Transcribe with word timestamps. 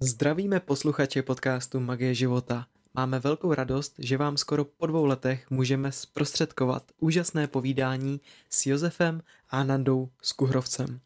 Zdravíme 0.00 0.60
posluchače 0.60 1.22
podcastu 1.22 1.80
Magie 1.80 2.14
života. 2.14 2.66
Máme 2.94 3.18
velkou 3.18 3.54
radost, 3.54 3.94
že 3.98 4.16
vám 4.16 4.36
skoro 4.36 4.64
po 4.64 4.86
dvou 4.86 5.04
letech 5.04 5.50
můžeme 5.50 5.92
zprostředkovat 5.92 6.82
úžasné 6.98 7.46
povídání 7.46 8.20
s 8.50 8.66
Josefem 8.66 9.22
a 9.50 9.64
Nandou 9.64 10.08
Skuhrovcem. 10.22 11.00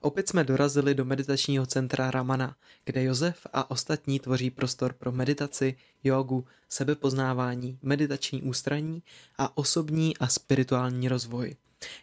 Opět 0.00 0.28
jsme 0.28 0.44
dorazili 0.44 0.94
do 0.94 1.04
meditačního 1.04 1.66
centra 1.66 2.10
Ramana, 2.10 2.56
kde 2.84 3.02
Josef 3.04 3.46
a 3.52 3.70
ostatní 3.70 4.20
tvoří 4.20 4.50
prostor 4.50 4.92
pro 4.92 5.12
meditaci, 5.12 5.76
jogu, 6.02 6.44
sebepoznávání, 6.68 7.78
meditační 7.82 8.42
ústraní 8.42 9.02
a 9.38 9.56
osobní 9.56 10.16
a 10.16 10.28
spirituální 10.28 11.08
rozvoj. 11.08 11.56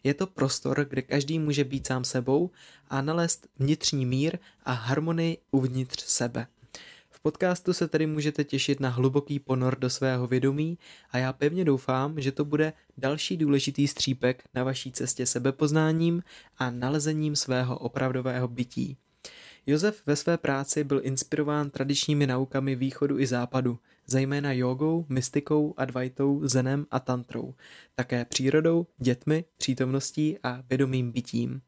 Je 0.04 0.14
to 0.14 0.28
prostor, 0.28 0.86
kde 0.90 1.02
každý 1.02 1.40
může 1.40 1.64
být 1.64 1.88
sám 1.88 2.04
sebou 2.04 2.52
a 2.88 3.02
nalézt 3.02 3.48
vnitřní 3.60 4.06
mír 4.06 4.38
a 4.64 4.72
harmonii 4.72 5.38
uvnitř 5.52 6.04
sebe. 6.04 6.48
V 7.10 7.20
podcastu 7.20 7.74
se 7.74 7.88
tedy 7.88 8.08
můžete 8.08 8.44
těšit 8.44 8.80
na 8.80 8.90
hluboký 8.90 9.40
ponor 9.40 9.80
do 9.80 9.90
svého 9.90 10.28
vědomí 10.28 10.78
a 11.12 11.18
já 11.18 11.34
pevně 11.34 11.66
doufám, 11.66 12.22
že 12.22 12.32
to 12.32 12.46
bude 12.46 12.74
další 12.98 13.38
důležitý 13.38 13.88
střípek 13.88 14.44
na 14.54 14.64
vaší 14.64 14.92
cestě 14.92 15.26
sebepoznáním 15.26 16.24
a 16.58 16.72
nalezením 16.72 17.36
svého 17.36 17.78
opravdového 17.78 18.48
bytí. 18.48 18.98
Josef 19.66 20.02
ve 20.06 20.16
své 20.16 20.38
práci 20.38 20.84
byl 20.84 21.02
inspirován 21.04 21.70
tradičními 21.70 22.28
naukami 22.28 22.76
východu 22.76 23.20
i 23.20 23.28
západu, 23.28 23.80
zejména 24.08 24.52
jogou, 24.52 25.06
mystikou, 25.10 25.74
advaitou, 25.78 26.48
zenem 26.48 26.86
a 26.92 27.00
tantrou, 27.00 27.54
také 27.96 28.26
přírodou, 28.26 28.88
dětmi, 28.98 29.46
přítomností 29.58 30.38
a 30.44 30.64
vědomým 30.70 31.12
bytím. 31.12 31.62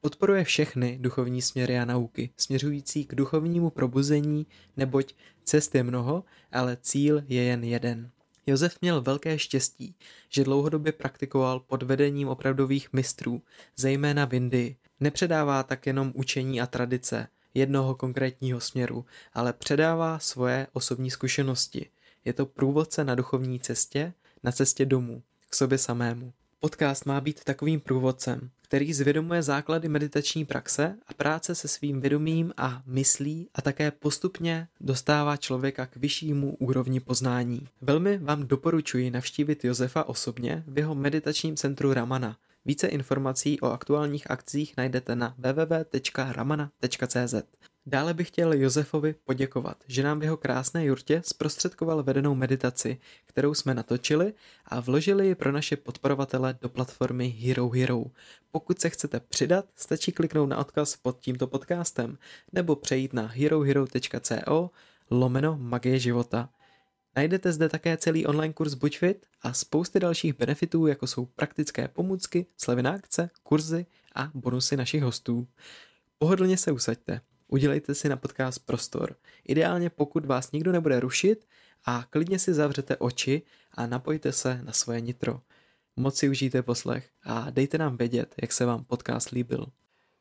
Podporuje 0.00 0.44
všechny 0.44 0.98
duchovní 1.00 1.42
směry 1.42 1.78
a 1.78 1.84
nauky, 1.84 2.30
směřující 2.36 3.04
k 3.04 3.14
duchovnímu 3.14 3.70
probuzení, 3.70 4.46
neboť 4.76 5.14
cest 5.44 5.74
je 5.74 5.82
mnoho, 5.82 6.24
ale 6.52 6.78
cíl 6.80 7.22
je 7.28 7.42
jen 7.42 7.64
jeden. 7.64 8.10
Josef 8.46 8.76
měl 8.80 9.02
velké 9.02 9.38
štěstí, 9.38 9.94
že 10.28 10.44
dlouhodobě 10.44 10.92
praktikoval 10.92 11.60
pod 11.60 11.82
vedením 11.82 12.28
opravdových 12.28 12.92
mistrů, 12.92 13.42
zejména 13.76 14.24
v 14.24 14.34
Indii. 14.34 14.76
Nepředává 15.00 15.62
tak 15.62 15.86
jenom 15.86 16.12
učení 16.14 16.60
a 16.60 16.66
tradice, 16.66 17.28
jednoho 17.54 17.94
konkrétního 17.94 18.60
směru, 18.60 19.04
ale 19.34 19.52
předává 19.52 20.18
svoje 20.18 20.66
osobní 20.72 21.10
zkušenosti. 21.10 21.90
Je 22.24 22.32
to 22.32 22.46
průvodce 22.46 23.04
na 23.04 23.14
duchovní 23.14 23.60
cestě, 23.60 24.12
na 24.42 24.52
cestě 24.52 24.86
domů, 24.86 25.22
k 25.50 25.54
sobě 25.54 25.78
samému. 25.78 26.32
Podcast 26.60 27.06
má 27.06 27.20
být 27.20 27.44
takovým 27.44 27.80
průvodcem, 27.80 28.50
který 28.62 28.94
zvědomuje 28.94 29.42
základy 29.42 29.88
meditační 29.88 30.44
praxe 30.44 30.96
a 31.06 31.14
práce 31.14 31.54
se 31.54 31.68
svým 31.68 32.00
vědomím 32.00 32.52
a 32.56 32.82
myslí 32.86 33.48
a 33.54 33.62
také 33.62 33.90
postupně 33.90 34.68
dostává 34.80 35.36
člověka 35.36 35.86
k 35.86 35.96
vyššímu 35.96 36.56
úrovni 36.56 37.00
poznání. 37.00 37.68
Velmi 37.80 38.18
vám 38.18 38.46
doporučuji 38.46 39.10
navštívit 39.10 39.64
Josefa 39.64 40.04
osobně 40.04 40.64
v 40.66 40.78
jeho 40.78 40.94
meditačním 40.94 41.56
centru 41.56 41.92
Ramana. 41.92 42.36
Více 42.64 42.86
informací 42.86 43.60
o 43.60 43.66
aktuálních 43.66 44.30
akcích 44.30 44.76
najdete 44.76 45.16
na 45.16 45.34
www.ramana.cz. 45.38 47.34
Dále 47.86 48.14
bych 48.14 48.28
chtěl 48.28 48.52
Josefovi 48.52 49.14
poděkovat, 49.24 49.84
že 49.86 50.02
nám 50.02 50.20
v 50.20 50.22
jeho 50.22 50.36
krásné 50.36 50.84
jurtě 50.84 51.22
zprostředkoval 51.24 52.02
vedenou 52.02 52.34
meditaci, 52.34 53.00
kterou 53.26 53.54
jsme 53.54 53.74
natočili 53.74 54.34
a 54.66 54.80
vložili 54.80 55.26
ji 55.26 55.34
pro 55.34 55.52
naše 55.52 55.76
podporovatele 55.76 56.58
do 56.60 56.68
platformy 56.68 57.28
Hero 57.28 57.68
Hero. 57.68 58.04
Pokud 58.50 58.80
se 58.80 58.90
chcete 58.90 59.20
přidat, 59.20 59.64
stačí 59.76 60.12
kliknout 60.12 60.48
na 60.48 60.56
odkaz 60.56 60.96
pod 60.96 61.20
tímto 61.20 61.46
podcastem 61.46 62.18
nebo 62.52 62.76
přejít 62.76 63.12
na 63.12 63.26
herohero.co 63.26 64.70
lomeno 65.10 65.58
magie 65.60 65.98
života. 65.98 66.48
Najdete 67.16 67.52
zde 67.52 67.68
také 67.68 67.96
celý 67.96 68.26
online 68.26 68.54
kurz 68.54 68.74
Buďfit 68.74 69.26
a 69.42 69.52
spousty 69.52 70.00
dalších 70.00 70.38
benefitů, 70.38 70.86
jako 70.86 71.06
jsou 71.06 71.26
praktické 71.26 71.88
pomůcky, 71.88 72.46
slevy 72.56 72.82
na 72.82 72.90
akce, 72.90 73.30
kurzy 73.42 73.86
a 74.14 74.30
bonusy 74.34 74.76
našich 74.76 75.02
hostů. 75.02 75.46
Pohodlně 76.18 76.56
se 76.56 76.72
usaďte. 76.72 77.20
Udělejte 77.48 77.94
si 77.94 78.08
na 78.08 78.16
podcast 78.16 78.66
prostor. 78.66 79.16
Ideálně 79.44 79.90
pokud 79.90 80.26
vás 80.26 80.52
nikdo 80.52 80.72
nebude 80.72 81.00
rušit 81.00 81.46
a 81.84 82.04
klidně 82.10 82.38
si 82.38 82.54
zavřete 82.54 82.96
oči 82.96 83.42
a 83.74 83.86
napojte 83.86 84.32
se 84.32 84.60
na 84.62 84.72
svoje 84.72 85.00
nitro. 85.00 85.40
Moc 85.96 86.16
si 86.16 86.28
užijte 86.28 86.62
poslech 86.62 87.08
a 87.24 87.50
dejte 87.50 87.78
nám 87.78 87.96
vědět, 87.96 88.34
jak 88.42 88.52
se 88.52 88.64
vám 88.64 88.84
podcast 88.84 89.30
líbil. 89.30 89.66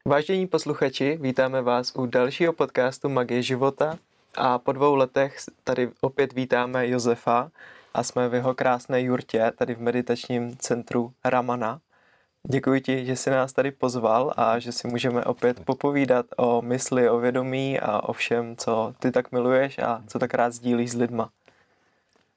Vážení 0.06 0.47
posluchači, 0.47 1.17
vítáme 1.21 1.61
vás 1.61 1.95
u 1.95 2.06
dalšího 2.06 2.53
podcastu 2.53 3.09
Magie 3.09 3.44
života 3.44 4.00
a 4.35 4.57
po 4.57 4.72
dvou 4.72 4.95
letech 4.95 5.35
tady 5.63 5.91
opět 6.01 6.34
vítáme 6.34 6.88
Josefa 6.88 7.51
a 7.94 8.03
jsme 8.03 8.29
v 8.29 8.34
jeho 8.34 8.56
krásné 8.56 9.01
jurtě 9.01 9.51
tady 9.56 9.75
v 9.75 9.81
meditačním 9.81 10.57
centru 10.57 11.13
Ramana. 11.25 11.79
Děkuji 12.44 12.81
ti, 12.81 13.06
že 13.06 13.16
jsi 13.16 13.29
nás 13.29 13.53
tady 13.53 13.72
pozval 13.72 14.34
a 14.38 14.59
že 14.59 14.72
si 14.72 14.88
můžeme 14.88 15.25
opět 15.25 15.66
popovídat 15.66 16.25
o 16.38 16.62
mysli, 16.62 17.09
o 17.09 17.19
vědomí 17.19 17.79
a 17.79 18.03
o 18.03 18.13
všem, 18.13 18.56
co 18.56 18.94
ty 19.00 19.12
tak 19.12 19.31
miluješ 19.31 19.79
a 19.79 20.03
co 20.07 20.19
tak 20.19 20.34
rád 20.34 20.53
sdílíš 20.53 20.91
s 20.91 20.95
lidma. 20.95 21.29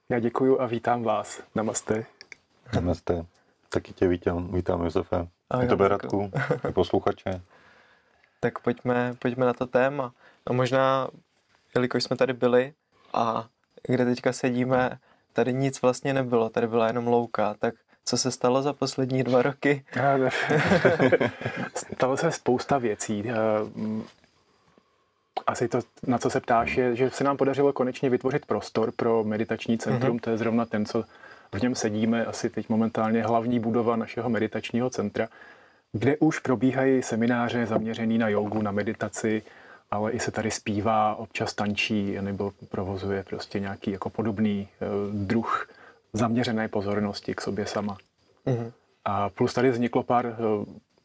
Já 0.08 0.18
děkuji 0.18 0.60
a 0.60 0.66
vítám 0.66 1.02
vás. 1.02 1.42
Namaste. 1.54 2.04
Namaste. 2.74 3.26
Taky 3.68 3.92
tě 3.92 4.08
vítám, 4.08 4.52
vítám 4.52 4.84
Josefe. 4.84 5.28
A 5.50 5.58
tebe 5.58 5.88
Radku, 5.88 6.30
i 6.68 6.72
posluchače. 6.72 7.40
Tak 8.40 8.58
pojďme, 8.58 9.14
pojďme 9.18 9.46
na 9.46 9.52
to 9.52 9.66
téma. 9.66 10.12
No 10.48 10.54
možná, 10.54 11.08
jelikož 11.74 12.04
jsme 12.04 12.16
tady 12.16 12.32
byli 12.32 12.72
a 13.12 13.46
kde 13.88 14.04
teďka 14.04 14.32
sedíme, 14.32 14.98
tady 15.32 15.52
nic 15.52 15.82
vlastně 15.82 16.14
nebylo, 16.14 16.50
tady 16.50 16.66
byla 16.66 16.86
jenom 16.86 17.06
louka, 17.06 17.54
tak 17.58 17.74
co 18.04 18.16
se 18.16 18.30
stalo 18.30 18.62
za 18.62 18.72
poslední 18.72 19.22
dva 19.22 19.42
roky? 19.42 19.84
stalo 21.94 22.16
se 22.16 22.32
spousta 22.32 22.78
věcí. 22.78 23.24
Eh, 23.28 23.34
asi 25.46 25.68
to, 25.68 25.80
na 26.06 26.18
co 26.18 26.30
se 26.30 26.40
ptáš, 26.40 26.76
je, 26.76 26.96
že 26.96 27.10
se 27.10 27.24
nám 27.24 27.36
podařilo 27.36 27.72
konečně 27.72 28.10
vytvořit 28.10 28.46
prostor 28.46 28.92
pro 28.92 29.24
meditační 29.24 29.78
centrum. 29.78 30.16
Mm-hmm. 30.16 30.20
To 30.20 30.30
je 30.30 30.38
zrovna 30.38 30.66
ten, 30.66 30.86
co 30.86 31.04
v 31.54 31.62
něm 31.62 31.74
sedíme, 31.74 32.24
asi 32.24 32.50
teď 32.50 32.68
momentálně 32.68 33.22
hlavní 33.22 33.60
budova 33.60 33.96
našeho 33.96 34.30
meditačního 34.30 34.90
centra, 34.90 35.28
kde 35.92 36.16
už 36.16 36.38
probíhají 36.38 37.02
semináře 37.02 37.66
zaměřený 37.66 38.18
na 38.18 38.28
jogu, 38.28 38.62
na 38.62 38.72
meditaci, 38.72 39.42
ale 39.92 40.12
i 40.12 40.20
se 40.20 40.30
tady 40.30 40.50
zpívá, 40.50 41.14
občas 41.14 41.54
tančí 41.54 42.16
nebo 42.20 42.52
provozuje 42.68 43.22
prostě 43.22 43.60
nějaký 43.60 43.90
jako 43.90 44.10
podobný 44.10 44.68
uh, 44.80 45.14
druh 45.26 45.68
zaměřené 46.12 46.68
pozornosti 46.68 47.34
k 47.34 47.40
sobě 47.40 47.66
sama. 47.66 47.96
Mm-hmm. 48.46 48.72
A 49.04 49.28
plus 49.28 49.54
tady 49.54 49.70
vzniklo 49.70 50.02
pár 50.02 50.26
eh, 50.26 50.34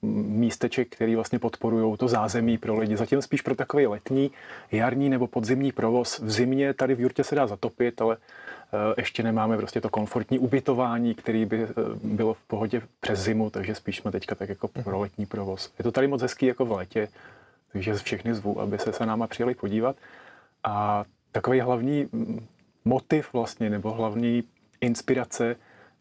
místeček, 0.01 0.89
které 0.89 1.15
vlastně 1.15 1.39
podporují 1.39 1.97
to 1.97 2.07
zázemí 2.07 2.57
pro 2.57 2.79
lidi. 2.79 2.97
Zatím 2.97 3.21
spíš 3.21 3.41
pro 3.41 3.55
takový 3.55 3.87
letní, 3.87 4.31
jarní 4.71 5.09
nebo 5.09 5.27
podzimní 5.27 5.71
provoz. 5.71 6.19
V 6.19 6.31
zimě 6.31 6.73
tady 6.73 6.95
v 6.95 6.99
jurtě 6.99 7.23
se 7.23 7.35
dá 7.35 7.47
zatopit, 7.47 8.01
ale 8.01 8.17
eh, 8.17 8.93
ještě 8.97 9.23
nemáme 9.23 9.57
prostě 9.57 9.81
to 9.81 9.89
komfortní 9.89 10.39
ubytování, 10.39 11.13
který 11.15 11.45
by 11.45 11.63
eh, 11.63 11.67
bylo 12.03 12.33
v 12.33 12.43
pohodě 12.43 12.81
přes 12.99 13.19
zimu, 13.19 13.49
takže 13.49 13.75
spíš 13.75 13.97
jsme 13.97 14.11
teďka 14.11 14.35
tak 14.35 14.49
jako 14.49 14.67
pro 14.67 14.99
letní 14.99 15.25
provoz. 15.25 15.73
Je 15.79 15.83
to 15.83 15.91
tady 15.91 16.07
moc 16.07 16.21
hezký 16.21 16.45
jako 16.45 16.65
v 16.65 16.71
létě, 16.71 17.07
takže 17.71 17.93
všechny 17.93 18.33
zvu, 18.33 18.61
aby 18.61 18.79
se 18.79 18.93
se 18.93 19.05
náma 19.05 19.27
přijeli 19.27 19.55
podívat. 19.55 19.95
A 20.63 21.05
takový 21.31 21.59
hlavní 21.59 22.07
mm, 22.11 22.47
motiv 22.85 23.33
vlastně, 23.33 23.69
nebo 23.69 23.91
hlavní 23.91 24.43
inspirace 24.81 25.55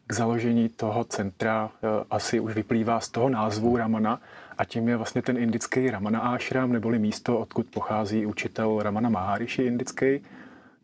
k 0.07 0.13
založení 0.13 0.69
toho 0.69 1.03
centra 1.03 1.69
eh, 1.73 2.05
asi 2.09 2.39
už 2.39 2.53
vyplývá 2.53 2.99
z 2.99 3.09
toho 3.09 3.29
názvu 3.29 3.77
Ramana 3.77 4.21
a 4.57 4.65
tím 4.65 4.89
je 4.89 4.97
vlastně 4.97 5.21
ten 5.21 5.37
indický 5.37 5.89
Ramana 5.89 6.19
Ashram, 6.19 6.73
neboli 6.73 6.99
místo, 6.99 7.39
odkud 7.39 7.67
pochází 7.67 8.25
učitel 8.25 8.79
Ramana 8.81 9.09
Maharishi 9.09 9.63
indický, 9.63 10.19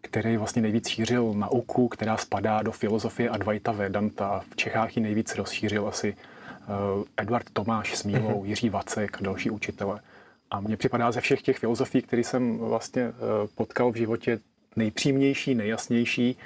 který 0.01 0.37
vlastně 0.37 0.61
nejvíc 0.61 0.87
šířil 0.87 1.33
nauku, 1.33 1.87
která 1.87 2.17
spadá 2.17 2.61
do 2.61 2.71
filozofie 2.71 3.29
Advaita 3.29 3.71
Vedanta. 3.71 4.43
V 4.51 4.55
Čechách 4.55 4.97
ji 4.97 5.03
nejvíc 5.03 5.35
rozšířil 5.35 5.87
asi 5.87 6.15
eh, 6.15 6.65
Edward 7.17 7.49
Tomáš 7.53 7.97
s 7.97 8.03
Mílou, 8.03 8.37
mhm. 8.39 8.45
Jiří 8.45 8.69
Vacek 8.69 9.17
a 9.17 9.23
další 9.23 9.49
učitele. 9.49 9.99
A 10.53 10.59
mně 10.59 10.77
připadá 10.77 11.11
ze 11.11 11.21
všech 11.21 11.41
těch 11.41 11.57
filozofií, 11.57 12.01
které 12.01 12.23
jsem 12.23 12.57
vlastně 12.57 13.01
eh, 13.01 13.13
potkal 13.55 13.91
v 13.91 13.95
životě, 13.95 14.39
nejpřímnější, 14.75 15.55
nejjasnější 15.55 16.37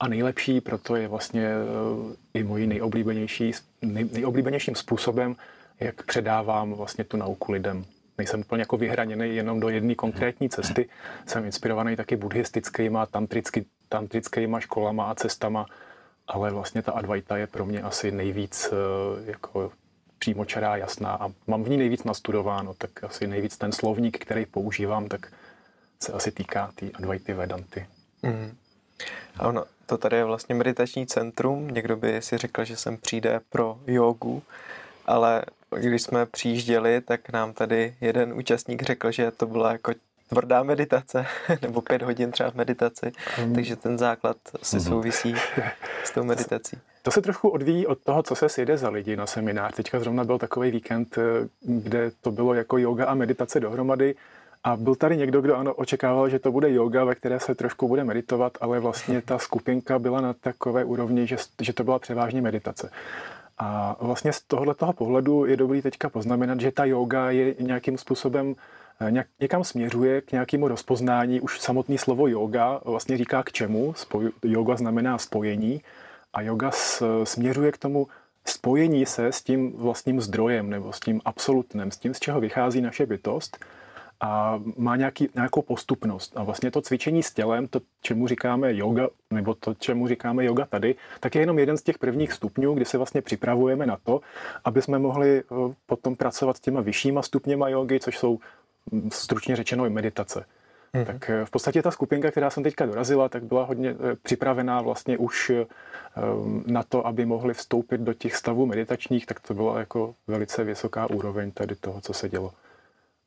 a 0.00 0.08
nejlepší, 0.08 0.60
proto 0.60 0.96
je 0.96 1.08
vlastně 1.08 1.46
eh, 1.46 2.16
i 2.34 2.42
můj 2.42 2.66
nejoblíbenější, 2.66 3.52
nej, 3.82 4.08
nejoblíbenějším 4.12 4.74
způsobem, 4.74 5.36
jak 5.80 6.02
předávám 6.02 6.72
vlastně 6.72 7.04
tu 7.04 7.16
nauku 7.16 7.52
lidem. 7.52 7.84
Nejsem 8.18 8.40
úplně 8.40 8.62
jako 8.62 8.76
vyhraněný 8.76 9.36
jenom 9.36 9.60
do 9.60 9.68
jedné 9.68 9.94
konkrétní 9.94 10.48
cesty. 10.48 10.88
Jsem 11.26 11.44
inspirovaný 11.44 11.96
taky 11.96 12.16
buddhistickýma, 12.16 13.06
tantrický, 13.06 13.66
tantrickýma 13.88 14.60
školama 14.60 15.04
a 15.04 15.14
cestama, 15.14 15.66
ale 16.28 16.50
vlastně 16.50 16.82
ta 16.82 16.92
Advaita 16.92 17.36
je 17.36 17.46
pro 17.46 17.66
mě 17.66 17.82
asi 17.82 18.10
nejvíc 18.10 18.72
eh, 18.72 19.30
jako 19.30 19.72
přímočará, 20.22 20.76
jasná 20.76 21.12
a 21.14 21.32
mám 21.46 21.64
v 21.64 21.68
ní 21.68 21.76
nejvíc 21.76 22.04
nastudováno, 22.04 22.74
tak 22.74 23.04
asi 23.04 23.26
nejvíc 23.26 23.56
ten 23.58 23.72
slovník, 23.72 24.18
který 24.18 24.46
používám, 24.46 25.08
tak 25.08 25.32
se 26.02 26.12
asi 26.12 26.30
týká 26.30 26.66
té 26.66 26.86
tý 26.86 26.92
Advaity 26.94 27.32
Vedanty. 27.32 27.86
Mm. 28.22 28.56
A 29.36 29.48
ono, 29.48 29.64
to 29.86 29.98
tady 29.98 30.16
je 30.16 30.24
vlastně 30.24 30.54
meditační 30.54 31.06
centrum. 31.06 31.68
Někdo 31.68 31.96
by 31.96 32.22
si 32.22 32.38
řekl, 32.38 32.64
že 32.64 32.76
sem 32.76 32.96
přijde 32.96 33.40
pro 33.50 33.78
jogu, 33.86 34.42
ale 35.06 35.42
když 35.76 36.02
jsme 36.02 36.26
přijížděli, 36.26 37.00
tak 37.00 37.32
nám 37.32 37.52
tady 37.52 37.94
jeden 38.00 38.32
účastník 38.32 38.82
řekl, 38.82 39.10
že 39.10 39.30
to 39.30 39.46
byla 39.46 39.72
jako 39.72 39.92
tvrdá 40.28 40.62
meditace, 40.62 41.26
nebo 41.62 41.80
pět 41.80 42.02
hodin 42.02 42.30
třeba 42.32 42.50
v 42.50 42.54
meditaci, 42.54 43.12
um. 43.44 43.54
takže 43.54 43.76
ten 43.76 43.98
základ 43.98 44.36
si 44.62 44.76
mm. 44.76 44.82
souvisí 44.82 45.34
s 46.04 46.10
tou 46.10 46.24
meditací. 46.32 46.78
To 47.02 47.10
se 47.10 47.22
trošku 47.22 47.48
odvíjí 47.48 47.86
od 47.86 47.98
toho, 47.98 48.22
co 48.22 48.34
se 48.34 48.48
sjede 48.48 48.78
za 48.78 48.88
lidi 48.88 49.16
na 49.16 49.26
seminář. 49.26 49.74
Teďka 49.74 50.00
zrovna 50.00 50.24
byl 50.24 50.38
takový 50.38 50.70
víkend, 50.70 51.18
eh, 51.18 51.48
kde 51.62 52.10
to 52.20 52.30
bylo 52.30 52.54
jako 52.54 52.78
yoga 52.78 53.06
a 53.06 53.14
meditace 53.14 53.60
dohromady. 53.60 54.14
A 54.64 54.76
byl 54.76 54.94
tady 54.94 55.16
někdo, 55.16 55.40
kdo 55.40 55.56
ano, 55.56 55.74
očekával, 55.74 56.28
že 56.28 56.38
to 56.38 56.52
bude 56.52 56.72
yoga, 56.72 57.04
ve 57.04 57.14
které 57.14 57.40
se 57.40 57.54
trošku 57.54 57.88
bude 57.88 58.04
meditovat, 58.04 58.58
ale 58.60 58.80
vlastně 58.80 59.22
ta 59.22 59.38
skupinka 59.38 59.98
byla 59.98 60.20
na 60.20 60.32
takové 60.32 60.84
úrovni, 60.84 61.26
že, 61.26 61.36
že 61.60 61.72
to 61.72 61.84
byla 61.84 61.98
převážně 61.98 62.42
meditace. 62.42 62.90
A 63.58 63.96
vlastně 64.00 64.32
z 64.32 64.40
tohoto 64.42 64.92
pohledu 64.92 65.44
je 65.44 65.56
dobrý 65.56 65.82
teďka 65.82 66.08
poznamenat, 66.08 66.60
že 66.60 66.70
ta 66.70 66.84
yoga 66.84 67.30
je 67.30 67.54
nějakým 67.60 67.98
způsobem 67.98 68.54
eh, 69.00 69.24
někam 69.40 69.64
směřuje 69.64 70.20
k 70.20 70.32
nějakému 70.32 70.68
rozpoznání. 70.68 71.40
Už 71.40 71.60
samotný 71.60 71.98
slovo 71.98 72.28
yoga 72.28 72.80
vlastně 72.84 73.16
říká 73.16 73.42
k 73.42 73.52
čemu. 73.52 73.94
Spoj, 73.96 74.30
yoga 74.42 74.76
znamená 74.76 75.18
spojení 75.18 75.82
a 76.32 76.42
yoga 76.42 76.70
směřuje 77.24 77.72
k 77.72 77.78
tomu 77.78 78.06
spojení 78.44 79.06
se 79.06 79.26
s 79.26 79.42
tím 79.42 79.72
vlastním 79.72 80.20
zdrojem 80.20 80.70
nebo 80.70 80.92
s 80.92 81.00
tím 81.00 81.20
absolutnem, 81.24 81.90
s 81.90 81.96
tím, 81.96 82.14
z 82.14 82.20
čeho 82.20 82.40
vychází 82.40 82.80
naše 82.80 83.06
bytost 83.06 83.64
a 84.20 84.60
má 84.76 84.96
nějaký, 84.96 85.28
nějakou 85.34 85.62
postupnost. 85.62 86.32
A 86.36 86.42
vlastně 86.42 86.70
to 86.70 86.82
cvičení 86.82 87.22
s 87.22 87.32
tělem, 87.32 87.68
to, 87.68 87.80
čemu 88.02 88.28
říkáme 88.28 88.74
yoga, 88.74 89.08
nebo 89.30 89.54
to, 89.54 89.74
čemu 89.74 90.08
říkáme 90.08 90.44
yoga 90.44 90.66
tady, 90.66 90.94
tak 91.20 91.34
je 91.34 91.42
jenom 91.42 91.58
jeden 91.58 91.76
z 91.76 91.82
těch 91.82 91.98
prvních 91.98 92.32
stupňů, 92.32 92.74
kdy 92.74 92.84
se 92.84 92.96
vlastně 92.96 93.22
připravujeme 93.22 93.86
na 93.86 93.98
to, 94.04 94.20
aby 94.64 94.82
jsme 94.82 94.98
mohli 94.98 95.38
eh, 95.38 95.74
potom 95.86 96.16
pracovat 96.16 96.56
s 96.56 96.60
těma 96.60 96.80
vyššíma 96.80 97.22
stupněma 97.22 97.68
jogy, 97.68 98.00
což 98.00 98.18
jsou 98.18 98.38
hm, 98.92 99.10
stručně 99.12 99.56
řečeno 99.56 99.86
i 99.86 99.90
meditace. 99.90 100.44
Mm-hmm. 100.94 101.06
Tak 101.06 101.30
eh, 101.30 101.44
v 101.44 101.50
podstatě 101.50 101.82
ta 101.82 101.90
skupinka, 101.90 102.30
která 102.30 102.50
jsem 102.50 102.62
teďka 102.62 102.86
dorazila, 102.86 103.28
tak 103.28 103.42
byla 103.42 103.64
hodně 103.64 103.90
eh, 103.90 104.16
připravená 104.22 104.82
vlastně 104.82 105.18
už 105.18 105.52
na 106.66 106.82
to, 106.82 107.06
aby 107.06 107.26
mohli 107.26 107.54
vstoupit 107.54 108.00
do 108.00 108.14
těch 108.14 108.36
stavů 108.36 108.66
meditačních, 108.66 109.26
tak 109.26 109.40
to 109.40 109.54
byla 109.54 109.78
jako 109.78 110.14
velice 110.26 110.64
vysoká 110.64 111.10
úroveň 111.10 111.50
tady 111.50 111.74
toho, 111.74 112.00
co 112.00 112.12
se 112.12 112.28
dělo. 112.28 112.52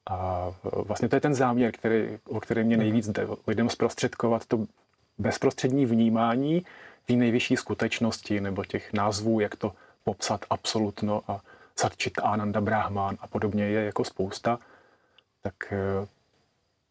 A 0.09 0.51
vlastně 0.63 1.09
to 1.09 1.15
je 1.15 1.19
ten 1.19 1.33
záměr, 1.33 1.71
který, 1.71 2.17
o 2.27 2.39
který 2.39 2.63
mě 2.63 2.77
nejvíc 2.77 3.09
jde. 3.09 3.27
Lidem 3.47 3.69
zprostředkovat 3.69 4.45
to 4.45 4.65
bezprostřední 5.17 5.85
vnímání 5.85 6.65
té 7.05 7.13
nejvyšší 7.13 7.57
skutečnosti 7.57 8.41
nebo 8.41 8.65
těch 8.65 8.93
názvů, 8.93 9.39
jak 9.39 9.55
to 9.55 9.73
popsat 10.03 10.45
absolutno 10.49 11.21
a 11.27 11.41
Satchit 11.75 12.19
Ananda 12.23 12.61
Brahman 12.61 13.17
a 13.19 13.27
podobně 13.27 13.63
je 13.63 13.85
jako 13.85 14.03
spousta, 14.03 14.59
tak, 15.41 15.73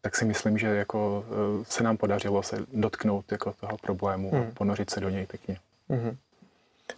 tak 0.05 0.15
si 0.15 0.25
myslím, 0.25 0.57
že 0.57 0.67
jako 0.67 1.25
eh, 1.27 1.65
se 1.67 1.83
nám 1.83 1.97
podařilo 1.97 2.43
se 2.43 2.57
dotknout 2.73 3.31
jako 3.31 3.53
toho 3.53 3.77
problému 3.77 4.31
hmm. 4.31 4.41
a 4.41 4.45
ponořit 4.53 4.89
se 4.89 4.99
do 4.99 5.09
něj 5.09 5.25
pěkně. 5.25 5.57
Hmm. 5.89 6.17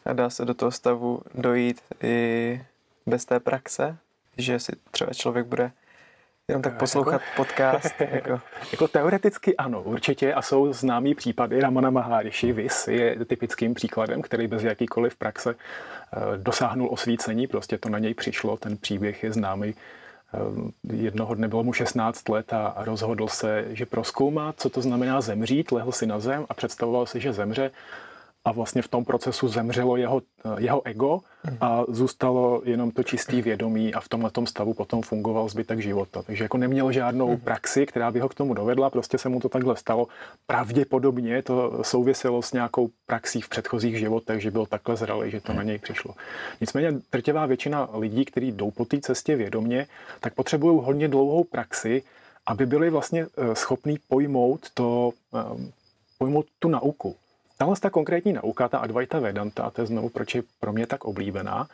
A 0.06 0.14
dá 0.14 0.30
se 0.30 0.46
do 0.46 0.54
toho 0.54 0.72
stavu 0.72 1.22
dojít 1.36 1.82
i 2.04 2.62
bez 3.06 3.26
té 3.26 3.40
praxe, 3.40 3.98
že 4.38 4.60
si 4.60 4.72
třeba 4.92 5.14
člověk 5.14 5.46
bude 5.46 5.72
Jenom 6.48 6.62
tak 6.62 6.78
poslouchat 6.78 7.22
jako, 7.22 7.26
podcast. 7.36 8.02
Jako. 8.12 8.42
jako 8.72 8.88
teoreticky 8.88 9.58
ano, 9.58 9.82
určitě 9.82 10.34
a 10.34 10.42
jsou 10.42 10.74
známý 10.74 11.16
případy. 11.16 11.62
Ramana 11.62 11.90
Maharishi 11.90 12.52
Vis 12.52 12.88
je 12.88 13.26
typickým 13.26 13.74
příkladem, 13.74 14.22
který 14.22 14.48
bez 14.48 14.64
jakýkoliv 14.64 15.16
praxe 15.16 15.56
eh, 15.56 16.38
dosáhnul 16.38 16.90
osvícení, 16.92 17.48
prostě 17.48 17.78
to 17.78 17.90
na 17.90 18.00
něj 18.00 18.14
přišlo, 18.14 18.58
ten 18.58 18.78
příběh 18.78 19.24
je 19.24 19.34
známý. 19.34 19.76
Eh, 20.34 20.94
jednoho 20.94 21.36
dne 21.36 21.48
bylo 21.48 21.64
mu 21.64 21.74
16 21.74 22.30
let 22.30 22.54
a 22.54 22.74
rozhodl 22.78 23.28
se, 23.28 23.66
že 23.70 23.86
proskoumá, 23.86 24.54
co 24.58 24.70
to 24.70 24.82
znamená 24.82 25.22
zemřít, 25.22 25.72
lehl 25.72 25.92
si 25.92 26.06
na 26.06 26.20
zem 26.20 26.46
a 26.50 26.54
představoval 26.54 27.06
si, 27.06 27.20
že 27.20 27.34
zemře 27.34 27.72
a 28.48 28.52
vlastně 28.52 28.82
v 28.82 28.88
tom 28.88 29.06
procesu 29.06 29.48
zemřelo 29.48 29.98
jeho, 29.98 30.22
jeho 30.58 30.82
ego 30.86 31.20
a 31.62 31.84
zůstalo 31.88 32.62
jenom 32.66 32.92
to 32.92 33.04
čistý 33.04 33.42
vědomí 33.42 33.94
a 33.94 34.00
v 34.00 34.10
tomhle 34.10 34.32
stavu 34.46 34.74
potom 34.74 35.02
fungoval 35.02 35.50
zbytek 35.50 35.80
života. 35.80 36.22
Takže 36.22 36.44
jako 36.44 36.58
neměl 36.58 36.92
žádnou 36.92 37.28
mhm. 37.28 37.40
praxi, 37.40 37.86
která 37.86 38.12
by 38.12 38.20
ho 38.20 38.30
k 38.30 38.34
tomu 38.34 38.54
dovedla, 38.54 38.90
prostě 38.90 39.18
se 39.18 39.30
mu 39.30 39.40
to 39.40 39.50
takhle 39.50 39.76
stalo. 39.76 40.08
Pravděpodobně 40.46 41.44
to 41.44 41.84
souviselo 41.84 42.42
s 42.42 42.54
nějakou 42.54 42.90
praxí 43.06 43.42
v 43.42 43.50
předchozích 43.50 44.00
životech, 44.00 44.42
že 44.42 44.52
byl 44.52 44.66
takhle 44.66 44.96
zralý, 44.96 45.32
že 45.32 45.42
to 45.42 45.54
na 45.54 45.64
něj 45.64 45.78
přišlo. 45.78 46.14
Nicméně 46.62 46.94
drtivá 47.12 47.46
většina 47.46 47.90
lidí, 47.94 48.26
kteří 48.26 48.52
jdou 48.52 48.72
po 48.72 48.86
té 48.86 49.00
cestě 49.00 49.36
vědomě, 49.36 49.88
tak 50.20 50.34
potřebují 50.34 50.80
hodně 50.84 51.08
dlouhou 51.08 51.44
praxi, 51.44 52.04
aby 52.46 52.66
byli 52.66 52.90
vlastně 52.90 53.26
eh, 53.26 53.56
schopní 53.56 53.98
pojmout 54.08 54.70
to, 54.74 55.12
eh, 55.36 55.72
pojmout 56.18 56.46
tu 56.60 56.70
nauku. 56.70 57.16
Tahle 57.58 57.76
ta 57.80 57.90
konkrétní 57.90 58.34
nauka, 58.34 58.68
ta 58.68 58.78
Advaita 58.78 59.20
Vedanta, 59.20 59.64
a 59.64 59.70
to 59.70 59.82
je 59.82 59.88
znovu, 59.88 60.10
proč 60.10 60.36
je 60.36 60.44
pro 60.60 60.74
mě 60.74 60.88
tak 60.88 61.06
oblíbená, 61.06 61.68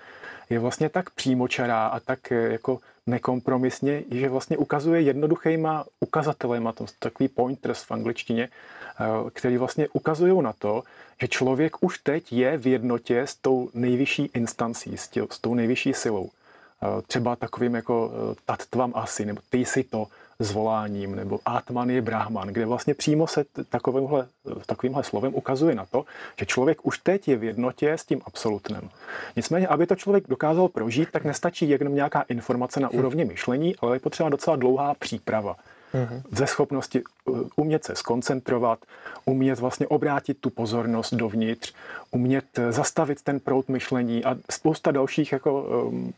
je 0.50 0.60
vlastně 0.60 0.90
tak 0.90 1.10
přímočará 1.10 1.88
a 1.88 2.00
tak 2.00 2.32
eh, 2.32 2.36
jako 2.36 2.80
nekompromisně, 3.08 4.04
že 4.12 4.30
vlastně 4.30 4.58
ukazuje 4.58 5.02
jednoduchýma 5.02 5.86
ukazatelema, 6.00 6.72
to 6.72 6.86
takový 7.00 7.30
pointers 7.30 7.84
v 7.84 7.92
angličtině, 7.92 8.50
eh, 8.50 9.30
který 9.34 9.58
vlastně 9.58 9.88
ukazují 9.94 10.42
na 10.42 10.54
to, 10.54 10.84
že 11.22 11.28
člověk 11.28 11.84
už 11.84 12.00
teď 12.00 12.34
je 12.34 12.58
v 12.58 12.68
jednotě 12.68 13.22
s 13.22 13.36
tou 13.36 13.70
nejvyšší 13.74 14.30
instancí, 14.34 14.98
s, 14.98 15.08
tě, 15.08 15.24
s 15.30 15.40
tou 15.40 15.54
nejvyšší 15.54 15.94
silou. 15.94 16.30
Eh, 16.30 17.02
třeba 17.08 17.36
takovým 17.36 17.76
jako 17.76 18.12
tattvam 18.46 18.92
asi, 18.96 19.26
nebo 19.26 19.42
ty 19.50 19.66
si 19.66 19.84
to, 19.84 20.08
zvoláním, 20.40 21.16
nebo 21.16 21.40
Atman 21.46 21.90
je 21.90 22.02
Brahman, 22.02 22.48
kde 22.48 22.66
vlastně 22.66 22.94
přímo 22.94 23.28
se 23.28 23.46
takovýmhle, 23.70 24.28
takovýmhle 24.66 25.04
slovem 25.04 25.36
ukazuje 25.36 25.76
na 25.76 25.86
to, 25.86 26.06
že 26.40 26.46
člověk 26.46 26.86
už 26.86 26.98
teď 26.98 27.28
je 27.28 27.38
v 27.38 27.44
jednotě 27.44 27.94
s 27.94 28.06
tím 28.06 28.22
absolutnem. 28.26 28.90
Nicméně, 29.36 29.68
aby 29.68 29.88
to 29.88 29.96
člověk 29.96 30.28
dokázal 30.28 30.68
prožít, 30.68 31.10
tak 31.12 31.24
nestačí 31.24 31.70
jenom 31.70 31.96
nějaká 31.96 32.22
informace 32.22 32.80
na 32.80 32.90
úrovni 32.90 33.26
myšlení, 33.26 33.76
ale 33.76 33.96
je 33.96 34.00
potřeba 34.00 34.30
docela 34.30 34.56
dlouhá 34.56 34.94
příprava. 34.94 35.56
Mhm. 35.94 36.22
Ze 36.32 36.48
schopnosti 36.48 37.04
uh, 37.26 37.40
umět 37.56 37.84
se 37.84 37.96
skoncentrovat, 37.96 38.80
umět 39.26 39.60
vlastně 39.60 39.88
obrátit 39.88 40.38
tu 40.40 40.50
pozornost 40.50 41.14
dovnitř, 41.14 41.74
umět 42.12 42.46
zastavit 42.70 43.22
ten 43.22 43.40
prout 43.40 43.70
myšlení 43.70 44.26
a 44.26 44.36
spousta 44.52 44.92
dalších 44.92 45.32
jako 45.32 45.62
um, 45.62 46.14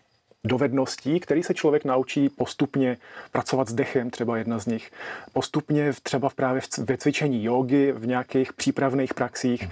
dovedností, 0.45 1.19
který 1.19 1.43
se 1.43 1.53
člověk 1.53 1.85
naučí 1.85 2.29
postupně 2.29 2.97
pracovat 3.31 3.69
s 3.69 3.73
dechem, 3.73 4.09
třeba 4.09 4.37
jedna 4.37 4.59
z 4.59 4.65
nich, 4.65 4.91
postupně 5.33 5.93
třeba 6.03 6.29
právě 6.29 6.61
ve 6.77 6.97
cvičení 6.97 7.43
jogy, 7.43 7.91
v 7.91 8.07
nějakých 8.07 8.53
přípravných 8.53 9.13
praxích 9.13 9.69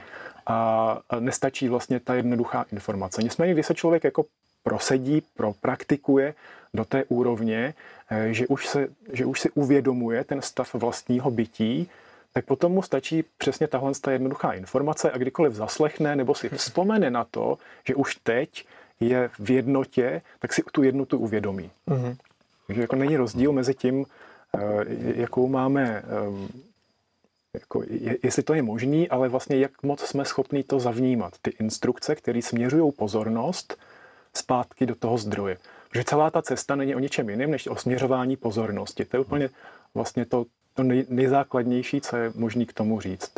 a 0.47 0.99
nestačí 1.19 1.69
vlastně 1.69 1.99
ta 1.99 2.13
jednoduchá 2.13 2.65
informace. 2.71 3.23
Nicméně, 3.23 3.53
když 3.53 3.65
se 3.65 3.73
člověk 3.73 4.03
jako 4.03 4.25
prosedí, 4.63 5.23
propraktikuje 5.35 6.33
do 6.73 6.85
té 6.85 7.03
úrovně, 7.03 7.73
eh, 8.09 8.33
že 8.33 8.47
už, 8.47 8.67
se, 8.67 8.87
že 9.13 9.25
už 9.25 9.39
si 9.39 9.49
uvědomuje 9.49 10.23
ten 10.23 10.41
stav 10.41 10.73
vlastního 10.73 11.31
bytí, 11.31 11.89
tak 12.33 12.45
potom 12.45 12.71
mu 12.71 12.81
stačí 12.81 13.23
přesně 13.37 13.67
tahle 13.67 13.91
jednoduchá 14.11 14.51
informace 14.51 15.11
a 15.11 15.17
kdykoliv 15.17 15.53
zaslechne 15.53 16.15
nebo 16.15 16.35
si 16.35 16.49
vzpomene 16.57 17.09
na 17.09 17.23
to, 17.23 17.57
že 17.87 17.95
už 17.95 18.15
teď 18.15 18.65
je 19.00 19.29
v 19.39 19.51
jednotě, 19.51 20.21
tak 20.39 20.53
si 20.53 20.63
tu 20.71 20.83
jednotu 20.83 21.17
uvědomí. 21.17 21.71
Mm-hmm. 21.88 22.15
Takže 22.67 22.81
jako 22.81 22.95
není 22.95 23.17
rozdíl 23.17 23.51
mezi 23.51 23.73
tím, 23.73 24.05
eh, 24.57 24.59
jakou 25.15 25.47
máme, 25.47 26.03
eh, 26.05 26.63
jako, 27.53 27.83
jestli 28.23 28.43
to 28.43 28.53
je 28.53 28.62
možný, 28.62 29.09
ale 29.09 29.29
vlastně 29.29 29.57
jak 29.57 29.83
moc 29.83 30.01
jsme 30.01 30.25
schopni 30.25 30.63
to 30.63 30.79
zavnímat. 30.79 31.33
Ty 31.41 31.51
instrukce, 31.59 32.15
které 32.15 32.41
směřují 32.41 32.91
pozornost 32.91 33.77
zpátky 34.33 34.85
do 34.85 34.95
toho 34.95 35.17
zdroje. 35.17 35.57
Protože 35.89 36.03
celá 36.03 36.31
ta 36.31 36.41
cesta 36.41 36.75
není 36.75 36.95
o 36.95 37.00
ničem 37.00 37.29
jiném, 37.29 37.51
než 37.51 37.67
o 37.67 37.75
směřování 37.75 38.38
pozornosti. 38.38 39.05
To 39.05 39.17
je 39.17 39.21
úplně 39.21 39.50
vlastně 39.93 40.25
to, 40.25 40.45
to 40.73 40.83
nej, 40.83 41.05
nejzákladnější, 41.09 42.01
co 42.01 42.17
je 42.17 42.31
možné 42.35 42.65
k 42.65 42.73
tomu 42.73 43.00
říct. 43.00 43.31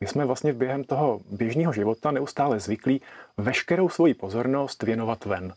My 0.00 0.06
jsme 0.06 0.24
vlastně 0.24 0.52
během 0.52 0.84
toho 0.84 1.20
běžného 1.30 1.72
života 1.72 2.10
neustále 2.10 2.60
zvyklí 2.60 3.00
veškerou 3.36 3.88
svoji 3.88 4.14
pozornost 4.14 4.82
věnovat 4.82 5.24
ven. 5.24 5.54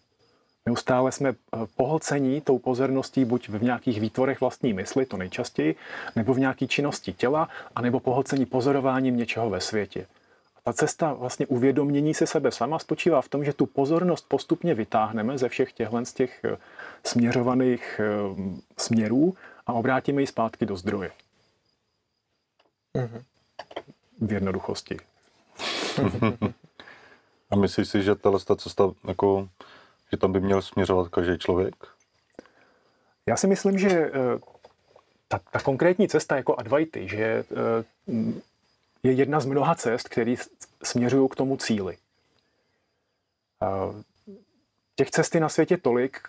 Neustále 0.66 1.12
jsme 1.12 1.30
eh, 1.30 1.58
pohlcení 1.76 2.42
tou 2.42 2.60
pozorností 2.60 3.26
buď 3.26 3.50
v 3.50 3.64
nějakých 3.64 4.02
výtvorech 4.02 4.42
vlastní 4.42 4.74
mysli, 4.74 5.06
to 5.06 5.18
nejčastěji, 5.18 5.76
nebo 6.16 6.34
v 6.34 6.40
nějaké 6.40 6.68
činnosti 6.68 7.14
těla, 7.14 7.50
anebo 7.76 8.00
pohlcení 8.00 8.46
pozorováním 8.46 9.18
něčeho 9.18 9.50
ve 9.50 9.62
světě. 9.62 10.08
A 10.56 10.62
ta 10.64 10.74
cesta 10.74 11.14
vlastně 11.14 11.48
uvědomění 11.48 12.14
si 12.14 12.28
sebe 12.28 12.52
sama 12.52 12.80
spočívá 12.80 13.22
v 13.22 13.30
tom, 13.30 13.46
že 13.46 13.54
tu 13.54 13.66
pozornost 13.66 14.26
postupně 14.28 14.74
vytáhneme 14.74 15.38
ze 15.38 15.50
všech 15.50 15.74
těchto 15.74 16.06
z 16.06 16.14
těch 16.14 16.46
eh, 16.46 16.58
směřovaných 17.06 18.02
eh, 18.04 18.06
směrů 18.78 19.36
a 19.68 19.74
obrátíme 19.74 20.22
ji 20.22 20.28
zpátky 20.28 20.66
do 20.66 20.78
zdroje. 20.78 21.12
Mm-hmm. 22.98 23.22
V 24.22 24.32
jednoduchosti. 24.32 24.98
A 27.52 27.56
myslíš 27.56 27.88
si, 27.90 28.04
že 28.04 28.16
tahle 28.16 28.40
cesta, 28.58 28.92
jako, 29.08 29.50
že 30.12 30.18
tam 30.18 30.32
by 30.32 30.40
měl 30.40 30.62
směřovat 30.62 31.08
každý 31.08 31.38
člověk? 31.38 31.76
Já 33.26 33.38
si 33.38 33.48
myslím, 33.48 33.80
že 33.80 33.90
eh, 33.90 34.12
ta, 35.28 35.40
ta 35.52 35.60
konkrétní 35.60 36.08
cesta 36.08 36.36
jako 36.36 36.56
Advaity, 36.60 37.08
že 37.08 37.24
eh, 37.26 37.44
je 39.04 39.12
jedna 39.12 39.40
z 39.40 39.46
mnoha 39.46 39.76
cest, 39.76 40.10
které 40.10 40.36
směřují 40.84 41.30
k 41.30 41.36
tomu 41.36 41.58
cíli. 41.58 41.98
Těch 44.96 45.12
cest 45.12 45.36
je 45.36 45.42
na 45.42 45.50
světě 45.50 45.78
tolik, 45.78 46.20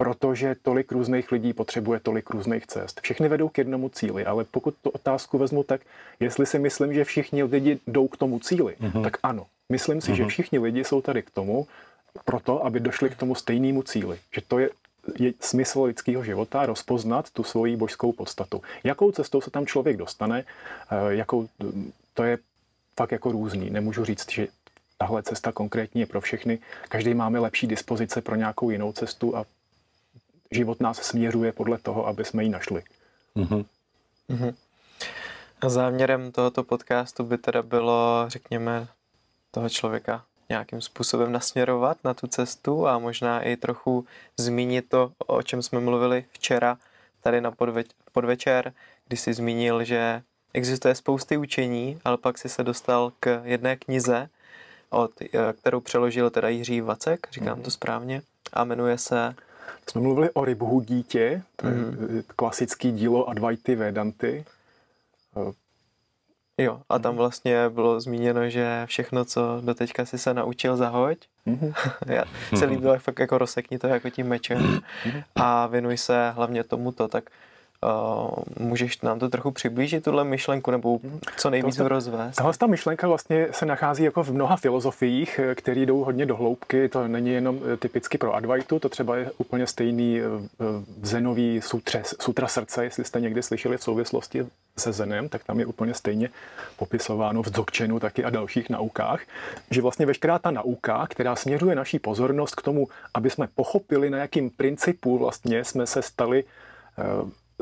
protože 0.00 0.56
tolik 0.62 0.92
různých 0.92 1.32
lidí 1.32 1.52
potřebuje 1.52 2.00
tolik 2.00 2.30
různých 2.30 2.66
cest. 2.66 3.00
Všechny 3.00 3.28
vedou 3.28 3.48
k 3.48 3.58
jednomu 3.58 3.88
cíli, 3.88 4.24
ale 4.24 4.44
pokud 4.44 4.74
tu 4.82 4.90
otázku 4.90 5.38
vezmu 5.38 5.62
tak, 5.62 5.80
jestli 6.20 6.46
si 6.46 6.58
myslím, 6.58 6.94
že 6.94 7.04
všichni 7.04 7.42
lidi 7.42 7.78
jdou 7.86 8.08
k 8.08 8.16
tomu 8.16 8.38
cíli, 8.38 8.76
mm-hmm. 8.80 9.02
tak 9.02 9.16
ano. 9.22 9.46
Myslím 9.68 10.00
si, 10.00 10.10
mm-hmm. 10.10 10.14
že 10.14 10.22
mhm. 10.22 10.28
všichni 10.28 10.58
lidi 10.58 10.84
jsou 10.84 11.00
tady 11.00 11.22
k 11.22 11.30
tomu, 11.30 11.66
proto, 12.24 12.64
aby 12.64 12.80
došli 12.80 13.10
k 13.10 13.16
tomu 13.16 13.34
stejnému 13.34 13.82
cíli. 13.82 14.18
Že 14.32 14.40
to 14.48 14.58
je, 14.58 14.70
je 15.18 15.32
smysl 15.40 15.82
lidského 15.82 16.24
života 16.24 16.66
rozpoznat 16.66 17.30
tu 17.30 17.44
svoji 17.44 17.76
božskou 17.76 18.12
podstatu. 18.12 18.62
Jakou 18.84 19.12
cestou 19.12 19.40
se 19.40 19.50
tam 19.50 19.66
člověk 19.66 19.96
dostane, 19.96 20.44
eh, 20.44 21.14
jakou, 21.14 21.48
to 22.14 22.22
je 22.22 22.38
fakt 22.96 23.12
jako 23.12 23.32
různý. 23.32 23.70
Nemůžu 23.70 24.04
říct, 24.04 24.32
že 24.32 24.48
tahle 24.98 25.22
cesta 25.22 25.52
konkrétně 25.52 26.02
je 26.02 26.06
pro 26.06 26.20
všechny. 26.20 26.58
Každý 26.88 27.14
máme 27.14 27.38
lepší 27.38 27.66
dispozice 27.66 28.20
pro 28.20 28.36
nějakou 28.36 28.70
jinou 28.70 28.92
cestu 28.92 29.36
a 29.36 29.44
život 30.50 30.80
nás 30.80 31.02
směřuje 31.02 31.52
podle 31.52 31.78
toho, 31.78 32.06
aby 32.06 32.24
jsme 32.24 32.42
ji 32.44 32.48
našli. 32.48 32.82
Mm-hmm. 33.36 33.64
Mm-hmm. 34.30 34.54
A 35.60 35.68
záměrem 35.68 36.32
tohoto 36.32 36.64
podcastu 36.64 37.24
by 37.24 37.38
teda 37.38 37.62
bylo, 37.62 38.24
řekněme, 38.28 38.88
toho 39.50 39.68
člověka 39.68 40.24
nějakým 40.48 40.80
způsobem 40.80 41.32
nasměrovat 41.32 41.98
na 42.04 42.14
tu 42.14 42.26
cestu 42.26 42.88
a 42.88 42.98
možná 42.98 43.40
i 43.40 43.56
trochu 43.56 44.06
zmínit 44.36 44.88
to, 44.88 45.12
o 45.26 45.42
čem 45.42 45.62
jsme 45.62 45.80
mluvili 45.80 46.24
včera 46.32 46.78
tady 47.22 47.40
na 47.40 47.52
podveč- 47.52 47.90
podvečer, 48.12 48.72
kdy 49.08 49.16
jsi 49.16 49.34
zmínil, 49.34 49.84
že 49.84 50.22
existuje 50.54 50.94
spousty 50.94 51.36
učení, 51.36 52.00
ale 52.04 52.16
pak 52.16 52.38
si 52.38 52.48
se 52.48 52.64
dostal 52.64 53.12
k 53.20 53.42
jedné 53.44 53.76
knize, 53.76 54.28
od, 54.90 55.10
eh, 55.22 55.52
kterou 55.52 55.80
přeložil 55.80 56.30
teda 56.30 56.48
Jiří 56.48 56.80
Vacek, 56.80 57.26
říkám 57.32 57.58
mm. 57.58 57.64
to 57.64 57.70
správně, 57.70 58.22
a 58.52 58.64
jmenuje 58.64 58.98
se... 58.98 59.34
Jsme 59.90 60.00
mluvili 60.00 60.30
o 60.30 60.44
Rybhu 60.44 60.80
dítě, 60.80 61.42
to 61.56 61.66
je 61.66 61.74
mm. 61.74 62.22
klasický 62.36 62.92
dílo 62.92 63.28
Advaity 63.28 63.74
Vedanty. 63.74 64.44
Jo, 66.58 66.80
a 66.88 66.98
tam 66.98 67.12
mhm. 67.12 67.18
vlastně 67.18 67.68
bylo 67.68 68.00
zmíněno, 68.00 68.50
že 68.50 68.82
všechno, 68.86 69.24
co 69.24 69.60
doteďka 69.64 70.04
si 70.04 70.18
se 70.18 70.34
naučil, 70.34 70.76
zahoď. 70.76 71.18
Mm-hmm. 71.46 71.74
Já 72.06 72.24
se 72.58 72.64
líbilo 72.64 72.98
fakt 72.98 73.18
jako 73.18 73.38
rozsekni 73.38 73.78
to 73.78 73.86
jako 73.86 74.10
tím 74.10 74.26
mečem 74.26 74.58
mm-hmm. 74.58 75.24
a 75.34 75.66
věnuj 75.66 75.96
se 75.96 76.30
hlavně 76.30 76.64
tomuto, 76.64 77.08
tak 77.08 77.30
Uh, 77.86 78.30
můžeš 78.58 79.00
nám 79.00 79.18
to 79.18 79.28
trochu 79.28 79.50
přiblížit, 79.50 80.04
tuhle 80.04 80.24
myšlenku, 80.24 80.70
nebo 80.70 81.00
co 81.36 81.50
nejvíc 81.50 81.76
to, 81.76 81.88
rozvést? 81.88 82.36
Tahle 82.36 82.52
ta 82.58 82.66
myšlenka 82.66 83.08
vlastně 83.08 83.48
se 83.50 83.66
nachází 83.66 84.04
jako 84.04 84.22
v 84.22 84.32
mnoha 84.32 84.56
filozofiích, 84.56 85.38
eh, 85.38 85.54
které 85.54 85.80
jdou 85.80 86.04
hodně 86.04 86.26
do 86.26 86.36
hloubky. 86.36 86.88
To 86.88 87.08
není 87.08 87.30
jenom 87.30 87.60
eh, 87.72 87.76
typicky 87.76 88.18
pro 88.18 88.34
Advaitu, 88.34 88.78
to 88.78 88.88
třeba 88.88 89.16
je 89.16 89.30
úplně 89.38 89.66
stejný 89.66 90.20
v 90.58 91.06
Zenový 91.06 91.60
sutre, 91.60 92.02
sutra 92.20 92.48
srdce, 92.48 92.84
jestli 92.84 93.04
jste 93.04 93.20
někdy 93.20 93.42
slyšeli 93.42 93.76
v 93.76 93.82
souvislosti 93.82 94.46
se 94.78 94.92
Zenem, 94.92 95.28
tak 95.28 95.44
tam 95.44 95.60
je 95.60 95.66
úplně 95.66 95.94
stejně 95.94 96.30
popisováno 96.76 97.42
v 97.42 97.50
Dzogčenu 97.50 98.00
taky 98.00 98.24
a 98.24 98.30
dalších 98.30 98.70
naukách, 98.70 99.20
že 99.70 99.82
vlastně 99.82 100.06
veškerá 100.06 100.38
ta 100.38 100.50
nauka, 100.50 101.06
která 101.06 101.36
směřuje 101.36 101.74
naší 101.74 101.98
pozornost 101.98 102.54
k 102.54 102.62
tomu, 102.62 102.88
aby 103.14 103.30
jsme 103.30 103.48
pochopili, 103.54 104.10
na 104.10 104.18
jakým 104.18 104.50
principu 104.50 105.18
vlastně 105.18 105.64
jsme 105.64 105.86
se 105.86 106.02
stali 106.02 106.44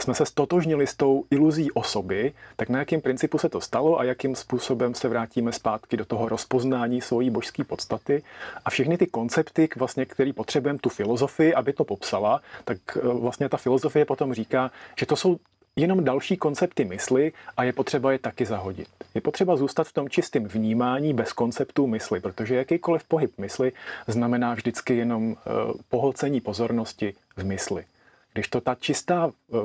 jsme 0.03 0.15
se 0.15 0.27
stotožnili 0.27 0.87
s 0.87 0.97
tou 0.97 1.25
iluzí 1.31 1.73
osoby, 1.73 2.33
tak 2.57 2.69
na 2.69 2.79
jakém 2.79 3.01
principu 3.01 3.39
se 3.39 3.49
to 3.49 3.61
stalo 3.61 3.99
a 3.99 4.05
jakým 4.05 4.35
způsobem 4.35 4.95
se 4.95 5.09
vrátíme 5.09 5.53
zpátky 5.53 5.97
do 5.97 6.05
toho 6.05 6.29
rozpoznání 6.29 7.01
svojí 7.01 7.31
božské 7.31 7.65
podstaty 7.65 8.23
a 8.65 8.71
všechny 8.71 8.99
ty 8.99 9.07
koncepty, 9.07 9.69
vlastně, 9.77 10.07
které 10.07 10.33
potřebujeme 10.33 10.79
tu 10.79 10.89
filozofii, 10.89 11.55
aby 11.55 11.73
to 11.73 11.85
popsala, 11.85 12.41
tak 12.65 12.79
eh, 12.97 13.01
vlastně 13.09 13.49
ta 13.49 13.57
filozofie 13.57 14.05
potom 14.05 14.35
říká, 14.35 14.71
že 14.97 15.07
to 15.07 15.17
jsou 15.17 15.37
jenom 15.77 16.05
další 16.05 16.37
koncepty 16.37 16.85
mysli 16.85 17.33
a 17.57 17.65
je 17.65 17.73
potřeba 17.73 18.13
je 18.13 18.19
taky 18.19 18.47
zahodit. 18.47 18.89
Je 19.15 19.21
potřeba 19.21 19.57
zůstat 19.57 19.89
v 19.89 19.93
tom 19.93 20.09
čistém 20.09 20.45
vnímání 20.45 21.15
bez 21.15 21.33
konceptů 21.33 21.87
mysli, 21.87 22.21
protože 22.21 22.57
jakýkoliv 22.57 23.05
pohyb 23.05 23.39
mysli 23.39 23.73
znamená 24.07 24.55
vždycky 24.55 24.97
jenom 24.97 25.37
eh, 25.39 25.51
pohlcení 25.89 26.41
pozornosti 26.41 27.15
v 27.37 27.45
mysli. 27.45 27.85
Když 28.33 28.49
to 28.49 28.61
ta 28.61 28.75
čistá 28.75 29.31
eh, 29.31 29.57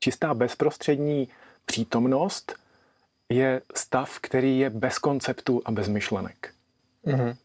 čistá 0.00 0.34
bezprostřední 0.34 1.28
přítomnost 1.66 2.54
je 3.28 3.62
stav, 3.74 4.18
který 4.20 4.58
je 4.58 4.70
bez 4.70 4.98
konceptu 4.98 5.62
a 5.64 5.70
bez 5.70 5.88
myšlenek. 5.88 6.54
Mm-hmm. 7.06 7.36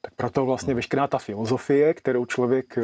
Tak 0.00 0.14
proto 0.14 0.46
vlastně 0.46 0.74
veškerá 0.74 1.06
ta 1.06 1.18
filozofie, 1.18 1.94
kterou 1.94 2.26
člověk 2.26 2.78
eh, 2.78 2.82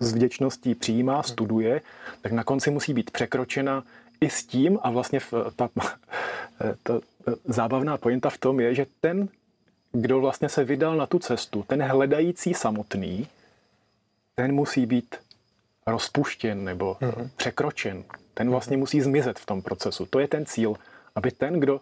s 0.00 0.12
vděčností 0.12 0.74
přijímá, 0.74 1.22
studuje, 1.22 1.80
tak 2.22 2.32
na 2.32 2.44
konci 2.44 2.70
musí 2.70 2.94
být 2.94 3.10
překročena 3.10 3.84
i 4.20 4.30
s 4.30 4.44
tím, 4.44 4.78
a 4.82 4.90
vlastně 4.90 5.20
ta, 5.56 5.68
ta 6.82 7.00
zábavná 7.44 7.96
pointa 7.96 8.30
v 8.30 8.38
tom 8.38 8.60
je, 8.60 8.74
že 8.74 8.86
ten, 9.00 9.28
kdo 9.92 10.20
vlastně 10.20 10.48
se 10.48 10.64
vydal 10.64 10.96
na 10.96 11.06
tu 11.06 11.18
cestu, 11.18 11.64
ten 11.66 11.82
hledající 11.82 12.54
samotný, 12.54 13.26
ten 14.34 14.52
musí 14.54 14.86
být 14.86 15.16
rozpuštěn 15.86 16.64
nebo 16.64 16.96
mm-hmm. 17.00 17.30
překročen 17.36 18.04
ten 18.38 18.50
vlastně 18.50 18.76
musí 18.76 19.00
zmizet 19.00 19.38
v 19.38 19.46
tom 19.46 19.62
procesu. 19.62 20.06
To 20.06 20.18
je 20.18 20.28
ten 20.28 20.46
cíl, 20.46 20.74
aby 21.14 21.30
ten, 21.30 21.60
kdo, 21.60 21.80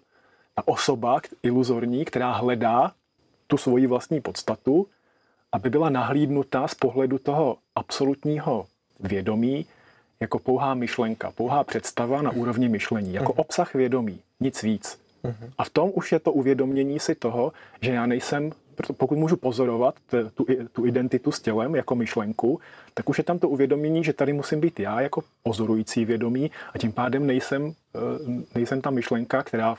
ta 0.55 0.63
osoba 0.69 1.21
iluzorní, 1.43 2.05
která 2.05 2.33
hledá 2.33 2.93
tu 3.47 3.57
svoji 3.57 3.87
vlastní 3.87 4.21
podstatu, 4.21 4.87
aby 5.53 5.71
byla 5.71 5.89
nahlídnutá 5.91 6.69
z 6.69 6.75
pohledu 6.75 7.19
toho 7.19 7.57
absolutního 7.75 8.67
vědomí 9.01 9.67
jako 10.21 10.39
pouhá 10.39 10.75
myšlenka, 10.75 11.31
pouhá 11.31 11.65
představa 11.65 12.23
na 12.23 12.31
úrovni 12.31 12.69
myšlení, 12.69 13.15
jako 13.15 13.33
mhm. 13.33 13.41
obsah 13.41 13.75
vědomí, 13.75 14.21
nic 14.41 14.63
víc. 14.63 15.01
Mhm. 15.23 15.53
A 15.59 15.65
v 15.65 15.71
tom 15.71 15.91
už 15.95 16.13
je 16.13 16.19
to 16.19 16.33
uvědomění 16.33 17.01
si 17.01 17.15
toho, 17.15 17.53
že 17.81 17.93
já 17.93 18.07
nejsem 18.07 18.53
pokud 18.97 19.18
můžu 19.18 19.37
pozorovat 19.37 19.95
tu, 20.35 20.47
tu 20.73 20.87
identitu 20.87 21.33
s 21.33 21.40
tělem 21.40 21.75
jako 21.75 21.95
myšlenku, 21.95 22.61
tak 22.95 23.09
už 23.09 23.18
je 23.18 23.25
tam 23.25 23.38
to 23.38 23.49
uvědomění, 23.49 24.04
že 24.04 24.12
tady 24.12 24.33
musím 24.33 24.61
být 24.61 24.80
já 24.80 25.00
jako 25.00 25.23
pozorující 25.42 26.04
vědomí 26.04 26.50
a 26.75 26.78
tím 26.78 26.92
pádem 26.92 27.26
nejsem, 27.26 27.73
eh, 27.95 27.99
nejsem 28.54 28.80
ta 28.80 28.90
myšlenka, 28.90 29.42
která, 29.42 29.76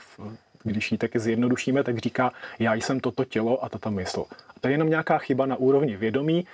když 0.62 0.92
ji 0.92 0.98
taky 0.98 1.18
zjednodušíme, 1.18 1.84
tak 1.84 1.98
říká, 1.98 2.32
já 2.58 2.74
jsem 2.74 3.00
toto 3.00 3.24
tělo 3.24 3.64
a 3.64 3.68
tato 3.68 3.90
mysl. 3.90 4.24
A 4.30 4.60
to 4.60 4.68
je 4.68 4.74
jenom 4.74 4.88
nějaká 4.88 5.18
chyba 5.18 5.46
na 5.46 5.56
úrovni 5.56 5.96
vědomí, 5.96 6.46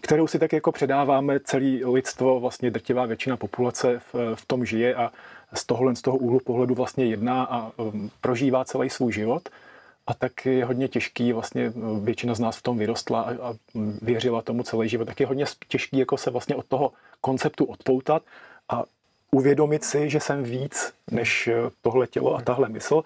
kterou 0.00 0.26
si 0.26 0.38
tak 0.38 0.52
jako 0.52 0.72
předáváme 0.72 1.40
celý 1.40 1.84
lidstvo, 1.84 2.40
vlastně 2.40 2.70
drtivá 2.70 3.06
většina 3.06 3.36
populace 3.36 4.00
v, 4.12 4.34
v 4.34 4.46
tom 4.46 4.64
žije 4.64 4.94
a 4.94 5.12
z 5.54 5.66
tohohle 5.66 5.96
z 5.96 6.02
toho 6.02 6.16
úhlu 6.16 6.40
pohledu 6.40 6.74
vlastně 6.74 7.04
jedná 7.04 7.44
a 7.44 7.70
um, 7.76 8.10
prožívá 8.20 8.64
celý 8.64 8.90
svůj 8.90 9.12
život– 9.12 9.48
a 10.06 10.14
tak 10.14 10.46
je 10.46 10.64
hodně 10.64 10.88
těžký, 10.88 11.32
vlastně 11.32 11.72
většina 12.02 12.34
z 12.34 12.40
nás 12.40 12.56
v 12.56 12.62
tom 12.62 12.78
vyrostla 12.78 13.22
a, 13.22 13.30
a 13.30 13.54
věřila 14.02 14.42
tomu 14.42 14.62
celý 14.62 14.88
život, 14.88 15.04
tak 15.04 15.20
je 15.20 15.26
hodně 15.26 15.44
těžký 15.68 15.98
jako 15.98 16.16
se 16.16 16.30
vlastně 16.30 16.56
od 16.56 16.66
toho 16.66 16.92
konceptu 17.20 17.64
odpoutat 17.64 18.22
a 18.68 18.84
uvědomit 19.30 19.84
si, 19.84 20.10
že 20.10 20.20
jsem 20.20 20.42
víc 20.42 20.92
než 21.10 21.48
tohle 21.82 22.06
tělo 22.06 22.36
a 22.36 22.42
tahle 22.42 22.68
mysl 22.68 23.02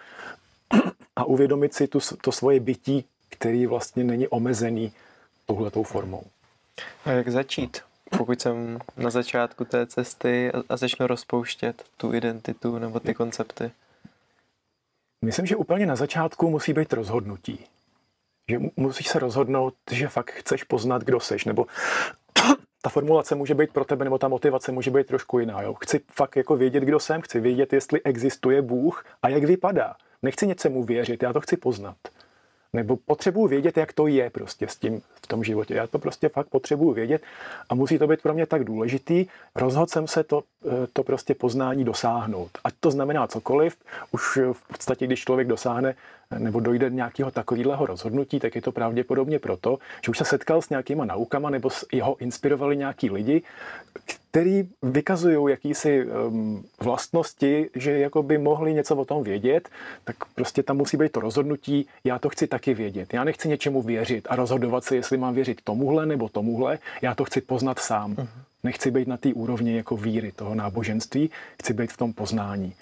a 1.16 1.24
uvědomit 1.24 1.74
si 1.74 1.86
tu, 1.86 1.98
to 2.20 2.32
svoje 2.32 2.60
bytí, 2.60 3.04
který 3.28 3.66
vlastně 3.66 4.04
není 4.04 4.28
omezený 4.28 4.92
touhletou 5.46 5.82
formou. 5.82 6.22
A 7.04 7.10
jak 7.10 7.28
začít? 7.28 7.80
Pokud 8.18 8.40
jsem 8.40 8.78
na 8.96 9.10
začátku 9.10 9.64
té 9.64 9.86
cesty 9.86 10.52
a 10.68 10.76
začnu 10.76 11.06
rozpouštět 11.06 11.84
tu 11.96 12.14
identitu 12.14 12.78
nebo 12.78 13.00
ty 13.00 13.14
koncepty. 13.14 13.70
Myslím, 15.24 15.46
že 15.46 15.56
úplně 15.56 15.86
na 15.86 15.96
začátku 15.96 16.50
musí 16.50 16.72
být 16.72 16.92
rozhodnutí. 16.92 17.66
Že 18.50 18.58
musíš 18.76 19.08
se 19.08 19.18
rozhodnout, 19.18 19.74
že 19.90 20.08
fakt 20.08 20.30
chceš 20.30 20.64
poznat, 20.64 21.02
kdo 21.02 21.20
seš, 21.20 21.44
nebo 21.44 21.66
ta 22.82 22.90
formulace 22.90 23.34
může 23.34 23.54
být 23.54 23.72
pro 23.72 23.84
tebe, 23.84 24.04
nebo 24.04 24.18
ta 24.18 24.28
motivace 24.28 24.72
může 24.72 24.90
být 24.90 25.06
trošku 25.06 25.38
jiná. 25.38 25.62
Jo? 25.62 25.74
Chci 25.74 26.00
fakt 26.12 26.36
jako 26.36 26.56
vědět, 26.56 26.82
kdo 26.82 27.00
jsem, 27.00 27.20
chci 27.20 27.40
vědět, 27.40 27.72
jestli 27.72 28.02
existuje 28.02 28.62
Bůh 28.62 29.04
a 29.22 29.28
jak 29.28 29.44
vypadá. 29.44 29.96
Nechci 30.22 30.46
něčemu 30.46 30.84
věřit, 30.84 31.22
já 31.22 31.32
to 31.32 31.40
chci 31.40 31.56
poznat. 31.56 31.96
Nebo 32.72 32.96
potřebuji 32.96 33.46
vědět, 33.46 33.76
jak 33.76 33.92
to 33.92 34.06
je 34.06 34.30
prostě 34.30 34.68
s 34.68 34.76
tím 34.76 35.02
v 35.22 35.26
tom 35.26 35.44
životě. 35.44 35.74
Já 35.74 35.86
to 35.86 35.98
prostě 35.98 36.28
fakt 36.28 36.46
potřebuji 36.46 36.92
vědět 36.92 37.22
a 37.68 37.74
musí 37.74 37.98
to 37.98 38.06
být 38.06 38.22
pro 38.22 38.34
mě 38.34 38.46
tak 38.46 38.64
důležitý. 38.64 39.26
Rozhodl 39.54 39.86
jsem 39.86 40.06
se 40.08 40.24
to, 40.24 40.42
eh, 40.66 40.86
to 40.92 41.02
prostě 41.02 41.34
poznání 41.34 41.84
dosáhnout. 41.84 42.50
Ať 42.64 42.74
to 42.80 42.90
znamená 42.90 43.26
cokoliv, 43.26 43.76
už 44.10 44.38
v 44.52 44.68
podstatě, 44.68 45.06
když 45.06 45.24
člověk 45.24 45.48
dosáhne 45.48 45.94
eh, 46.30 46.38
nebo 46.38 46.60
dojde 46.60 46.90
nějakého 46.90 47.30
takového 47.30 47.86
rozhodnutí, 47.86 48.40
tak 48.40 48.54
je 48.54 48.62
to 48.62 48.72
pravděpodobně 48.72 49.38
proto, 49.38 49.78
že 50.04 50.10
už 50.10 50.18
se 50.18 50.24
setkal 50.24 50.62
s 50.62 50.70
nějakýma 50.70 51.04
naukama 51.04 51.50
nebo 51.50 51.68
jeho 51.92 52.16
inspirovali 52.16 52.76
nějaký 52.76 53.10
lidi, 53.10 53.42
který 54.36 54.68
vykazují 54.82 55.50
jakýsi 55.50 56.06
um, 56.06 56.64
vlastnosti, 56.80 57.70
že 57.74 57.98
jako 57.98 58.22
by 58.22 58.38
mohli 58.38 58.74
něco 58.74 58.96
o 58.96 59.04
tom 59.04 59.22
vědět, 59.22 59.68
tak 60.04 60.16
prostě 60.34 60.62
tam 60.62 60.76
musí 60.76 60.96
být 60.96 61.12
to 61.12 61.20
rozhodnutí, 61.20 61.86
já 62.04 62.18
to 62.18 62.28
chci 62.28 62.46
taky 62.46 62.74
vědět. 62.74 63.14
Já 63.14 63.24
nechci 63.24 63.48
něčemu 63.48 63.82
věřit 63.82 64.26
a 64.30 64.36
rozhodovat 64.36 64.84
se, 64.84 64.96
jestli 64.96 65.18
mám 65.18 65.34
věřit 65.34 65.60
tomuhle 65.64 66.06
nebo 66.06 66.28
tomuhle, 66.28 66.78
já 67.02 67.14
to 67.14 67.24
chci 67.24 67.40
poznat 67.40 67.78
sám. 67.78 68.14
Uh-huh. 68.14 68.28
Nechci 68.62 68.90
být 68.90 69.08
na 69.08 69.16
té 69.16 69.34
úrovni 69.34 69.76
jako 69.76 69.96
víry 69.96 70.32
toho 70.32 70.54
náboženství, 70.54 71.30
chci 71.62 71.72
být 71.72 71.92
v 71.92 71.96
tom 71.96 72.12
poznání. 72.12 72.74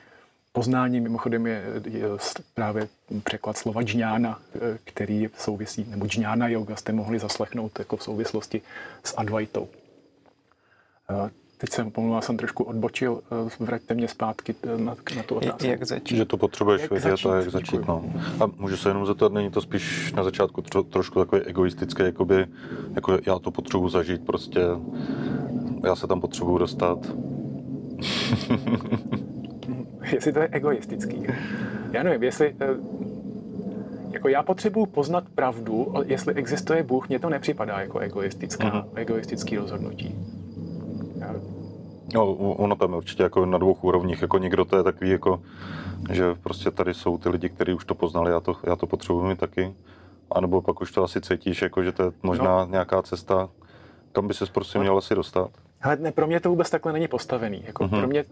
Poznání 0.52 1.00
mimochodem 1.00 1.46
je, 1.46 1.62
je 1.90 2.06
právě 2.54 2.88
překlad 3.24 3.56
slova 3.58 3.82
džňána, 3.82 4.40
eh, 4.54 4.78
který 4.84 5.28
souvisí, 5.38 5.86
nebo 5.88 6.06
džňána 6.06 6.48
yoga 6.48 6.76
jste 6.76 6.92
mohli 6.92 7.18
zaslechnout 7.18 7.78
jako 7.78 7.96
v 7.96 8.02
souvislosti 8.02 8.62
s 9.04 9.14
Advaitou. 9.16 9.68
Teď 11.64 11.72
jsem, 11.72 11.90
pomluvil, 11.90 12.22
jsem 12.22 12.36
trošku 12.36 12.64
odbočil, 12.64 13.22
eh, 13.60 13.64
vraťte 13.64 13.94
mě 13.94 14.08
zpátky 14.08 14.54
eh, 14.62 14.78
na, 14.78 14.96
na 15.16 15.22
tu 15.22 15.34
otázku. 15.34 15.66
Jak 15.66 15.84
začít? 15.84 16.16
Že 16.16 16.24
to 16.24 16.36
potřebuješ 16.36 16.82
jak 16.82 16.90
vědět 16.90 17.10
začít, 17.10 17.28
a 17.28 17.36
jak 17.36 17.50
začít. 17.50 17.88
No. 17.88 18.04
A 18.40 18.46
můžu 18.58 18.76
se 18.76 18.88
jenom 18.88 19.06
zeptat, 19.06 19.32
není 19.32 19.50
to 19.50 19.60
spíš 19.60 20.12
na 20.12 20.24
začátku 20.24 20.62
tro, 20.62 20.82
trošku 20.82 21.18
takový 21.18 21.42
egoistické, 21.42 22.04
jakoby, 22.04 22.46
jako 22.94 23.18
já 23.26 23.38
to 23.38 23.50
potřebuji 23.50 23.88
zažít, 23.88 24.26
prostě 24.26 24.60
já 25.84 25.96
se 25.96 26.06
tam 26.06 26.20
potřebuji 26.20 26.58
dostat. 26.58 26.98
jestli 30.12 30.32
to 30.32 30.40
je 30.40 30.48
egoistický. 30.52 31.26
Já 31.92 32.02
nevím, 32.02 32.22
jestli 32.22 32.54
eh, 32.60 32.66
jako 34.12 34.28
já 34.28 34.42
potřebuji 34.42 34.86
poznat 34.86 35.24
pravdu, 35.34 35.94
jestli 36.06 36.34
existuje 36.34 36.82
Bůh, 36.82 37.08
mně 37.08 37.18
to 37.18 37.30
nepřipadá 37.30 37.80
jako 37.80 37.98
egoistická, 37.98 38.64
uh-huh. 38.64 38.84
egoistický 38.94 39.56
rozhodnutí. 39.56 40.14
No, 42.14 42.32
ono 42.34 42.76
tam 42.76 42.90
je 42.90 42.96
určitě 42.96 43.22
jako 43.22 43.46
na 43.46 43.58
dvou 43.58 43.72
úrovních, 43.72 44.22
jako 44.22 44.38
někdo 44.38 44.64
to 44.64 44.76
je 44.76 44.82
takový 44.82 45.10
jako, 45.10 45.42
že 46.10 46.34
prostě 46.34 46.70
tady 46.70 46.94
jsou 46.94 47.18
ty 47.18 47.28
lidi, 47.28 47.48
kteří 47.48 47.74
už 47.74 47.84
to 47.84 47.94
poznali, 47.94 48.30
já 48.30 48.40
to, 48.40 48.56
já 48.64 48.76
to 48.76 48.86
potřebuji 48.86 49.24
mít 49.24 49.38
taky. 49.38 49.74
A 50.30 50.40
nebo 50.40 50.62
pak 50.62 50.80
už 50.80 50.92
to 50.92 51.04
asi 51.04 51.20
cítíš, 51.20 51.62
jako, 51.62 51.82
že 51.82 51.92
to 51.92 52.02
je 52.02 52.12
možná 52.22 52.64
no. 52.64 52.70
nějaká 52.70 53.02
cesta, 53.02 53.48
kam 54.12 54.28
by 54.28 54.34
se 54.34 54.46
prostě 54.46 54.78
měl 54.78 54.98
asi 54.98 55.14
dostat. 55.14 55.50
Ale 55.84 55.96
ne, 55.96 56.12
pro 56.12 56.26
mě 56.26 56.40
to 56.40 56.50
vůbec 56.50 56.70
takhle 56.70 56.92
není 56.92 57.08
postavený. 57.08 57.62
Jako 57.66 57.84
uh-huh. 57.84 57.98
Pro 57.98 58.08
mě 58.08 58.24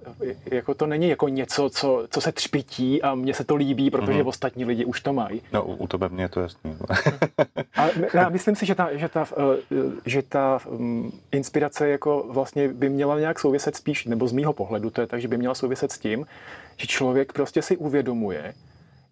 jako 0.44 0.74
to 0.74 0.86
není 0.86 1.08
jako 1.08 1.28
něco, 1.28 1.70
co, 1.70 2.06
co 2.10 2.20
se 2.20 2.32
třpití 2.32 3.02
a 3.02 3.14
mně 3.14 3.34
se 3.34 3.44
to 3.44 3.56
líbí, 3.56 3.90
protože 3.90 4.22
uh-huh. 4.22 4.28
ostatní 4.28 4.64
lidi 4.64 4.84
už 4.84 5.00
to 5.00 5.12
mají. 5.12 5.42
No, 5.52 5.64
u, 5.64 5.74
u 5.74 5.86
tebe 5.86 6.08
mě 6.08 6.24
je 6.24 6.28
to 6.28 6.40
jasný. 6.40 6.76
a 7.76 7.86
já 8.14 8.28
myslím 8.28 8.56
si, 8.56 8.66
že 8.66 8.74
ta, 8.74 8.96
že 8.96 9.08
ta, 9.08 9.26
eh, 9.36 9.76
že 10.06 10.22
ta 10.22 10.60
um, 10.66 11.12
inspirace 11.32 11.88
jako 11.88 12.26
vlastně 12.30 12.68
by 12.68 12.88
měla 12.88 13.18
nějak 13.18 13.38
souviset 13.38 13.76
spíš, 13.76 14.04
nebo 14.04 14.28
z 14.28 14.32
mýho 14.32 14.52
pohledu 14.52 14.90
to 14.90 15.00
je 15.00 15.06
tak, 15.06 15.20
že 15.20 15.28
by 15.28 15.36
měla 15.36 15.54
souviset 15.54 15.92
s 15.92 15.98
tím, 15.98 16.26
že 16.76 16.86
člověk 16.86 17.32
prostě 17.32 17.62
si 17.62 17.76
uvědomuje, 17.76 18.54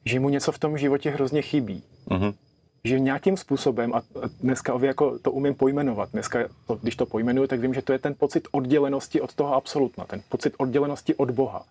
že 0.04 0.20
mu 0.20 0.28
něco 0.28 0.52
v 0.52 0.58
tom 0.58 0.78
životě 0.78 1.10
hrozně 1.10 1.42
chybí. 1.42 1.82
Uh-huh 2.10 2.34
že 2.84 3.00
nějakým 3.00 3.36
způsobem, 3.36 3.94
a 3.94 4.02
dneska 4.40 4.78
jako 4.82 5.18
to 5.18 5.32
umím 5.32 5.54
pojmenovat, 5.54 6.10
dneska, 6.12 6.38
to, 6.66 6.74
když 6.74 6.96
to 6.96 7.06
pojmenuju, 7.06 7.46
tak 7.46 7.60
vím, 7.60 7.74
že 7.74 7.82
to 7.82 7.92
je 7.92 7.98
ten 7.98 8.14
pocit 8.14 8.48
oddělenosti 8.50 9.20
od 9.20 9.34
toho 9.34 9.54
absolutna, 9.54 10.04
ten 10.04 10.22
pocit 10.28 10.54
oddělenosti 10.58 11.14
od 11.14 11.30
Boha. 11.30 11.64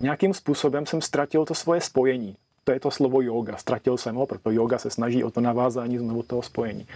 Nějakým 0.00 0.34
způsobem 0.34 0.86
jsem 0.86 1.00
ztratil 1.00 1.44
to 1.44 1.54
svoje 1.54 1.80
spojení 1.80 2.36
to 2.66 2.72
je 2.72 2.80
to 2.80 2.90
slovo 2.90 3.22
yoga. 3.22 3.56
Ztratil 3.56 3.96
jsem 3.96 4.14
ho, 4.14 4.26
proto 4.26 4.50
yoga 4.50 4.78
se 4.78 4.90
snaží 4.90 5.24
o 5.24 5.30
to 5.30 5.40
navázání 5.40 5.98
znovu 5.98 6.22
toho 6.22 6.42
spojení. 6.42 6.86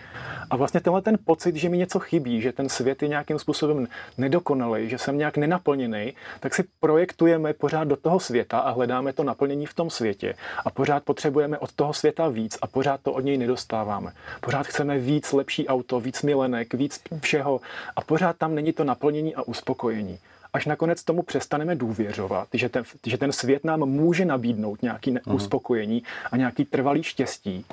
A 0.51 0.57
vlastně 0.57 0.81
tenhle 0.81 1.03
ten 1.03 1.19
pocit, 1.25 1.57
že 1.57 1.69
mi 1.69 1.79
něco 1.79 1.99
chybí, 1.99 2.41
že 2.41 2.53
ten 2.53 2.69
svět 2.69 3.03
je 3.03 3.09
nějakým 3.09 3.39
způsobem 3.39 3.89
nedokonalý, 4.19 4.89
že 4.89 4.99
jsem 4.99 5.19
nějak 5.19 5.37
nenaplněný, 5.37 6.13
tak 6.41 6.55
si 6.55 6.65
projektujeme 6.81 7.53
pořád 7.53 7.85
do 7.85 7.97
toho 7.97 8.21
světa 8.21 8.59
a 8.59 8.71
hledáme 8.71 9.13
to 9.13 9.25
naplnění 9.25 9.67
v 9.67 9.75
tom 9.75 9.91
světě. 9.91 10.35
A 10.65 10.71
pořád 10.71 11.05
potřebujeme 11.05 11.59
od 11.59 11.73
toho 11.73 11.93
světa 11.95 12.29
víc 12.29 12.59
a 12.63 12.67
pořád 12.67 13.01
to 13.01 13.13
od 13.13 13.25
něj 13.25 13.39
nedostáváme. 13.39 14.13
Pořád 14.41 14.67
chceme 14.67 14.99
víc 14.99 15.33
lepší 15.33 15.69
auto, 15.69 16.01
víc 16.01 16.23
milenek, 16.23 16.75
víc 16.75 17.01
všeho 17.21 17.61
a 17.97 18.01
pořád 18.01 18.37
tam 18.37 18.55
není 18.55 18.73
to 18.73 18.85
naplnění 18.85 19.35
a 19.35 19.43
uspokojení 19.43 20.19
až 20.53 20.67
nakonec 20.67 21.05
tomu 21.05 21.23
přestaneme 21.23 21.75
důvěřovat, 21.75 22.49
že 22.53 22.69
ten, 22.69 22.85
že 23.07 23.19
ten 23.19 23.33
svět 23.33 23.65
nám 23.65 23.81
může 23.81 24.25
nabídnout 24.25 24.83
nějaký 24.83 25.13
uh-huh. 25.13 25.35
uspokojení 25.35 26.03
a 26.33 26.37
nějaký 26.37 26.65
trvalý 26.65 27.03
štěstí. 27.03 27.65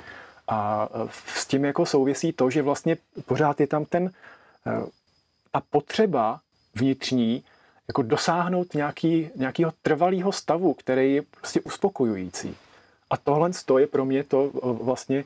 A 0.48 0.88
e, 0.94 1.08
s 1.34 1.46
tím 1.46 1.64
jako 1.64 1.86
souvisí 1.86 2.32
to, 2.32 2.50
že 2.50 2.62
vlastně 2.62 2.96
pořád 3.26 3.60
je 3.60 3.66
tam 3.66 3.84
ten, 3.84 4.06
e, 4.06 4.10
ta 5.52 5.62
potřeba 5.70 6.40
vnitřní, 6.74 7.44
jako 7.88 8.02
dosáhnout 8.02 8.74
nějaký, 8.74 9.30
nějakého 9.36 9.72
trvalého 9.82 10.32
stavu, 10.32 10.74
který 10.74 11.14
je 11.14 11.22
prostě 11.22 11.60
uspokojující. 11.60 12.56
A 13.10 13.16
tohle 13.16 13.50
je 13.78 13.86
pro 13.86 14.04
mě 14.04 14.24
to 14.24 14.50
e, 14.54 14.84
vlastně, 14.84 15.24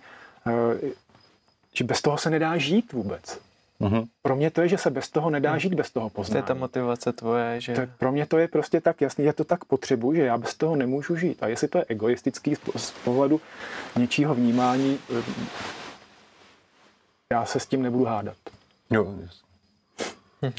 že 1.75 1.85
bez 1.85 2.03
toho 2.03 2.19
se 2.19 2.31
nedá 2.31 2.57
žít 2.57 2.93
vůbec. 2.93 3.41
Mm-hmm. 3.83 4.07
Pro 4.23 4.37
mě 4.37 4.51
to 4.51 4.61
je, 4.61 4.69
že 4.69 4.79
se 4.79 4.91
bez 4.91 5.11
toho 5.11 5.31
nedá 5.31 5.59
žít, 5.59 5.75
bez 5.75 5.91
toho 5.91 6.11
poznání. 6.11 6.33
To 6.33 6.53
je 6.53 6.55
ta 6.55 6.61
motivace 6.61 7.13
tvoje, 7.13 7.61
že... 7.61 7.75
Tak 7.75 7.89
pro 7.99 8.13
mě 8.13 8.27
to 8.27 8.39
je 8.39 8.49
prostě 8.49 8.81
tak 8.81 9.01
jasný, 9.01 9.25
že 9.25 9.33
to 9.33 9.45
tak 9.45 9.65
potřebuji, 9.65 10.15
že 10.15 10.23
já 10.23 10.39
bez 10.39 10.55
toho 10.55 10.77
nemůžu 10.77 11.17
žít. 11.17 11.43
A 11.43 11.49
jestli 11.49 11.69
to 11.69 11.79
je 11.79 11.85
egoistický 11.89 12.55
z 12.77 12.91
pohledu 12.91 13.41
něčího 13.97 14.35
vnímání, 14.35 14.99
eh, 15.19 15.23
já 17.33 17.45
se 17.45 17.61
s 17.61 17.67
tím 17.67 17.83
nebudu 17.83 18.05
hádat. 18.05 18.37
Jo. 18.91 19.15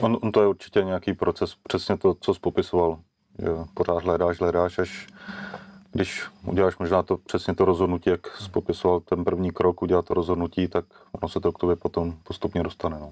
On, 0.02 0.18
on 0.22 0.32
to 0.32 0.42
je 0.42 0.48
určitě 0.48 0.84
nějaký 0.84 1.14
proces, 1.14 1.56
přesně 1.64 1.98
to, 1.98 2.14
co 2.14 2.34
jsi 2.34 2.40
popisoval. 2.40 3.00
Jo, 3.40 3.66
pořád 3.74 4.04
hledáš, 4.04 4.40
hledáš, 4.40 4.80
až 4.80 5.08
když 5.94 6.24
uděláš 6.46 6.78
možná 6.78 7.04
to 7.04 7.18
přesně 7.18 7.56
to 7.56 7.66
rozhodnutí, 7.66 8.10
jak 8.10 8.28
jsi 8.28 8.50
popisoval 8.50 9.00
ten 9.00 9.24
první 9.24 9.52
krok, 9.52 9.82
udělat 9.82 10.06
to 10.06 10.14
rozhodnutí, 10.14 10.68
tak 10.68 10.86
ono 11.12 11.30
se 11.30 11.40
to 11.40 11.52
k 11.52 11.60
tobě 11.60 11.76
potom 11.76 12.18
postupně 12.24 12.64
dostane. 12.64 13.00
No. 13.00 13.12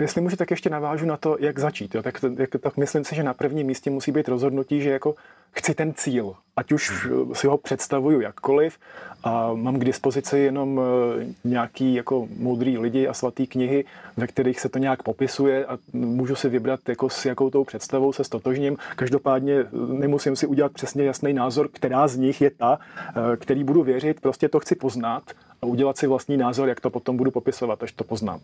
Jestli 0.00 0.20
můžu, 0.20 0.36
tak 0.36 0.50
ještě 0.50 0.70
navážu 0.70 1.06
na 1.06 1.16
to, 1.16 1.36
jak 1.40 1.58
začít. 1.58 1.94
Jo. 1.94 2.02
Tak, 2.02 2.20
tak, 2.36 2.50
tak 2.60 2.76
myslím 2.76 3.04
si, 3.04 3.14
že 3.14 3.22
na 3.22 3.34
prvním 3.34 3.66
místě 3.66 3.90
musí 3.90 4.12
být 4.12 4.28
rozhodnutí, 4.28 4.80
že 4.80 4.90
jako 4.90 5.14
chci 5.52 5.74
ten 5.74 5.94
cíl, 5.94 6.34
ať 6.56 6.72
už 6.72 7.08
si 7.32 7.46
ho 7.46 7.58
představuju 7.58 8.20
jakkoliv 8.20 8.78
a 9.24 9.54
mám 9.54 9.78
k 9.78 9.84
dispozici 9.84 10.38
jenom 10.38 10.80
eh, 11.20 11.26
nějaký 11.44 11.94
jako 11.94 12.28
moudrý 12.38 12.78
lidi 12.78 13.08
a 13.08 13.14
svatý 13.14 13.46
knihy, 13.46 13.84
ve 14.16 14.26
kterých 14.26 14.60
se 14.60 14.68
to 14.68 14.78
nějak 14.78 15.02
popisuje 15.02 15.66
a 15.66 15.78
můžu 15.92 16.34
si 16.34 16.48
vybrat, 16.48 16.88
jako 16.88 17.10
s 17.10 17.24
jakou 17.24 17.50
tou 17.50 17.64
představou 17.64 18.12
se 18.12 18.24
stotožním. 18.24 18.76
Každopádně 18.96 19.54
eh, 19.54 19.66
nemusím 19.72 20.36
si 20.36 20.46
udělat 20.46 20.72
přesně 20.72 21.04
jasný 21.04 21.32
názor, 21.32 21.68
která 21.68 22.08
z 22.08 22.16
nich 22.16 22.40
je 22.40 22.50
ta, 22.50 22.78
eh, 23.08 23.36
který 23.36 23.64
budu 23.64 23.82
věřit, 23.82 24.20
prostě 24.20 24.48
to 24.48 24.60
chci 24.60 24.74
poznat 24.74 25.22
a 25.62 25.66
udělat 25.66 25.98
si 25.98 26.06
vlastní 26.06 26.36
názor, 26.36 26.68
jak 26.68 26.80
to 26.80 26.90
potom 26.90 27.16
budu 27.16 27.30
popisovat, 27.30 27.82
až 27.82 27.92
to 27.92 28.04
poznám. 28.04 28.40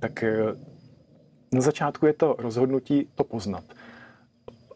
Tak 0.00 0.24
na 1.52 1.60
začátku 1.60 2.06
je 2.06 2.12
to 2.12 2.36
rozhodnutí 2.38 3.08
to 3.14 3.24
poznat. 3.24 3.64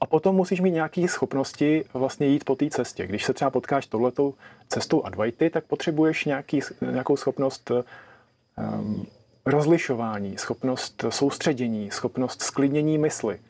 A 0.00 0.06
potom 0.06 0.36
musíš 0.36 0.60
mít 0.60 0.70
nějaké 0.70 1.08
schopnosti 1.08 1.84
vlastně 1.94 2.26
jít 2.26 2.44
po 2.44 2.56
té 2.56 2.70
cestě. 2.70 3.06
Když 3.06 3.24
se 3.24 3.32
třeba 3.32 3.50
potkáš 3.50 3.86
tohletou 3.86 4.34
cestou 4.68 5.02
Advaity, 5.02 5.50
tak 5.50 5.64
potřebuješ 5.64 6.24
nějaký, 6.24 6.60
nějakou 6.90 7.16
schopnost 7.16 7.70
um, 7.70 9.06
rozlišování, 9.46 10.38
schopnost 10.38 11.04
soustředění, 11.08 11.90
schopnost 11.90 12.42
sklidnění 12.42 12.98
mysli. 12.98 13.40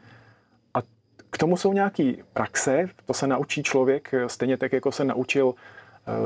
A 0.74 0.82
k 1.30 1.38
tomu 1.38 1.56
jsou 1.56 1.72
nějaké 1.72 2.12
praxe, 2.32 2.88
to 3.06 3.14
se 3.14 3.26
naučí 3.26 3.62
člověk 3.62 4.14
stejně 4.26 4.56
tak, 4.56 4.72
jako 4.72 4.92
se 4.92 5.04
naučil 5.04 5.46
uh, 5.46 5.54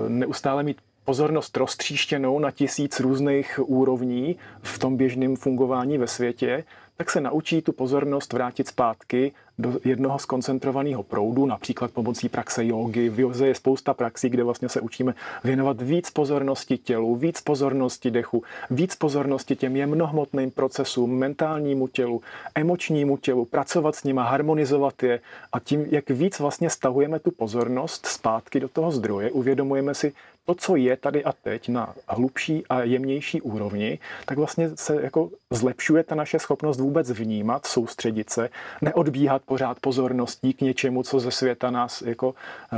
neustále 0.09 0.63
mít 0.63 0.79
pozornost 1.05 1.57
roztříštěnou 1.57 2.39
na 2.39 2.51
tisíc 2.51 3.01
různých 3.01 3.61
úrovní 3.63 4.37
v 4.63 4.79
tom 4.79 4.97
běžném 4.97 5.37
fungování 5.37 5.99
ve 5.99 6.07
světě, 6.07 6.65
tak 6.97 7.11
se 7.11 7.21
naučí 7.21 7.63
tu 7.63 7.73
pozornost 7.73 8.33
vrátit 8.33 8.69
zpátky 8.69 9.33
do 9.59 9.73
jednoho 9.85 10.19
skoncentrovaného 10.19 11.03
proudu, 11.03 11.47
například 11.47 11.91
pomocí 11.91 12.29
praxe 12.29 12.67
jogy. 12.67 13.09
V 13.09 13.19
je 13.45 13.55
spousta 13.55 13.95
praxí, 13.95 14.29
kde 14.29 14.43
vlastně 14.43 14.69
se 14.69 14.81
učíme 14.81 15.15
věnovat 15.45 15.83
víc 15.83 16.11
pozornosti 16.11 16.79
tělu, 16.79 17.17
víc 17.17 17.41
pozornosti 17.41 18.11
dechu, 18.11 18.43
víc 18.71 18.97
pozornosti 18.97 19.57
těm 19.57 19.77
jemnohmotným 19.77 20.51
procesům, 20.51 21.19
mentálnímu 21.19 21.89
tělu, 21.89 22.23
emočnímu 22.55 23.17
tělu, 23.17 23.45
pracovat 23.45 23.97
s 23.97 24.05
nima, 24.05 24.23
harmonizovat 24.23 25.03
je 25.03 25.21
a 25.53 25.61
tím, 25.61 25.87
jak 25.91 26.11
víc 26.11 26.39
vlastně 26.39 26.71
stahujeme 26.71 27.19
tu 27.19 27.31
pozornost 27.31 28.07
zpátky 28.07 28.61
do 28.61 28.69
toho 28.69 28.91
zdroje, 28.91 29.31
uvědomujeme 29.31 29.95
si 29.95 30.13
to, 30.47 30.55
co 30.55 30.77
je 30.77 30.97
tady 30.97 31.25
a 31.25 31.33
teď 31.33 31.69
na 31.69 31.95
hlubší 32.09 32.67
a 32.67 32.83
jemnější 32.83 33.41
úrovni, 33.41 33.99
tak 34.27 34.39
vlastně 34.39 34.71
se 34.75 35.03
jako 35.03 35.31
zlepšuje 35.51 36.05
ta 36.05 36.15
naše 36.15 36.39
schopnost 36.39 36.81
vůbec 36.81 37.11
vnímat, 37.11 37.67
soustředit 37.67 38.31
se, 38.31 38.51
neodbíhat 38.83 39.43
pořád 39.43 39.81
pozorností 39.81 40.55
k 40.55 40.61
něčemu, 40.61 41.03
co 41.03 41.21
ze 41.21 41.31
světa 41.31 41.71
nás 41.71 42.03
jako 42.03 42.35
eh, 42.73 42.77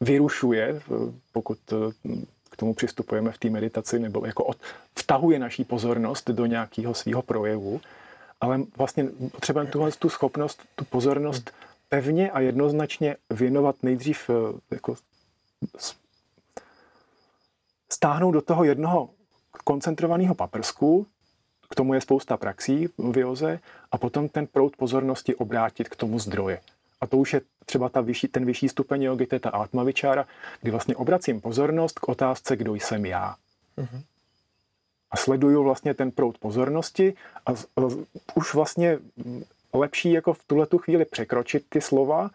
vyrušuje, 0.00 0.82
pokud 1.32 1.58
eh, 1.72 2.10
k 2.50 2.56
tomu 2.56 2.74
přistupujeme 2.74 3.32
v 3.32 3.38
té 3.38 3.50
meditaci, 3.50 3.98
nebo 3.98 4.26
jako 4.26 4.44
od, 4.44 4.56
vtahuje 4.98 5.38
naší 5.38 5.64
pozornost 5.64 6.30
do 6.30 6.46
nějakého 6.46 6.94
svého 6.94 7.22
projevu, 7.22 7.80
ale 8.40 8.60
vlastně 8.76 9.04
potřebujeme 9.30 9.70
tuhle 9.70 9.92
tu 9.92 10.08
schopnost, 10.08 10.62
tu 10.74 10.84
pozornost 10.84 11.50
pevně 11.88 12.30
a 12.30 12.40
jednoznačně 12.40 13.16
věnovat 13.30 13.76
nejdřív 13.82 14.30
eh, 14.30 14.34
jako 14.70 14.94
stáhnout 17.92 18.32
do 18.32 18.42
toho 18.42 18.64
jednoho 18.64 19.10
koncentrovaného 19.64 20.34
paprsku, 20.34 21.06
k 21.70 21.74
tomu 21.74 21.94
je 21.94 22.00
spousta 22.00 22.36
praxí 22.36 22.88
v 22.98 23.18
joze, 23.18 23.60
a 23.92 23.98
potom 23.98 24.28
ten 24.28 24.46
proud 24.46 24.76
pozornosti 24.76 25.34
obrátit 25.34 25.88
k 25.88 25.96
tomu 25.96 26.18
zdroje. 26.18 26.60
A 27.00 27.06
to 27.06 27.16
už 27.16 27.32
je 27.32 27.40
třeba 27.64 27.88
ta 27.88 28.00
vyšší, 28.00 28.28
ten 28.28 28.44
vyšší 28.44 28.68
stupeň 28.68 29.02
jogy, 29.02 29.26
to 29.26 29.34
je 29.34 29.40
ta 29.40 29.50
atmavičára, 29.50 30.26
kdy 30.60 30.70
vlastně 30.70 30.96
obracím 30.96 31.40
pozornost 31.40 31.98
k 31.98 32.08
otázce, 32.08 32.56
kdo 32.56 32.74
jsem 32.74 33.06
já. 33.06 33.36
Mm-hmm. 33.78 34.02
A 35.10 35.16
sleduju 35.16 35.62
vlastně 35.62 35.94
ten 35.94 36.10
proud 36.10 36.38
pozornosti 36.38 37.14
a, 37.46 37.50
a 37.52 37.54
už 38.34 38.54
vlastně 38.54 38.98
lepší 39.72 40.12
jako 40.12 40.32
v 40.32 40.44
tuhle 40.46 40.66
tu 40.66 40.78
chvíli 40.78 41.04
překročit 41.04 41.64
ty 41.68 41.80
slova 41.80 42.30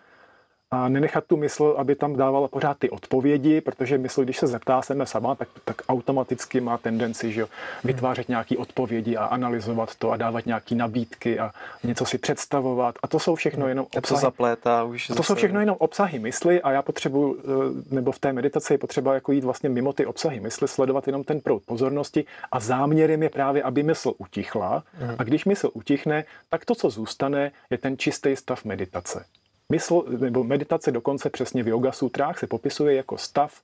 a 0.74 0.90
nenechat 0.90 1.24
tu 1.26 1.38
mysl, 1.38 1.76
aby 1.78 1.96
tam 1.96 2.16
dávala 2.16 2.48
pořád 2.48 2.78
ty 2.78 2.90
odpovědi, 2.90 3.62
protože 3.62 3.98
mysl, 3.98 4.24
když 4.24 4.38
se 4.38 4.48
zeptá 4.48 4.82
sebe 4.82 5.06
sama, 5.06 5.36
tak, 5.36 5.48
tak 5.66 5.82
automaticky 5.90 6.62
má 6.62 6.78
tendenci 6.78 7.32
že 7.32 7.46
vytvářet 7.84 8.30
nějaké 8.30 8.58
odpovědi 8.58 9.18
a 9.18 9.26
analyzovat 9.26 9.96
to 9.96 10.12
a 10.12 10.18
dávat 10.18 10.46
nějaké 10.46 10.76
nabídky 10.76 11.40
a 11.40 11.52
něco 11.84 12.06
si 12.06 12.18
představovat. 12.18 12.96
A 13.04 13.08
to 13.08 13.20
jsou 13.20 13.36
všechno 13.36 13.68
jenom 13.68 13.86
obsahy. 13.86 14.20
To 14.20 14.22
zaplétá 14.22 14.84
už. 14.84 15.08
To 15.08 15.24
jsou 15.24 15.36
všechno 15.36 15.60
jenom 15.60 15.76
obsahy 15.80 16.20
mysli 16.20 16.62
a 16.62 16.72
já 16.72 16.82
potřebuji, 16.82 17.38
eh, 17.40 17.96
nebo 17.96 18.12
v 18.12 18.20
té 18.20 18.34
meditaci 18.34 18.74
je 18.74 18.78
potřeba 18.78 19.14
jako 19.14 19.32
jít 19.32 19.44
vlastně 19.44 19.70
mimo 19.70 19.94
ty 19.94 20.06
obsahy 20.06 20.40
mysli, 20.40 20.68
sledovat 20.68 21.08
jenom 21.08 21.24
ten 21.24 21.42
proud 21.42 21.64
pozornosti 21.64 22.26
a 22.52 22.60
záměrem 22.60 23.24
je 23.24 23.30
právě, 23.30 23.64
aby 23.64 23.84
mysl 23.84 24.14
utichla. 24.18 24.84
Hmm. 24.94 25.16
A 25.18 25.24
když 25.24 25.46
mysl 25.46 25.70
utichne, 25.74 26.24
tak 26.50 26.66
to, 26.66 26.76
co 26.76 26.90
zůstane, 26.90 27.52
je 27.70 27.78
ten 27.78 27.98
čistý 27.98 28.36
stav 28.36 28.66
meditace. 28.66 29.26
Mysl, 29.70 30.06
nebo 30.20 30.44
meditace 30.44 30.92
dokonce 30.92 31.30
přesně 31.30 31.64
v 31.64 31.68
yoga 31.68 31.92
sutrách 31.92 32.40
se 32.40 32.48
popisuje 32.48 32.96
jako 32.96 33.18
stav 33.18 33.62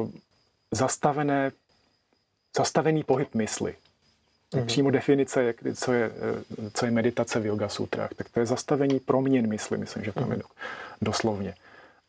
uh, 0.00 0.10
zastavené, 0.70 1.52
zastavený 2.56 3.02
pohyb 3.04 3.34
mysli. 3.34 3.74
Mm-hmm. 4.52 4.66
Přímo 4.66 4.90
definice, 4.90 5.42
jak, 5.42 5.56
co, 5.74 5.92
je, 5.92 6.04
eh, 6.04 6.70
co 6.74 6.84
je 6.84 6.90
meditace 6.90 7.40
v 7.40 7.46
yoga 7.46 7.68
sutrách, 7.68 8.14
tak 8.14 8.28
to 8.28 8.40
je 8.40 8.46
zastavení 8.46 9.00
proměn 9.00 9.48
mysli, 9.48 9.78
myslím, 9.78 10.04
že 10.04 10.12
tam 10.12 10.24
mm-hmm. 10.24 10.36
je 10.36 10.42
doslovně. 11.02 11.54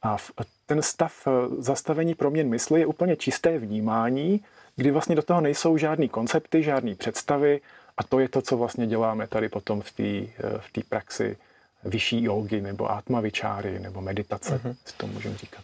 A 0.02 0.18
v, 0.18 0.32
ten 0.66 0.82
stav 0.82 1.28
eh, 1.28 1.32
zastavení 1.58 2.16
proměn 2.16 2.50
mysli 2.50 2.80
je 2.80 2.86
úplně 2.86 3.16
čisté 3.16 3.58
vnímání, 3.58 4.42
kdy 4.76 4.92
vlastně 4.92 5.16
do 5.16 5.22
toho 5.22 5.42
nejsou 5.42 5.78
žádné 5.78 6.08
koncepty, 6.08 6.64
žádné 6.64 6.96
představy 6.96 7.62
a 7.98 8.04
to 8.04 8.20
je 8.20 8.30
to, 8.30 8.42
co 8.42 8.58
vlastně 8.58 8.88
děláme 8.88 9.28
tady 9.28 9.50
potom 9.50 9.82
v 9.82 9.92
té 9.92 10.44
v 10.82 10.90
praxi 10.90 11.38
vyšší 11.84 12.24
jogy 12.24 12.62
nebo 12.62 12.92
atmavičáry 12.92 13.80
nebo 13.80 14.02
meditace, 14.02 14.58
mm-hmm. 14.58 14.76
to 14.98 15.08
můžeme 15.08 15.38
říkat. 15.38 15.64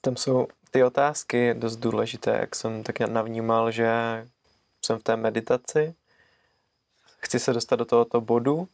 Tam 0.00 0.16
jsou 0.16 0.46
ty 0.70 0.84
otázky 0.84 1.54
dost 1.54 1.76
důležité, 1.76 2.30
jak 2.40 2.56
jsem 2.56 2.82
tak 2.82 3.00
navnímal, 3.00 3.70
že 3.70 3.88
jsem 4.84 4.98
v 4.98 5.02
té 5.02 5.16
meditaci, 5.16 5.94
chci 7.18 7.38
se 7.38 7.52
dostat 7.52 7.76
do 7.76 7.84
tohoto 7.84 8.20
bodu 8.20 8.68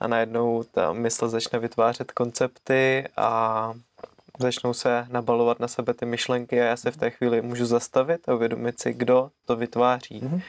a 0.00 0.06
najednou 0.08 0.62
ta 0.62 0.92
mysl 0.92 1.28
začne 1.28 1.58
vytvářet 1.58 2.12
koncepty 2.12 3.08
a 3.16 3.72
začnou 4.38 4.74
se 4.74 5.06
nabalovat 5.10 5.60
na 5.60 5.68
sebe 5.68 5.94
ty 5.94 6.06
myšlenky 6.06 6.60
a 6.60 6.64
já 6.64 6.76
se 6.76 6.90
v 6.90 6.96
té 6.96 7.10
chvíli 7.10 7.42
můžu 7.42 7.66
zastavit 7.66 8.28
a 8.28 8.34
uvědomit 8.34 8.80
si, 8.80 8.92
kdo 8.92 9.30
to 9.46 9.56
vytváří. 9.56 10.20
Mm-hmm. 10.20 10.42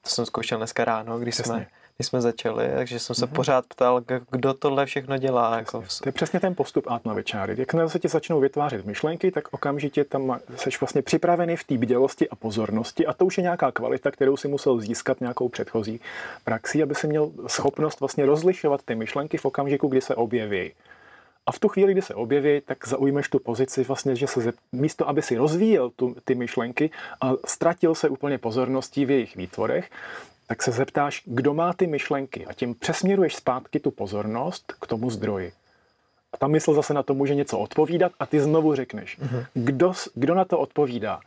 To 0.00 0.10
jsem 0.10 0.26
zkoušel 0.26 0.58
dneska 0.58 0.84
ráno, 0.84 1.18
když 1.18 1.34
Přesně. 1.34 1.54
jsme 1.54 1.66
když 1.98 2.06
jsme 2.06 2.20
začali, 2.20 2.68
takže 2.74 2.98
jsem 2.98 3.14
se 3.14 3.26
mm-hmm. 3.26 3.34
pořád 3.34 3.66
ptal, 3.66 4.02
kdo 4.30 4.54
tohle 4.54 4.86
všechno 4.86 5.18
dělá. 5.18 5.56
Jako 5.56 5.80
v... 5.80 6.00
To 6.02 6.08
je 6.08 6.12
přesně 6.12 6.40
ten 6.40 6.54
postup 6.54 6.84
Atmavičáry. 6.90 7.54
Jakmile 7.58 7.88
se 7.88 7.98
ti 7.98 8.08
začnou 8.08 8.40
vytvářet 8.40 8.86
myšlenky, 8.86 9.30
tak 9.30 9.48
okamžitě 9.50 10.04
tam 10.04 10.40
jsi 10.56 10.70
vlastně 10.80 11.02
připravený 11.02 11.56
v 11.56 11.64
té 11.64 11.78
bdělosti 11.78 12.28
a 12.28 12.36
pozornosti 12.36 13.06
a 13.06 13.12
to 13.12 13.26
už 13.26 13.38
je 13.38 13.42
nějaká 13.42 13.72
kvalita, 13.72 14.10
kterou 14.10 14.36
si 14.36 14.48
musel 14.48 14.80
získat 14.80 15.20
nějakou 15.20 15.48
předchozí 15.48 16.00
praxi, 16.44 16.82
aby 16.82 16.94
si 16.94 17.06
měl 17.06 17.30
schopnost 17.46 18.00
vlastně 18.00 18.26
rozlišovat 18.26 18.82
ty 18.82 18.94
myšlenky 18.94 19.38
v 19.38 19.44
okamžiku, 19.44 19.88
kdy 19.88 20.00
se 20.00 20.14
objeví. 20.14 20.72
A 21.46 21.52
v 21.52 21.58
tu 21.58 21.68
chvíli, 21.68 21.92
kdy 21.92 22.02
se 22.02 22.14
objeví, 22.14 22.60
tak 22.60 22.88
zaujmeš 22.88 23.28
tu 23.28 23.38
pozici 23.38 23.84
vlastně, 23.84 24.16
že 24.16 24.26
se 24.26 24.52
místo, 24.72 25.08
aby 25.08 25.22
si 25.22 25.36
rozvíjel 25.36 25.90
tu, 25.90 26.16
ty 26.24 26.34
myšlenky 26.34 26.90
a 27.20 27.32
ztratil 27.46 27.94
se 27.94 28.08
úplně 28.08 28.38
pozorností 28.38 29.04
v 29.04 29.10
jejich 29.10 29.36
výtvorech, 29.36 29.90
tak 30.48 30.62
se 30.62 30.72
zeptáš, 30.72 31.22
kdo 31.24 31.54
má 31.54 31.72
ty 31.72 31.86
myšlenky 31.86 32.46
a 32.46 32.52
tím 32.52 32.74
přesměruješ 32.74 33.36
zpátky 33.36 33.80
tu 33.80 33.90
pozornost 33.90 34.72
k 34.80 34.86
tomu 34.86 35.10
zdroji. 35.10 35.52
A 36.32 36.36
ta 36.36 36.46
mysl 36.46 36.74
zase 36.74 36.94
na 36.94 37.02
to 37.02 37.14
může 37.14 37.34
něco 37.34 37.58
odpovídat 37.58 38.12
a 38.20 38.26
ty 38.26 38.40
znovu 38.40 38.74
řekneš, 38.74 39.18
uh-huh. 39.18 39.46
kdo, 39.54 39.92
kdo 40.14 40.34
na 40.34 40.44
to 40.44 40.58
odpovídá, 40.58 41.20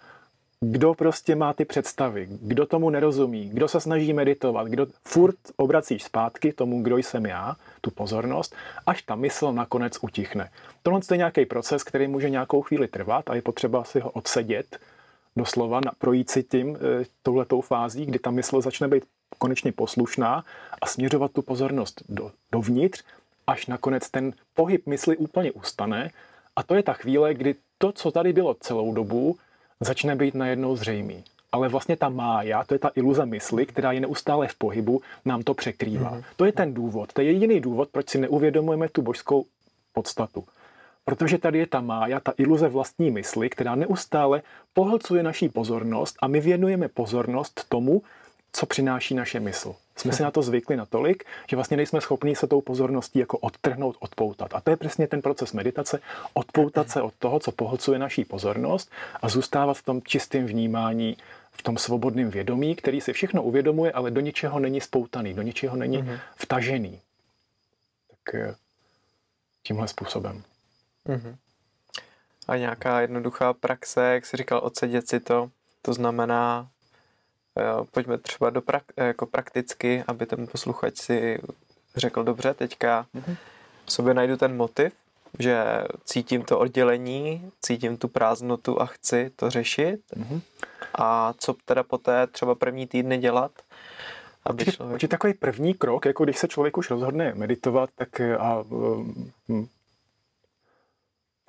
kdo 0.59 0.93
prostě 0.93 1.35
má 1.35 1.53
ty 1.53 1.65
představy, 1.65 2.27
kdo 2.29 2.65
tomu 2.65 2.89
nerozumí, 2.89 3.49
kdo 3.49 3.67
se 3.67 3.79
snaží 3.79 4.13
meditovat, 4.13 4.67
kdo 4.67 4.87
furt 5.03 5.35
obracíš 5.57 6.03
zpátky 6.03 6.53
tomu, 6.53 6.81
kdo 6.81 6.97
jsem 6.97 7.25
já, 7.25 7.55
tu 7.81 7.91
pozornost, 7.91 8.55
až 8.85 9.01
ta 9.01 9.15
mysl 9.15 9.53
nakonec 9.53 9.97
utichne. 10.01 10.49
Tohle 10.83 10.99
je 11.11 11.17
nějaký 11.17 11.45
proces, 11.45 11.83
který 11.83 12.07
může 12.07 12.29
nějakou 12.29 12.61
chvíli 12.61 12.87
trvat 12.87 13.29
a 13.29 13.35
je 13.35 13.41
potřeba 13.41 13.83
si 13.83 13.99
ho 13.99 14.09
odsedět, 14.09 14.79
doslova 15.35 15.81
projít 15.97 16.29
si 16.29 16.43
tím 16.43 16.75
e, 16.75 16.79
touhletou 17.23 17.61
fází, 17.61 18.05
kdy 18.05 18.19
ta 18.19 18.31
mysl 18.31 18.61
začne 18.61 18.87
být 18.87 19.03
konečně 19.37 19.71
poslušná 19.71 20.45
a 20.81 20.87
směřovat 20.87 21.31
tu 21.31 21.41
pozornost 21.41 22.03
do, 22.09 22.31
dovnitř, 22.51 23.03
až 23.47 23.67
nakonec 23.67 24.09
ten 24.09 24.33
pohyb 24.53 24.87
mysli 24.87 25.17
úplně 25.17 25.51
ustane. 25.51 26.11
A 26.55 26.63
to 26.63 26.75
je 26.75 26.83
ta 26.83 26.93
chvíle, 26.93 27.33
kdy 27.33 27.55
to, 27.77 27.91
co 27.91 28.11
tady 28.11 28.33
bylo 28.33 28.53
celou 28.53 28.93
dobu, 28.93 29.37
začne 29.79 30.15
být 30.15 30.35
najednou 30.35 30.75
zřejmý. 30.75 31.23
Ale 31.51 31.69
vlastně 31.69 31.97
ta 31.97 32.09
mája, 32.09 32.63
to 32.63 32.75
je 32.75 32.79
ta 32.79 32.91
iluze 32.95 33.25
mysli, 33.25 33.65
která 33.65 33.91
je 33.91 33.99
neustále 33.99 34.47
v 34.47 34.55
pohybu, 34.55 35.01
nám 35.25 35.43
to 35.43 35.53
překrývá. 35.53 36.11
Mm-hmm. 36.11 36.23
To 36.35 36.45
je 36.45 36.51
ten 36.51 36.73
důvod, 36.73 37.13
to 37.13 37.21
je 37.21 37.31
jediný 37.31 37.59
důvod, 37.59 37.89
proč 37.89 38.09
si 38.09 38.17
neuvědomujeme 38.17 38.89
tu 38.89 39.01
božskou 39.01 39.45
podstatu. 39.93 40.43
Protože 41.05 41.37
tady 41.37 41.59
je 41.59 41.67
ta 41.67 41.81
mája, 41.81 42.19
ta 42.19 42.33
iluze 42.37 42.67
vlastní 42.67 43.11
mysli, 43.11 43.49
která 43.49 43.75
neustále 43.75 44.41
pohlcuje 44.73 45.23
naší 45.23 45.49
pozornost 45.49 46.15
a 46.21 46.27
my 46.27 46.39
věnujeme 46.39 46.87
pozornost 46.87 47.65
tomu, 47.69 48.01
co 48.53 48.65
přináší 48.65 49.15
naše 49.15 49.39
mysl. 49.39 49.75
Jsme 49.95 50.13
si 50.13 50.23
na 50.23 50.31
to 50.31 50.41
zvykli 50.41 50.77
natolik, 50.77 51.23
že 51.49 51.55
vlastně 51.55 51.77
nejsme 51.77 52.01
schopni 52.01 52.35
se 52.35 52.47
tou 52.47 52.61
pozorností 52.61 53.19
jako 53.19 53.37
odtrhnout, 53.37 53.97
odpoutat. 53.99 54.53
A 54.53 54.61
to 54.61 54.69
je 54.69 54.77
přesně 54.77 55.07
ten 55.07 55.21
proces 55.21 55.53
meditace, 55.53 55.99
odpoutat 56.33 56.89
se 56.89 57.01
od 57.01 57.13
toho, 57.19 57.39
co 57.39 57.51
pohlcuje 57.51 57.99
naší 57.99 58.25
pozornost 58.25 58.91
a 59.21 59.29
zůstávat 59.29 59.77
v 59.77 59.83
tom 59.83 60.01
čistém 60.01 60.45
vnímání, 60.45 61.17
v 61.51 61.63
tom 61.63 61.77
svobodném 61.77 62.29
vědomí, 62.29 62.75
který 62.75 63.01
si 63.01 63.13
všechno 63.13 63.43
uvědomuje, 63.43 63.91
ale 63.91 64.11
do 64.11 64.21
ničeho 64.21 64.59
není 64.59 64.81
spoutaný, 64.81 65.33
do 65.33 65.41
ničeho 65.41 65.75
není 65.75 66.03
mm-hmm. 66.03 66.19
vtažený. 66.35 66.99
Tak 68.07 68.35
eh, 68.35 68.55
tímhle 69.63 69.87
způsobem. 69.87 70.43
Mm-hmm. 71.09 71.35
A 72.47 72.57
nějaká 72.57 73.01
jednoduchá 73.01 73.53
praxe, 73.53 74.13
jak 74.13 74.25
jsi 74.25 74.37
říkal, 74.37 74.59
odsedět 74.63 75.07
si 75.07 75.19
to, 75.19 75.49
to 75.81 75.93
znamená, 75.93 76.67
jo, 77.59 77.87
pojďme 77.91 78.17
třeba 78.17 78.49
do 78.49 78.61
prak- 78.61 78.93
jako 78.97 79.25
prakticky, 79.25 80.03
aby 80.07 80.25
ten 80.25 80.47
posluchač 80.47 80.97
si 80.97 81.41
řekl 81.95 82.23
dobře, 82.23 82.53
teďka 82.53 83.05
mm-hmm. 83.15 83.35
v 83.85 83.91
sobě 83.91 84.13
najdu 84.13 84.37
ten 84.37 84.55
motiv, 84.55 84.93
že 85.39 85.63
cítím 86.03 86.43
to 86.43 86.59
oddělení, 86.59 87.51
cítím 87.61 87.97
tu 87.97 88.07
prázdnotu 88.07 88.81
a 88.81 88.85
chci 88.85 89.31
to 89.35 89.49
řešit. 89.49 90.01
Mm-hmm. 90.15 90.41
A 90.95 91.33
co 91.37 91.55
teda 91.65 91.83
poté 91.83 92.27
třeba 92.27 92.55
první 92.55 92.87
týdny 92.87 93.17
dělat, 93.17 93.51
aby 94.43 94.53
určitě, 94.53 94.71
člověk... 94.71 94.93
určitě 94.93 95.11
takový 95.11 95.33
první 95.33 95.73
krok, 95.73 96.05
jako 96.05 96.23
když 96.23 96.37
se 96.37 96.47
člověk 96.47 96.77
už 96.77 96.89
rozhodne 96.89 97.33
meditovat, 97.35 97.89
tak 97.95 98.21
a, 98.21 98.63
hm, 99.49 99.67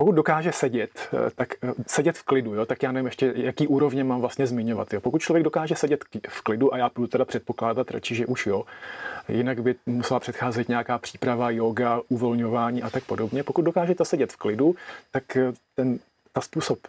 pokud 0.03 0.15
dokáže 0.15 0.51
sedět, 0.51 1.09
tak 1.35 1.53
sedět 1.87 2.17
v 2.17 2.23
klidu, 2.23 2.53
jo, 2.53 2.65
tak 2.65 2.83
já 2.83 2.91
nevím 2.91 3.05
ještě, 3.05 3.33
jaký 3.35 3.67
úrovně 3.67 4.03
mám 4.03 4.21
vlastně 4.21 4.47
zmiňovat. 4.47 4.93
Jo. 4.93 5.01
Pokud 5.01 5.21
člověk 5.21 5.43
dokáže 5.43 5.75
sedět 5.75 6.03
v 6.29 6.41
klidu, 6.41 6.73
a 6.73 6.77
já 6.77 6.91
budu 6.95 7.07
teda 7.07 7.25
předpokládat 7.25 7.91
radši, 7.91 8.15
že 8.15 8.25
už 8.25 8.47
jo, 8.47 8.63
jinak 9.29 9.63
by 9.63 9.75
musela 9.85 10.19
předcházet 10.19 10.69
nějaká 10.69 10.97
příprava, 10.97 11.49
yoga, 11.49 12.01
uvolňování 12.09 12.83
a 12.83 12.89
tak 12.89 13.03
podobně. 13.03 13.43
Pokud 13.43 13.61
dokážete 13.61 14.05
sedět 14.05 14.31
v 14.31 14.37
klidu, 14.37 14.75
tak 15.11 15.23
ten, 15.75 15.99
ta 16.33 16.41
způsob, 16.41 16.79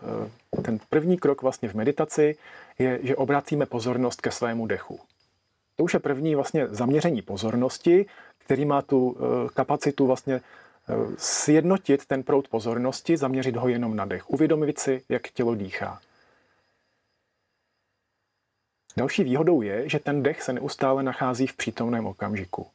ten 0.62 0.78
první 0.90 1.16
krok 1.16 1.42
vlastně 1.42 1.68
v 1.68 1.74
meditaci 1.74 2.36
je, 2.78 2.98
že 3.02 3.16
obracíme 3.16 3.66
pozornost 3.66 4.20
ke 4.20 4.30
svému 4.30 4.66
dechu. 4.66 5.00
To 5.76 5.84
už 5.84 5.94
je 5.94 6.00
první 6.00 6.34
vlastně 6.34 6.66
zaměření 6.70 7.22
pozornosti, 7.22 8.06
který 8.44 8.64
má 8.64 8.82
tu 8.82 9.16
eh, 9.16 9.48
kapacitu 9.54 10.06
vlastně 10.06 10.34
eh, 10.34 10.63
sjednotit 11.18 12.06
ten 12.06 12.22
proud 12.22 12.48
pozornosti, 12.48 13.16
zaměřit 13.16 13.56
ho 13.56 13.68
jenom 13.68 13.96
na 13.96 14.04
dech, 14.04 14.30
uvědomit 14.30 14.78
si, 14.78 15.02
jak 15.08 15.30
tělo 15.30 15.54
dýchá. 15.54 16.00
Další 18.96 19.24
výhodou 19.24 19.62
je, 19.62 19.88
že 19.88 19.98
ten 19.98 20.22
dech 20.22 20.42
se 20.42 20.52
neustále 20.52 21.02
nachází 21.02 21.46
v 21.46 21.56
přítomném 21.56 22.06
okamžiku. 22.06 22.66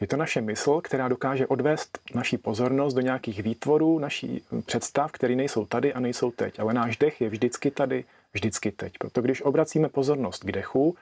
Je 0.00 0.06
to 0.06 0.16
naše 0.16 0.40
mysl, 0.40 0.80
která 0.80 1.08
dokáže 1.08 1.46
odvést 1.46 1.98
naší 2.14 2.38
pozornost 2.38 2.94
do 2.94 3.00
nějakých 3.00 3.42
výtvorů, 3.42 3.98
naší 3.98 4.44
představ, 4.66 5.12
které 5.12 5.34
nejsou 5.34 5.66
tady 5.66 5.94
a 5.94 6.00
nejsou 6.00 6.30
teď. 6.30 6.58
Ale 6.58 6.74
náš 6.74 6.96
dech 6.96 7.20
je 7.20 7.28
vždycky 7.28 7.70
tady, 7.70 8.04
vždycky 8.32 8.72
teď. 8.72 8.92
Proto 8.98 9.22
když 9.22 9.42
obracíme 9.42 9.88
pozornost 9.88 10.44
k 10.44 10.52
dechu, 10.52 10.96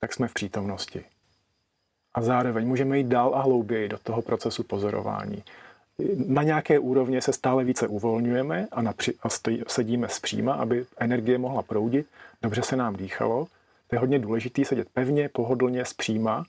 tak 0.00 0.12
jsme 0.12 0.28
v 0.28 0.34
přítomnosti. 0.34 1.04
A 2.14 2.22
zároveň 2.22 2.68
můžeme 2.68 2.98
jít 2.98 3.06
dál 3.06 3.34
a 3.34 3.42
hlouběji 3.42 3.88
do 3.88 3.98
toho 3.98 4.22
procesu 4.22 4.62
pozorování. 4.62 5.42
Na 6.26 6.42
nějaké 6.42 6.78
úrovně 6.78 7.22
se 7.22 7.32
stále 7.32 7.64
více 7.64 7.88
uvolňujeme 7.88 8.66
a, 8.72 8.82
napři- 8.82 9.14
a 9.22 9.28
stojí, 9.28 9.62
sedíme 9.68 10.08
zpříma, 10.08 10.52
aby 10.54 10.84
energie 10.98 11.38
mohla 11.38 11.62
proudit, 11.62 12.06
dobře 12.42 12.62
se 12.62 12.76
nám 12.76 12.96
dýchalo. 12.96 13.46
To 13.88 13.96
je 13.96 14.00
hodně 14.00 14.18
důležité 14.18 14.64
sedět 14.64 14.88
pevně, 14.92 15.28
pohodlně, 15.28 15.84
zpříma, 15.84 16.44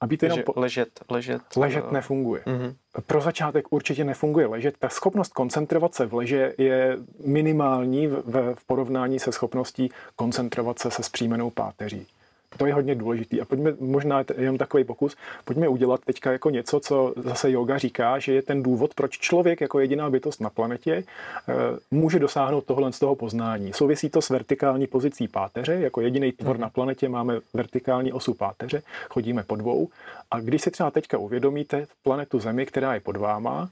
a 0.00 0.06
být 0.06 0.22
jenom 0.22 0.42
po... 0.42 0.52
ležet, 0.56 0.88
ležet. 1.08 1.42
Ležet 1.56 1.84
uh... 1.84 1.92
nefunguje. 1.92 2.42
Mm-hmm. 2.46 2.74
Pro 3.06 3.20
začátek 3.20 3.72
určitě 3.72 4.04
nefunguje 4.04 4.46
ležet. 4.46 4.74
Ta 4.78 4.88
schopnost 4.88 5.32
koncentrovat 5.32 5.94
se 5.94 6.06
v 6.06 6.14
leže 6.14 6.54
je 6.58 6.96
minimální 7.26 8.06
v, 8.06 8.54
v 8.54 8.64
porovnání 8.66 9.18
se 9.18 9.32
schopností 9.32 9.90
koncentrovat 10.16 10.78
se 10.78 10.90
se 10.90 11.02
zpříjmenou 11.02 11.50
páteří. 11.50 12.06
To 12.56 12.66
je 12.66 12.74
hodně 12.74 12.94
důležitý. 12.94 13.40
A 13.40 13.44
pojďme, 13.44 13.74
možná 13.80 14.24
jenom 14.36 14.58
takový 14.58 14.84
pokus, 14.84 15.16
pojďme 15.44 15.68
udělat 15.68 16.00
teďka 16.04 16.32
jako 16.32 16.50
něco, 16.50 16.80
co 16.80 17.14
zase 17.16 17.50
yoga 17.50 17.78
říká, 17.78 18.18
že 18.18 18.32
je 18.32 18.42
ten 18.42 18.62
důvod, 18.62 18.94
proč 18.94 19.18
člověk 19.18 19.60
jako 19.60 19.80
jediná 19.80 20.10
bytost 20.10 20.40
na 20.40 20.50
planetě 20.50 21.04
eh, 21.48 21.54
může 21.90 22.18
dosáhnout 22.18 22.64
tohle 22.64 22.92
z 22.92 22.98
toho 22.98 23.14
poznání. 23.14 23.72
Souvisí 23.72 24.10
to 24.10 24.22
s 24.22 24.30
vertikální 24.30 24.86
pozicí 24.86 25.28
páteře, 25.28 25.74
jako 25.74 26.00
jediný 26.00 26.32
tvor 26.32 26.56
mm. 26.56 26.62
na 26.62 26.68
planetě 26.68 27.08
máme 27.08 27.40
vertikální 27.54 28.12
osu 28.12 28.34
páteře, 28.34 28.82
chodíme 29.10 29.42
po 29.42 29.56
dvou. 29.56 29.88
A 30.30 30.40
když 30.40 30.62
si 30.62 30.70
třeba 30.70 30.90
teďka 30.90 31.18
uvědomíte 31.18 31.86
planetu 32.02 32.38
Zemi, 32.38 32.66
která 32.66 32.94
je 32.94 33.00
pod 33.00 33.16
váma, 33.16 33.70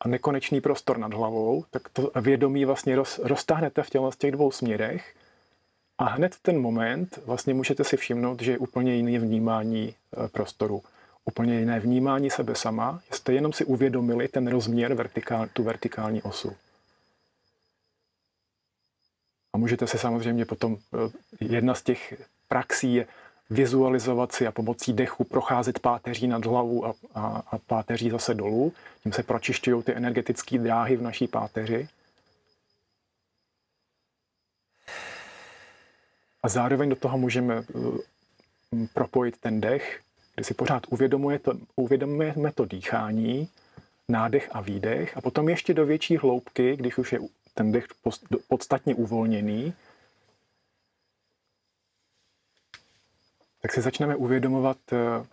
a 0.00 0.08
nekonečný 0.08 0.60
prostor 0.60 0.98
nad 0.98 1.14
hlavou, 1.14 1.64
tak 1.70 1.82
to 1.92 2.10
vědomí 2.20 2.64
vlastně 2.64 2.96
roz, 2.96 3.20
roztáhnete 3.22 3.82
v 3.82 3.90
těle 3.90 4.12
z 4.12 4.16
těch 4.16 4.32
dvou 4.32 4.50
směrech 4.50 5.14
a 5.98 6.04
hned 6.04 6.36
ten 6.42 6.60
moment 6.60 7.18
vlastně 7.26 7.54
můžete 7.54 7.84
si 7.84 7.96
všimnout, 7.96 8.42
že 8.42 8.52
je 8.52 8.58
úplně 8.58 8.94
jiné 8.94 9.18
vnímání 9.18 9.88
e, 9.88 10.28
prostoru, 10.28 10.82
úplně 11.24 11.58
jiné 11.58 11.80
vnímání 11.80 12.30
sebe 12.30 12.54
sama, 12.54 13.00
jste 13.10 13.32
jenom 13.32 13.52
si 13.52 13.64
uvědomili 13.64 14.28
ten 14.28 14.46
rozměr, 14.46 14.94
vertikál, 14.94 15.46
tu 15.52 15.62
vertikální 15.62 16.22
osu. 16.22 16.56
A 19.54 19.58
můžete 19.58 19.86
se 19.86 19.98
samozřejmě 19.98 20.44
potom, 20.44 20.76
e, 20.76 21.44
jedna 21.44 21.74
z 21.74 21.82
těch 21.82 22.26
praxí 22.48 22.94
je 22.94 23.06
vizualizovat 23.50 24.32
si 24.32 24.46
a 24.46 24.52
pomocí 24.52 24.92
dechu 24.92 25.24
procházet 25.24 25.78
páteří 25.78 26.26
nad 26.26 26.44
hlavu 26.44 26.86
a, 26.86 26.94
a, 27.14 27.42
a 27.50 27.58
páteří 27.58 28.10
zase 28.10 28.34
dolů. 28.34 28.72
Tím 29.02 29.12
se 29.12 29.22
pročišťují 29.22 29.82
ty 29.82 29.94
energetické 29.94 30.58
dráhy 30.58 30.96
v 30.96 31.02
naší 31.02 31.28
páteři. 31.28 31.88
A 36.42 36.48
zároveň 36.48 36.88
do 36.88 36.96
toho 36.96 37.18
můžeme 37.18 37.54
eh, 37.54 38.86
propojit 38.94 39.38
ten 39.38 39.60
dech, 39.60 40.00
kdy 40.34 40.44
si 40.44 40.54
pořád 40.54 40.82
uvědomuje 40.90 41.38
to, 41.38 41.52
uvědomujeme 41.76 42.52
to 42.52 42.64
dýchání, 42.64 43.48
nádech 44.08 44.48
a 44.52 44.60
výdech 44.60 45.16
a 45.16 45.20
potom 45.20 45.48
ještě 45.48 45.74
do 45.74 45.86
větší 45.86 46.16
hloubky, 46.16 46.76
když 46.76 46.98
už 46.98 47.12
je 47.12 47.18
ten 47.54 47.72
dech 47.72 47.86
podstatně 48.48 48.94
uvolněný, 48.94 49.74
tak 53.62 53.72
si 53.72 53.80
začneme 53.80 54.16
uvědomovat 54.16 54.78
eh, 54.92 55.26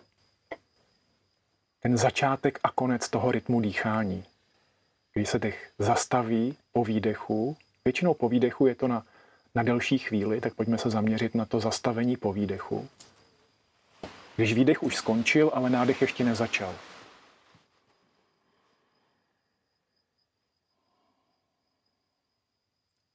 ten 1.79 1.97
začátek 1.97 2.59
a 2.63 2.71
konec 2.71 3.09
toho 3.09 3.31
rytmu 3.31 3.61
dýchání. 3.61 4.23
Když 5.13 5.29
se 5.29 5.39
dech 5.39 5.71
zastaví 5.79 6.57
po 6.71 6.83
výdechu, 6.83 7.57
většinou 7.85 8.13
po 8.13 8.29
výdechu 8.29 8.67
je 8.67 8.75
to 8.75 8.87
na 8.87 9.05
na 9.55 9.63
delší 9.63 9.97
chvíli, 9.97 10.41
tak 10.41 10.53
pojďme 10.53 10.77
se 10.77 10.89
zaměřit 10.89 11.35
na 11.35 11.45
to 11.45 11.59
zastavení 11.59 12.17
po 12.17 12.33
výdechu. 12.33 12.89
Když 14.35 14.53
výdech 14.53 14.83
už 14.83 14.95
skončil, 14.95 15.51
ale 15.53 15.69
nádech 15.69 16.01
ještě 16.01 16.23
nezačal. 16.23 16.75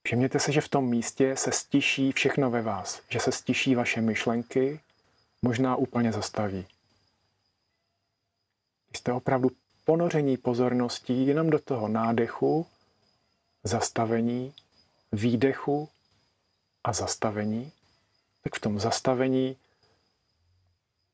Všimněte 0.03 0.38
si, 0.38 0.53
že 0.53 0.61
v 0.61 0.68
tom 0.68 0.88
místě 0.88 1.37
se 1.37 1.53
stiší 1.53 2.12
všechno 2.12 2.50
ve 2.50 2.62
vás, 2.62 3.03
že 3.09 3.20
se 3.20 3.33
stiší 3.33 3.74
vaše 3.74 4.00
myšlenky, 4.00 4.81
možná 5.42 5.76
úplně 5.76 6.12
zastaví. 6.12 6.66
Jste 8.96 9.12
opravdu 9.12 9.50
ponoření 9.85 10.37
pozorností 10.37 11.26
jenom 11.26 11.50
do 11.50 11.59
toho 11.59 11.88
nádechu, 11.88 12.66
zastavení, 13.64 14.55
výdechu 15.12 15.88
a 16.84 16.92
zastavení, 16.92 17.72
tak 18.42 18.54
v 18.54 18.60
tom 18.60 18.80
zastavení 18.80 19.56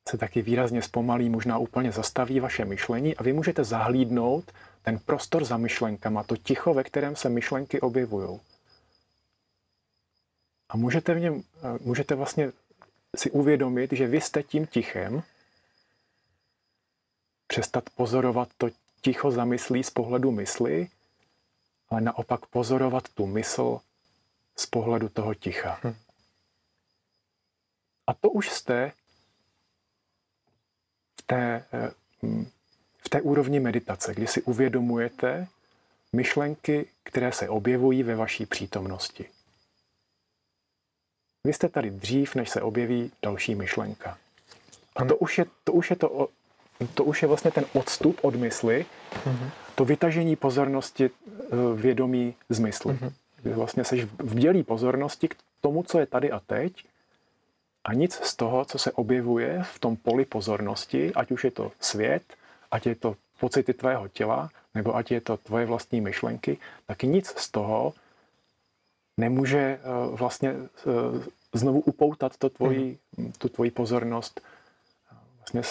se 0.08 0.18
taky 0.18 0.42
výrazně 0.42 0.82
zpomalí, 0.82 1.28
možná 1.28 1.58
úplně 1.58 1.92
zastaví 1.92 2.40
vaše 2.40 2.64
myšlení 2.64 3.16
a 3.16 3.22
vy 3.22 3.32
můžete 3.32 3.64
zahlídnout 3.64 4.52
ten 4.82 4.98
prostor 4.98 5.44
za 5.44 5.56
myšlenkama, 5.56 6.22
to 6.24 6.36
ticho, 6.36 6.74
ve 6.74 6.84
kterém 6.84 7.16
se 7.16 7.28
myšlenky 7.28 7.80
objevují. 7.80 8.40
A 10.68 10.76
můžete, 10.76 11.14
v 11.14 11.20
něm, 11.20 11.42
můžete 11.80 12.14
vlastně 12.14 12.52
si 13.16 13.30
uvědomit, 13.30 13.92
že 13.92 14.06
vy 14.06 14.20
jste 14.20 14.42
tím 14.42 14.66
tichem, 14.66 15.22
přestat 17.46 17.90
pozorovat 17.90 18.48
to 18.58 18.68
ticho 19.00 19.30
zamyslí 19.30 19.84
z 19.84 19.90
pohledu 19.90 20.30
mysli, 20.30 20.88
ale 21.88 22.00
naopak 22.00 22.46
pozorovat 22.46 23.08
tu 23.08 23.26
mysl 23.26 23.80
z 24.58 24.66
pohledu 24.66 25.08
toho 25.08 25.34
ticha. 25.34 25.80
Hm. 25.84 25.94
A 28.06 28.14
to 28.14 28.30
už 28.30 28.50
jste 28.50 28.92
v 31.20 31.22
té, 31.26 31.64
eh, 31.72 31.90
hm, 32.22 32.50
v 32.98 33.08
té 33.08 33.20
úrovni 33.20 33.60
meditace, 33.60 34.14
kdy 34.14 34.26
si 34.26 34.42
uvědomujete 34.42 35.48
myšlenky, 36.12 36.86
které 37.02 37.32
se 37.32 37.48
objevují 37.48 38.02
ve 38.02 38.14
vaší 38.14 38.46
přítomnosti. 38.46 39.30
Vy 41.44 41.52
jste 41.52 41.68
tady 41.68 41.90
dřív, 41.90 42.34
než 42.34 42.50
se 42.50 42.62
objeví 42.62 43.12
další 43.22 43.54
myšlenka. 43.54 44.18
A 44.96 45.04
to 45.04 45.16
už 45.16 45.38
je 45.38 45.46
to, 45.64 45.72
už 45.72 45.90
je 45.90 45.96
to, 45.96 46.28
to 46.94 47.04
už 47.04 47.22
je 47.22 47.28
vlastně 47.28 47.50
ten 47.50 47.64
odstup 47.72 48.18
od 48.22 48.34
mysli, 48.34 48.86
mm-hmm. 49.12 49.50
to 49.74 49.84
vytažení 49.84 50.36
pozornosti 50.36 51.10
eh, 51.10 51.56
vědomí 51.76 52.34
z 52.48 52.58
mysli. 52.58 52.94
Mm-hmm 52.94 53.12
kdy 53.42 53.50
vlastně 53.50 53.84
seš 53.84 54.04
v 54.04 54.34
dělí 54.34 54.62
pozornosti 54.62 55.28
k 55.28 55.36
tomu, 55.60 55.82
co 55.82 55.98
je 55.98 56.06
tady 56.06 56.30
a 56.32 56.40
teď 56.40 56.84
a 57.84 57.94
nic 57.94 58.14
z 58.14 58.36
toho, 58.36 58.64
co 58.64 58.78
se 58.78 58.92
objevuje 58.92 59.62
v 59.62 59.78
tom 59.78 59.96
poli 59.96 60.24
pozornosti, 60.24 61.14
ať 61.14 61.30
už 61.30 61.44
je 61.44 61.50
to 61.50 61.72
svět, 61.80 62.22
ať 62.70 62.86
je 62.86 62.94
to 62.94 63.16
pocity 63.40 63.74
tvého 63.74 64.08
těla, 64.08 64.50
nebo 64.74 64.96
ať 64.96 65.10
je 65.10 65.20
to 65.20 65.36
tvoje 65.36 65.66
vlastní 65.66 66.00
myšlenky, 66.00 66.58
tak 66.86 67.02
nic 67.02 67.26
z 67.26 67.50
toho 67.50 67.94
nemůže 69.16 69.58
eh, 69.58 69.80
vlastně 70.10 70.50
eh, 70.50 71.28
znovu 71.52 71.80
upoutat 71.80 72.36
to 72.36 72.50
tvoji, 72.50 72.98
mm. 73.16 73.32
tu 73.38 73.48
tvoji 73.48 73.70
pozornost, 73.70 74.40
vlastně 75.38 75.62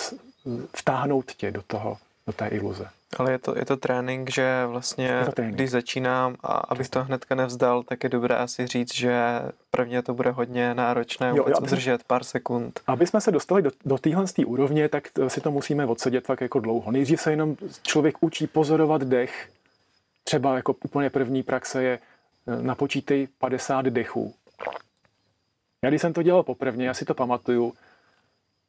vtáhnout 0.78 1.32
tě 1.32 1.52
do 1.52 1.62
toho, 1.62 1.98
do 2.28 2.34
té 2.34 2.48
iluze. 2.48 2.90
Ale 3.16 3.32
je 3.32 3.40
to, 3.40 3.58
je 3.58 3.66
to 3.66 3.78
trénink, 3.78 4.32
že 4.32 4.66
vlastně, 4.66 5.26
trénink. 5.34 5.56
když 5.56 5.72
začínám 5.72 6.36
a 6.44 6.54
abych 6.54 6.90
to 6.90 7.04
hnedka 7.04 7.36
nevzdal, 7.36 7.84
tak 7.84 8.04
je 8.04 8.10
dobré 8.10 8.36
asi 8.36 8.68
říct, 8.68 8.96
že 8.96 9.42
prvně 9.72 10.02
to 10.02 10.14
bude 10.14 10.32
hodně 10.32 10.74
náročné 10.74 11.30
jo, 11.30 11.36
vůbec 11.36 11.60
udržet 11.60 12.04
pár 12.04 12.24
sekund. 12.24 12.80
Aby 12.88 13.08
jsme 13.08 13.22
se 13.22 13.32
dostali 13.32 13.62
do, 13.62 13.72
do 13.86 13.98
téhle 13.98 14.26
úrovně, 14.46 14.90
tak 14.90 15.08
si 15.28 15.42
to 15.42 15.52
musíme 15.52 15.86
odsedět 15.86 16.26
fakt 16.26 16.42
jako 16.42 16.60
dlouho. 16.60 16.92
Nejdřív 16.92 17.22
se 17.22 17.32
jenom 17.32 17.56
člověk 17.82 18.18
učí 18.24 18.48
pozorovat 18.48 19.02
dech. 19.04 19.50
Třeba 20.24 20.56
jako 20.56 20.76
úplně 20.86 21.10
první 21.10 21.44
praxe 21.44 21.84
je 21.84 22.00
eh, 22.48 22.62
napočítej 22.62 23.28
50 23.38 23.86
dechů. 23.86 24.34
Já 25.82 25.90
když 25.90 26.02
jsem 26.02 26.14
to 26.14 26.24
dělal 26.24 26.44
poprvé, 26.44 26.84
já 26.84 26.94
si 26.94 27.06
to 27.06 27.14
pamatuju, 27.14 27.74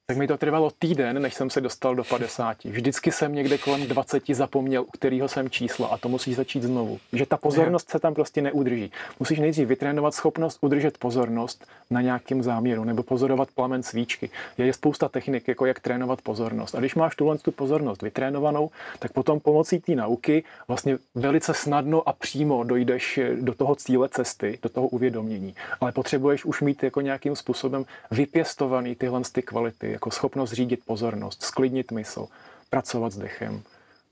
tak 0.08 0.16
mi 0.16 0.26
to 0.26 0.38
trvalo 0.38 0.70
týden, 0.78 1.22
než 1.22 1.34
jsem 1.34 1.50
se 1.50 1.60
dostal 1.60 1.94
do 1.94 2.04
50. 2.04 2.64
Vždycky 2.64 3.12
jsem 3.12 3.34
někde 3.34 3.58
kolem 3.58 3.86
20 3.86 4.22
zapomněl, 4.32 4.82
u 4.82 4.90
kterého 4.90 5.28
jsem 5.28 5.50
čísla 5.50 5.86
a 5.86 5.96
to 5.96 6.08
musí 6.08 6.34
začít 6.34 6.62
znovu. 6.62 6.98
Že 7.12 7.26
ta 7.26 7.36
pozornost 7.36 7.90
se 7.90 7.98
tam 7.98 8.14
prostě 8.14 8.42
neudrží. 8.42 8.92
Musíš 9.20 9.38
nejdřív 9.38 9.68
vytrénovat 9.68 10.14
schopnost 10.14 10.58
udržet 10.60 10.98
pozornost 10.98 11.66
na 11.90 12.00
nějakém 12.00 12.42
záměru 12.42 12.84
nebo 12.84 13.02
pozorovat 13.02 13.48
plamen 13.54 13.82
svíčky. 13.82 14.30
Je 14.58 14.72
spousta 14.72 15.08
technik, 15.08 15.48
jako 15.48 15.66
jak 15.66 15.80
trénovat 15.80 16.22
pozornost. 16.22 16.74
A 16.74 16.78
když 16.78 16.94
máš 16.94 17.16
tuhle 17.16 17.38
tu 17.38 17.52
pozornost 17.52 18.02
vytrénovanou, 18.02 18.70
tak 18.98 19.12
potom 19.12 19.40
pomocí 19.40 19.80
té 19.80 19.94
nauky 19.94 20.44
vlastně 20.68 20.98
velice 21.14 21.54
snadno 21.54 22.08
a 22.08 22.12
přímo 22.12 22.64
dojdeš 22.64 23.20
do 23.40 23.54
toho 23.54 23.74
cíle 23.74 24.08
cesty, 24.08 24.58
do 24.62 24.68
toho 24.68 24.88
uvědomění. 24.88 25.54
Ale 25.80 25.92
potřebuješ 25.92 26.44
už 26.44 26.60
mít 26.60 26.82
jako 26.82 27.00
nějakým 27.00 27.36
způsobem 27.36 27.84
vypěstovaný 28.10 28.94
tyhle 28.94 29.20
ty 29.32 29.42
kvality 29.42 29.95
jako 29.96 30.10
schopnost 30.10 30.52
řídit 30.52 30.84
pozornost, 30.84 31.42
sklidnit 31.42 31.92
mysl, 31.92 32.28
pracovat 32.70 33.12
s 33.12 33.18
dechem, 33.18 33.62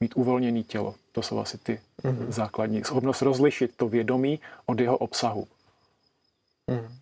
mít 0.00 0.16
uvolněné 0.16 0.62
tělo. 0.62 0.94
To 1.12 1.22
jsou 1.22 1.38
asi 1.38 1.58
ty 1.58 1.80
mm-hmm. 2.02 2.30
základní. 2.30 2.84
Schopnost 2.84 3.22
rozlišit 3.22 3.76
to 3.76 3.88
vědomí 3.88 4.40
od 4.66 4.80
jeho 4.80 4.96
obsahu. 4.96 5.48
Mm. 6.70 6.96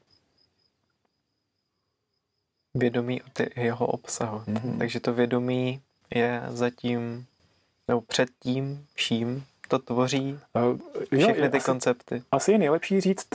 Vědomí 2.74 3.22
od 3.22 3.40
jeho 3.56 3.86
obsahu. 3.86 4.38
Mm-hmm. 4.38 4.78
Takže 4.78 5.00
to 5.00 5.14
vědomí 5.14 5.80
je 6.14 6.42
zatím, 6.48 7.26
nebo 7.88 8.00
před 8.00 8.28
tím 8.40 8.86
vším, 8.94 9.44
to 9.68 9.78
tvoří 9.78 10.38
všechny 11.16 11.50
ty 11.50 11.56
asi, 11.56 11.66
koncepty. 11.66 12.22
Asi 12.32 12.52
je 12.52 12.58
nejlepší 12.58 13.00
říct, 13.00 13.28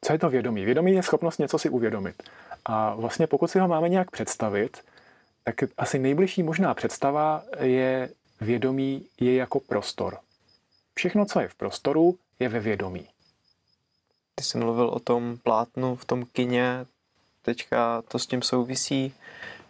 co 0.00 0.12
je 0.12 0.18
to 0.18 0.30
vědomí. 0.30 0.64
Vědomí 0.64 0.92
je 0.92 1.02
schopnost 1.02 1.38
něco 1.38 1.58
si 1.58 1.68
uvědomit. 1.68 2.22
A 2.68 2.94
vlastně 2.94 3.26
pokud 3.26 3.50
si 3.50 3.58
ho 3.58 3.68
máme 3.68 3.88
nějak 3.88 4.10
představit, 4.10 4.84
tak 5.44 5.54
asi 5.78 5.98
nejbližší 5.98 6.42
možná 6.42 6.74
představa 6.74 7.42
je 7.60 8.10
vědomí 8.40 9.06
je 9.20 9.34
jako 9.34 9.60
prostor. 9.60 10.18
Všechno, 10.94 11.24
co 11.24 11.40
je 11.40 11.48
v 11.48 11.54
prostoru, 11.54 12.18
je 12.38 12.48
ve 12.48 12.60
vědomí. 12.60 13.06
Ty 14.34 14.44
jsi 14.44 14.58
mluvil 14.58 14.88
o 14.88 15.00
tom 15.00 15.38
plátnu 15.42 15.96
v 15.96 16.04
tom 16.04 16.24
kině, 16.32 16.86
teďka 17.42 18.02
to 18.08 18.18
s 18.18 18.26
tím 18.26 18.42
souvisí, 18.42 19.14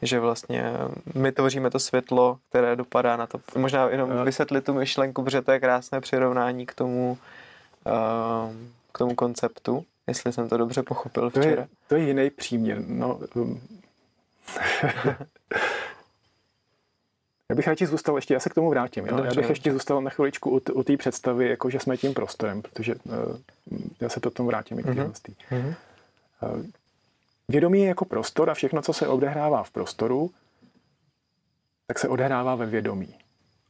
že 0.03 0.21
vlastně 0.21 0.73
my 1.15 1.33
tvoříme 1.33 1.71
to 1.71 1.79
světlo, 1.79 2.39
které 2.49 2.77
dopadá 2.77 3.17
na 3.17 3.27
to. 3.27 3.41
Možná 3.57 3.89
jenom 3.89 4.13
eh. 4.13 4.25
vysvětlit 4.25 4.65
tu 4.65 4.75
myšlenku, 4.75 5.23
protože 5.25 5.43
to 5.43 5.53
je 5.53 5.61
krásné 5.61 6.01
přirovnání 6.01 6.67
k 6.67 6.75
tomu, 6.75 7.19
eh, 7.87 8.53
k 8.93 8.99
tomu 8.99 9.15
konceptu 9.15 9.85
jestli 10.07 10.33
jsem 10.33 10.49
to 10.49 10.57
dobře 10.57 10.83
pochopil 10.83 11.31
včera. 11.31 11.45
To 11.45 11.61
je, 11.61 11.69
to 11.89 11.95
je 11.97 12.07
jiný 12.07 12.31
příměr. 12.31 12.83
No, 12.87 13.21
um, 13.35 13.61
já 17.51 17.57
bych 17.57 17.67
radši 17.67 17.87
zůstal 17.87 18.17
ještě, 18.17 18.35
já 18.35 18.41
se 18.41 18.51
k 18.51 18.55
tomu 18.55 18.71
vrátím. 18.71 19.07
Jo? 19.07 19.25
Já 19.25 19.35
bych 19.35 19.49
ještě 19.49 19.73
zůstal 19.73 20.03
na 20.03 20.11
chviličku 20.11 20.51
u, 20.51 20.61
u 20.73 20.83
té 20.83 20.97
představy, 20.97 21.49
jako 21.49 21.71
že 21.71 21.81
jsme 21.81 21.97
tím 21.97 22.15
prostorem, 22.15 22.63
protože 22.63 22.95
uh, 22.95 23.13
já 24.01 24.09
se 24.09 24.21
to 24.21 24.31
tomu 24.31 24.47
vrátím 24.49 24.79
k 24.79 24.87
mm-hmm. 24.87 25.75
uh, 26.43 26.67
Vědomí 27.49 27.81
je 27.81 27.89
jako 27.89 28.05
prostor 28.05 28.51
a 28.51 28.55
všechno, 28.55 28.83
co 28.83 28.93
se 28.93 29.09
odehrává 29.09 29.63
v 29.63 29.71
prostoru, 29.71 30.31
tak 31.87 31.99
se 31.99 32.09
odehrává 32.09 32.55
ve 32.55 32.67
vědomí. 32.67 33.15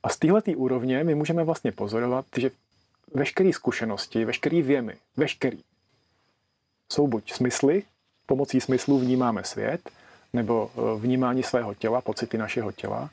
A 0.03 0.09
z 0.09 0.17
téhle 0.17 0.43
úrovně 0.57 1.05
my 1.05 1.15
můžeme 1.15 1.45
vlastně 1.45 1.73
pozorovat, 1.73 2.27
že 2.37 2.51
veškeré 3.15 3.53
zkušenosti, 3.53 4.25
veškeré 4.25 4.63
věmy, 4.63 4.97
veškerý, 5.17 5.59
jsou 6.93 7.07
buď 7.07 7.33
smysly, 7.33 7.83
pomocí 8.27 8.61
smyslu 8.61 8.99
vnímáme 8.99 9.45
svět, 9.45 9.91
nebo 10.33 10.71
e, 10.71 11.01
vnímání 11.01 11.43
svého 11.43 11.75
těla, 11.75 12.01
pocity 12.01 12.39
našeho 12.39 12.73
těla, 12.73 13.11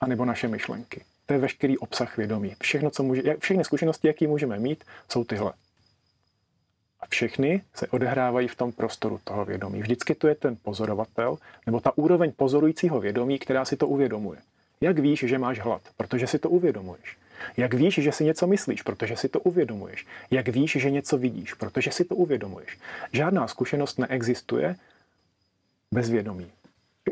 anebo 0.00 0.24
naše 0.24 0.48
myšlenky. 0.48 1.04
To 1.26 1.32
je 1.32 1.38
veškerý 1.38 1.78
obsah 1.78 2.16
vědomí. 2.16 2.56
Všechno, 2.62 2.90
co 2.90 3.02
může, 3.02 3.36
všechny 3.38 3.64
zkušenosti, 3.64 4.08
jaký 4.08 4.26
můžeme 4.26 4.58
mít, 4.58 4.84
jsou 5.08 5.24
tyhle. 5.24 5.52
A 7.00 7.06
všechny 7.06 7.62
se 7.74 7.86
odehrávají 7.86 8.48
v 8.48 8.56
tom 8.56 8.72
prostoru 8.72 9.20
toho 9.24 9.44
vědomí. 9.44 9.80
Vždycky 9.80 10.14
to 10.14 10.28
je 10.28 10.34
ten 10.34 10.56
pozorovatel, 10.62 11.38
nebo 11.66 11.80
ta 11.80 11.98
úroveň 11.98 12.32
pozorujícího 12.36 13.00
vědomí, 13.00 13.38
která 13.38 13.64
si 13.64 13.76
to 13.76 13.88
uvědomuje. 13.88 14.38
Jak 14.80 14.98
víš, 14.98 15.20
že 15.20 15.38
máš 15.38 15.60
hlad? 15.60 15.82
Protože 15.96 16.26
si 16.26 16.38
to 16.38 16.50
uvědomuješ. 16.50 17.16
Jak 17.56 17.74
víš, 17.74 17.94
že 17.94 18.12
si 18.12 18.24
něco 18.24 18.46
myslíš, 18.46 18.82
protože 18.82 19.16
si 19.16 19.28
to 19.28 19.40
uvědomuješ. 19.40 20.06
Jak 20.30 20.48
víš, 20.48 20.76
že 20.80 20.90
něco 20.90 21.18
vidíš, 21.18 21.54
protože 21.54 21.90
si 21.90 22.04
to 22.04 22.14
uvědomuješ. 22.14 22.78
Žádná 23.12 23.48
zkušenost 23.48 23.98
neexistuje 23.98 24.76
bez 25.92 26.10
vědomí. 26.10 26.50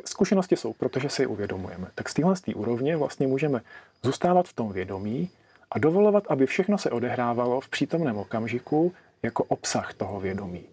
Zkušenosti 0.04 0.56
jsou, 0.56 0.72
protože 0.72 1.08
si 1.08 1.22
je 1.22 1.26
uvědomujeme. 1.26 1.86
Tak 1.94 2.08
z 2.08 2.14
téhle 2.14 2.34
úrovně 2.54 2.96
vlastně 2.96 3.26
můžeme 3.26 3.60
zůstávat 4.02 4.48
v 4.48 4.52
tom 4.52 4.72
vědomí 4.72 5.30
a 5.70 5.78
dovolovat, 5.78 6.24
aby 6.28 6.46
všechno 6.46 6.78
se 6.78 6.90
odehrávalo 6.90 7.60
v 7.60 7.68
přítomném 7.68 8.16
okamžiku 8.16 8.92
jako 9.22 9.44
obsah 9.44 9.94
toho 9.94 10.20
vědomí. 10.20 10.64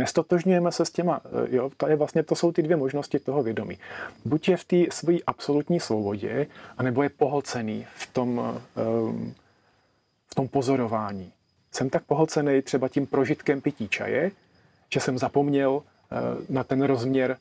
Nestotožňujeme 0.00 0.72
se 0.72 0.84
s 0.84 0.90
těma, 0.90 1.20
eh, 1.24 1.56
jo, 1.56 1.70
to, 1.76 1.88
je 1.88 1.96
vlastně, 1.96 2.22
to 2.22 2.34
jsou 2.34 2.52
ty 2.52 2.62
dvě 2.62 2.76
možnosti 2.76 3.18
toho 3.18 3.42
vědomí. 3.42 3.78
Buď 4.24 4.48
je 4.48 4.56
v 4.56 4.64
té 4.64 4.76
své 4.90 5.14
absolutní 5.26 5.80
svobodě, 5.80 6.46
anebo 6.78 7.02
je 7.02 7.08
pohlcený 7.08 7.86
v 7.96 8.06
tom, 8.12 8.60
eh, 8.76 8.82
v 10.26 10.34
tom 10.34 10.48
pozorování. 10.48 11.32
Jsem 11.72 11.90
tak 11.90 12.04
pohlcený 12.04 12.62
třeba 12.62 12.88
tím 12.88 13.06
prožitkem 13.06 13.60
pití 13.60 13.88
čaje, 13.88 14.30
že 14.92 15.00
jsem 15.00 15.18
zapomněl 15.18 15.82
eh, 15.82 16.16
na 16.48 16.64
ten 16.64 16.82
rozměr 16.82 17.36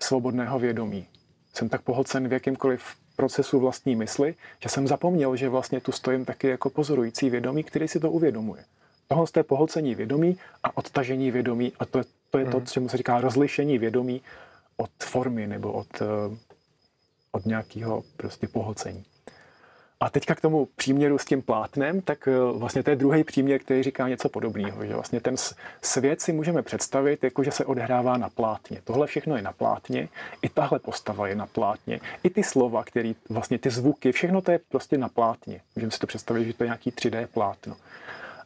svobodného 0.00 0.58
vědomí. 0.58 1.06
Jsem 1.54 1.68
tak 1.68 1.82
pohlcen 1.82 2.28
v 2.28 2.32
jakýmkoliv 2.32 2.82
procesu 3.16 3.60
vlastní 3.60 3.96
mysli, 3.96 4.34
že 4.62 4.68
jsem 4.68 4.86
zapomněl, 4.86 5.36
že 5.36 5.48
vlastně 5.48 5.80
tu 5.80 5.92
stojím 5.92 6.24
taky 6.24 6.48
jako 6.48 6.70
pozorující 6.70 7.30
vědomí, 7.30 7.64
který 7.64 7.88
si 7.88 8.00
to 8.00 8.10
uvědomuje. 8.10 8.64
Tohle 9.14 9.26
je 9.36 9.42
pohlcení 9.42 9.94
vědomí 9.94 10.38
a 10.62 10.76
odtažení 10.76 11.30
vědomí 11.30 11.72
a 11.78 11.84
to 11.84 11.98
je 11.98 12.04
to, 12.30 12.38
je 12.38 12.44
to 12.44 12.56
hmm. 12.56 12.66
čemu 12.66 12.88
se 12.88 12.96
říká 12.96 13.20
rozlišení 13.20 13.78
vědomí 13.78 14.20
od 14.76 14.90
formy 15.04 15.46
nebo 15.46 15.72
od, 15.72 15.86
eh, 16.02 16.36
od 17.32 17.46
nějakého 17.46 18.02
prostě 18.16 18.48
pohlcení. 18.48 19.04
A 20.00 20.10
teďka 20.10 20.34
k 20.34 20.40
tomu 20.40 20.68
příměru 20.76 21.18
s 21.18 21.24
tím 21.24 21.42
plátnem, 21.42 22.00
tak 22.00 22.28
eh, 22.28 22.58
vlastně 22.58 22.82
to 22.82 22.90
je 22.90 22.96
druhý 22.96 23.24
příměr, 23.24 23.60
který 23.60 23.82
říká 23.82 24.08
něco 24.08 24.28
podobného, 24.28 24.86
že 24.86 24.94
vlastně 24.94 25.20
ten 25.20 25.36
svět 25.82 26.20
si 26.20 26.32
můžeme 26.32 26.62
představit, 26.62 27.24
jako 27.24 27.44
že 27.44 27.50
se 27.50 27.64
odehrává 27.64 28.16
na 28.16 28.30
plátně. 28.30 28.80
Tohle 28.84 29.06
všechno 29.06 29.36
je 29.36 29.42
na 29.42 29.52
plátně, 29.52 30.08
i 30.42 30.48
tahle 30.48 30.78
postava 30.78 31.28
je 31.28 31.34
na 31.34 31.46
plátně, 31.46 32.00
i 32.22 32.30
ty 32.30 32.42
slova, 32.42 32.84
které 32.84 33.12
vlastně 33.28 33.58
ty 33.58 33.70
zvuky, 33.70 34.12
všechno 34.12 34.42
to 34.42 34.50
je 34.50 34.60
prostě 34.68 34.98
na 34.98 35.08
plátně. 35.08 35.60
Můžeme 35.76 35.90
si 35.90 35.98
to 35.98 36.06
představit, 36.06 36.44
že 36.44 36.54
to 36.54 36.64
je 36.64 36.68
nějaký 36.68 36.90
3D 36.90 37.26
plátno. 37.26 37.76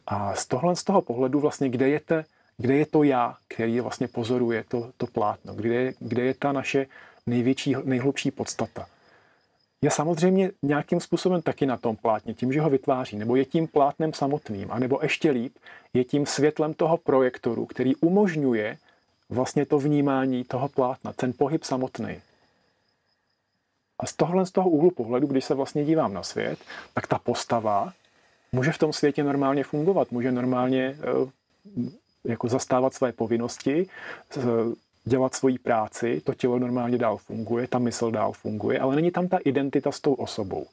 A 0.09 0.35
z 0.35 0.45
tohle 0.45 0.75
z 0.75 0.83
toho 0.83 1.01
pohledu 1.01 1.39
vlastně, 1.39 1.69
kde 1.69 1.89
je, 1.89 1.99
te, 1.99 2.25
kde 2.57 2.75
je 2.75 2.85
to 2.85 3.03
já, 3.03 3.35
který 3.47 3.79
vlastně 3.79 4.07
pozoruje 4.07 4.63
to, 4.67 4.91
to 4.97 5.07
plátno, 5.07 5.53
kde 5.53 5.69
je, 5.69 5.93
kde 5.99 6.21
je 6.23 6.33
ta 6.33 6.51
naše 6.51 6.85
největší, 7.27 7.75
nejhlubší 7.83 8.31
podstata. 8.31 8.87
Je 9.81 9.91
samozřejmě 9.91 10.51
nějakým 10.61 10.99
způsobem 10.99 11.41
taky 11.41 11.65
na 11.65 11.77
tom 11.77 11.95
plátně, 11.95 12.33
tím, 12.33 12.53
že 12.53 12.61
ho 12.61 12.69
vytváří, 12.69 13.17
nebo 13.17 13.35
je 13.35 13.45
tím 13.45 13.67
plátnem 13.67 14.13
samotným, 14.13 14.71
anebo 14.71 14.99
ještě 15.01 15.31
líp, 15.31 15.55
je 15.93 16.03
tím 16.03 16.25
světlem 16.25 16.73
toho 16.73 16.97
projektoru, 16.97 17.65
který 17.65 17.95
umožňuje 17.95 18.77
vlastně 19.29 19.65
to 19.65 19.79
vnímání 19.79 20.43
toho 20.43 20.69
plátna, 20.69 21.13
ten 21.13 21.33
pohyb 21.33 21.63
samotný. 21.63 22.21
A 23.99 24.05
z 24.05 24.13
tohle 24.13 24.45
z 24.45 24.51
toho 24.51 24.69
úhlu 24.69 24.91
pohledu, 24.91 25.27
když 25.27 25.45
se 25.45 25.53
vlastně 25.53 25.85
dívám 25.85 26.13
na 26.13 26.23
svět, 26.23 26.59
tak 26.93 27.07
ta 27.07 27.19
postava 27.19 27.93
může 28.51 28.71
v 28.71 28.77
tom 28.77 28.93
světě 28.93 29.23
normálně 29.23 29.63
fungovat, 29.63 30.11
může 30.11 30.31
normálně 30.31 30.95
eh, 30.99 31.89
jako 32.23 32.47
zastávat 32.49 32.93
své 32.93 33.11
povinnosti, 33.11 33.87
dělat 35.05 35.35
svoji 35.35 35.57
práci, 35.57 36.21
to 36.25 36.33
tělo 36.33 36.59
normálně 36.59 36.97
dál 36.97 37.17
funguje, 37.17 37.67
ta 37.67 37.79
mysl 37.79 38.11
dál 38.11 38.31
funguje, 38.31 38.79
ale 38.79 38.95
není 38.95 39.11
tam 39.11 39.27
ta 39.27 39.37
identita 39.37 39.91
s 39.91 39.99
tou 39.99 40.13
osobou. 40.13 40.65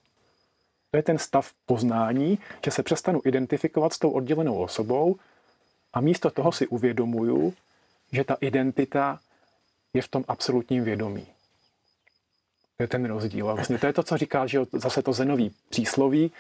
To 0.91 0.97
je 0.97 1.03
ten 1.03 1.19
stav 1.19 1.53
poznání, 1.67 2.39
že 2.65 2.71
se 2.71 2.83
přestanu 2.83 3.21
identifikovat 3.25 3.93
s 3.93 3.99
tou 3.99 4.11
oddělenou 4.11 4.59
osobou 4.59 5.17
a 5.93 6.01
místo 6.01 6.31
toho 6.31 6.53
si 6.53 6.67
uvědomuju, 6.67 7.55
že 8.13 8.25
ta 8.25 8.37
identita 8.41 9.19
je 9.95 10.03
v 10.03 10.09
tom 10.09 10.25
absolutním 10.29 10.85
vědomí. 10.85 11.27
To 12.77 12.83
je 12.83 12.87
ten 12.87 13.05
rozdíl. 13.05 13.51
A 13.51 13.55
vlastně 13.55 13.79
to 13.79 13.87
je 13.87 13.93
to, 13.93 14.03
co 14.03 14.17
říká, 14.17 14.47
že 14.47 14.61
zase 14.73 15.03
to 15.03 15.13
zenový 15.13 15.55
přísloví. 15.69 16.33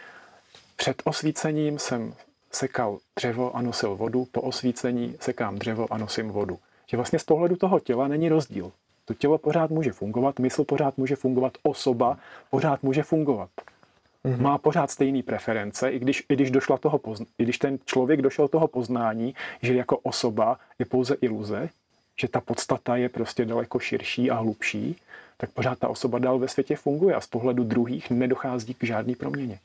Před 0.76 1.02
osvícením 1.04 1.78
jsem 1.78 2.14
sekal 2.52 2.98
dřevo 3.16 3.56
a 3.56 3.62
nosil 3.62 3.96
vodu, 3.96 4.26
po 4.32 4.40
osvícení 4.40 5.16
sekám 5.20 5.58
dřevo 5.58 5.92
a 5.92 5.98
nosím 5.98 6.28
vodu. 6.28 6.58
Že 6.86 6.96
vlastně 6.96 7.18
z 7.18 7.24
pohledu 7.24 7.56
toho 7.56 7.80
těla 7.80 8.08
není 8.08 8.28
rozdíl. 8.28 8.72
To 9.04 9.14
tělo 9.14 9.38
pořád 9.38 9.70
může 9.70 9.92
fungovat, 9.92 10.38
mysl 10.38 10.64
pořád 10.64 10.98
může 10.98 11.16
fungovat, 11.16 11.52
osoba 11.62 12.18
pořád 12.50 12.82
může 12.82 13.02
fungovat. 13.02 13.50
Mm-hmm. 14.24 14.40
Má 14.40 14.58
pořád 14.58 14.90
stejné 14.90 15.22
preference, 15.22 15.90
i 15.90 15.98
když, 15.98 16.24
i, 16.28 16.34
když 16.34 16.50
došla 16.50 16.78
toho 16.78 16.98
pozna, 16.98 17.26
i 17.38 17.42
když 17.42 17.58
ten 17.58 17.78
člověk 17.84 18.22
došel 18.22 18.48
toho 18.48 18.68
poznání, 18.68 19.34
že 19.62 19.74
jako 19.74 19.98
osoba 19.98 20.58
je 20.78 20.84
pouze 20.84 21.16
iluze, 21.20 21.68
že 22.20 22.28
ta 22.28 22.40
podstata 22.40 22.96
je 22.96 23.08
prostě 23.08 23.44
daleko 23.44 23.78
širší 23.78 24.30
a 24.30 24.34
hlubší, 24.34 24.96
tak 25.36 25.50
pořád 25.50 25.78
ta 25.78 25.88
osoba 25.88 26.18
dál 26.18 26.38
ve 26.38 26.48
světě 26.48 26.76
funguje 26.76 27.14
a 27.14 27.20
z 27.20 27.26
pohledu 27.26 27.64
druhých 27.64 28.10
nedochází 28.10 28.74
k 28.74 28.84
žádné 28.84 29.14
proměně. 29.14 29.58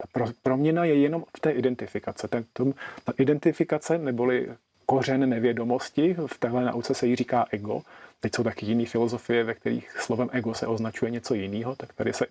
Ta 0.00 0.06
pro, 0.12 0.26
proměna 0.42 0.84
je 0.84 0.94
jenom 0.94 1.24
v 1.36 1.40
té 1.40 1.50
identifikace. 1.50 2.28
Ten, 2.28 2.44
tom, 2.52 2.74
ta 3.04 3.12
identifikace 3.18 3.98
neboli 3.98 4.48
kořen 4.86 5.28
nevědomosti, 5.28 6.16
v 6.26 6.38
téhle 6.38 6.64
nauce 6.64 6.94
se 6.94 7.06
jí 7.06 7.16
říká 7.16 7.46
ego. 7.50 7.82
Teď 8.20 8.34
jsou 8.34 8.44
taky 8.44 8.66
jiné 8.66 8.86
filozofie, 8.86 9.44
ve 9.44 9.54
kterých 9.54 10.00
slovem 10.00 10.28
ego 10.32 10.54
se 10.54 10.66
označuje 10.66 11.10
něco 11.10 11.34
jiného, 11.34 11.76
tak 11.76 11.92
tady 11.92 12.12
se 12.12 12.26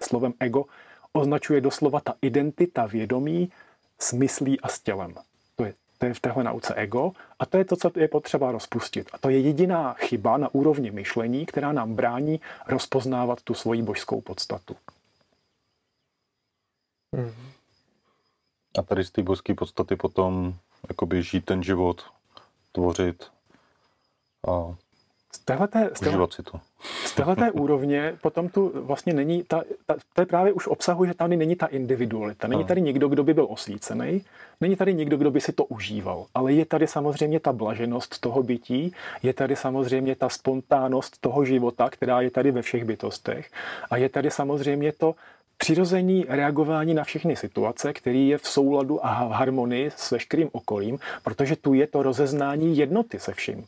slovem 0.00 0.32
ego 0.40 0.64
označuje 1.12 1.60
doslova 1.60 2.00
ta 2.00 2.14
identita 2.22 2.86
vědomí 2.86 3.52
s 3.98 4.12
myslí 4.12 4.60
a 4.60 4.68
s 4.68 4.80
tělem. 4.80 5.14
To 5.56 5.64
je, 5.64 5.74
to 5.98 6.06
je 6.06 6.14
v 6.14 6.20
téhle 6.20 6.44
nauce 6.44 6.74
ego 6.74 7.12
a 7.38 7.46
to 7.46 7.58
je 7.58 7.64
to, 7.64 7.76
co 7.76 7.90
je 7.96 8.08
potřeba 8.08 8.52
rozpustit. 8.52 9.10
A 9.12 9.18
to 9.18 9.28
je 9.28 9.40
jediná 9.40 9.94
chyba 9.94 10.36
na 10.36 10.54
úrovni 10.54 10.90
myšlení, 10.90 11.46
která 11.46 11.72
nám 11.72 11.94
brání 11.94 12.40
rozpoznávat 12.66 13.42
tu 13.42 13.54
svoji 13.54 13.82
božskou 13.82 14.20
podstatu. 14.20 14.76
Mm-hmm. 17.16 17.50
A 18.78 18.82
tady 18.82 19.04
z 19.04 19.10
té 19.10 19.22
božské 19.22 19.54
podstaty 19.54 19.96
potom 19.96 20.54
jakoby 20.88 21.22
žít 21.22 21.44
ten 21.44 21.62
život, 21.62 22.04
tvořit 22.72 23.30
a 24.48 24.74
z 25.34 25.38
téhleté, 25.38 25.90
z 25.94 26.00
téhle, 26.00 26.26
si 26.30 26.42
to. 26.42 26.60
Z 27.04 27.14
téhleté 27.14 27.50
úrovně 27.50 28.16
potom 28.22 28.48
tu 28.48 28.72
vlastně 28.74 29.12
není, 29.12 29.42
ta, 29.42 29.62
ta, 29.86 29.96
to 30.14 30.22
je 30.22 30.26
právě 30.26 30.52
už 30.52 30.66
obsahuje, 30.66 31.08
že 31.08 31.14
tady 31.14 31.36
není 31.36 31.56
ta 31.56 31.66
individualita. 31.66 32.48
Není 32.48 32.64
tady 32.64 32.80
nikdo, 32.80 33.08
kdo 33.08 33.24
by 33.24 33.34
byl 33.34 33.46
osvícený, 33.50 34.24
není 34.60 34.76
tady 34.76 34.94
nikdo, 34.94 35.16
kdo 35.16 35.30
by 35.30 35.40
si 35.40 35.52
to 35.52 35.64
užíval, 35.64 36.26
ale 36.34 36.52
je 36.52 36.64
tady 36.64 36.86
samozřejmě 36.86 37.40
ta 37.40 37.52
blaženost 37.52 38.20
toho 38.20 38.42
bytí, 38.42 38.92
je 39.22 39.34
tady 39.34 39.56
samozřejmě 39.56 40.16
ta 40.16 40.28
spontánnost 40.28 41.20
toho 41.20 41.44
života, 41.44 41.90
která 41.90 42.20
je 42.20 42.30
tady 42.30 42.50
ve 42.50 42.62
všech 42.62 42.84
bytostech 42.84 43.50
a 43.90 43.96
je 43.96 44.08
tady 44.08 44.30
samozřejmě 44.30 44.92
to 44.92 45.14
přirození 45.58 46.24
reagování 46.28 46.94
na 46.94 47.04
všechny 47.04 47.36
situace, 47.36 47.92
který 47.92 48.28
je 48.28 48.38
v 48.38 48.48
souladu 48.48 49.06
a 49.06 49.28
v 49.28 49.30
harmonii 49.30 49.90
s 49.96 50.10
veškerým 50.10 50.48
okolím, 50.52 50.98
protože 51.22 51.56
tu 51.56 51.74
je 51.74 51.86
to 51.86 52.02
rozeznání 52.02 52.76
jednoty 52.76 53.18
se 53.18 53.34
vším. 53.34 53.64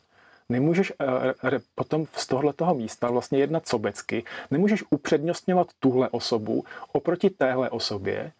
Nemůžeš 0.49 0.91
uh, 0.91 1.51
potom 1.75 2.05
z 2.15 2.27
tohoto 2.27 2.73
místa 2.73 3.11
vlastně 3.11 3.39
jednat 3.39 3.67
sobecky, 3.67 4.23
nemůžeš 4.51 4.83
upřednostňovat 4.89 5.67
tuhle 5.79 6.09
osobu 6.09 6.63
oproti 6.91 7.29
téhle 7.29 7.69
osobě, 7.69 8.31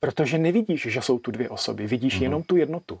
protože 0.00 0.38
nevidíš, 0.38 0.82
že 0.82 1.02
jsou 1.02 1.18
tu 1.18 1.30
dvě 1.30 1.48
osoby, 1.48 1.86
vidíš 1.86 2.18
mm-hmm. 2.18 2.22
jenom 2.22 2.42
tu 2.42 2.56
jednotu. 2.56 3.00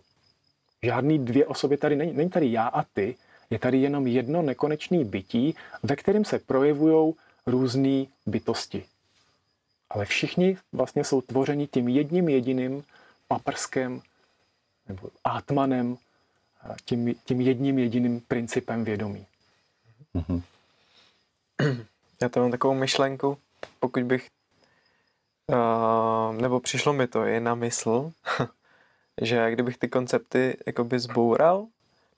Žádný 0.82 1.18
dvě 1.18 1.46
osoby 1.46 1.76
tady 1.76 1.96
není. 1.96 2.12
Není 2.12 2.30
tady 2.30 2.52
já 2.52 2.66
a 2.66 2.82
ty, 2.82 3.16
je 3.50 3.58
tady 3.58 3.78
jenom 3.78 4.06
jedno 4.06 4.42
nekonečné 4.42 5.04
bytí, 5.04 5.54
ve 5.82 5.96
kterém 5.96 6.24
se 6.24 6.38
projevují 6.38 7.14
různé 7.46 8.04
bytosti. 8.26 8.84
Ale 9.90 10.04
všichni 10.04 10.58
vlastně 10.72 11.04
jsou 11.04 11.20
tvořeni 11.20 11.66
tím 11.66 11.88
jedním 11.88 12.28
jediným 12.28 12.84
paprskem 13.28 14.00
nebo 14.88 15.10
átmanem, 15.24 15.96
tím, 16.84 17.14
tím 17.24 17.40
jedním 17.40 17.78
jediným 17.78 18.20
principem 18.20 18.84
vědomí. 18.84 19.26
Mm-hmm. 20.14 20.42
Já 22.22 22.28
to 22.28 22.40
mám 22.40 22.50
takovou 22.50 22.74
myšlenku, 22.74 23.38
pokud 23.80 24.02
bych, 24.02 24.28
uh, 25.46 26.36
nebo 26.36 26.60
přišlo 26.60 26.92
mi 26.92 27.06
to 27.06 27.24
i 27.24 27.40
na 27.40 27.54
mysl, 27.54 28.12
že 29.22 29.50
kdybych 29.50 29.78
ty 29.78 29.88
koncepty 29.88 30.56
jakoby 30.66 30.98
zboural 30.98 31.66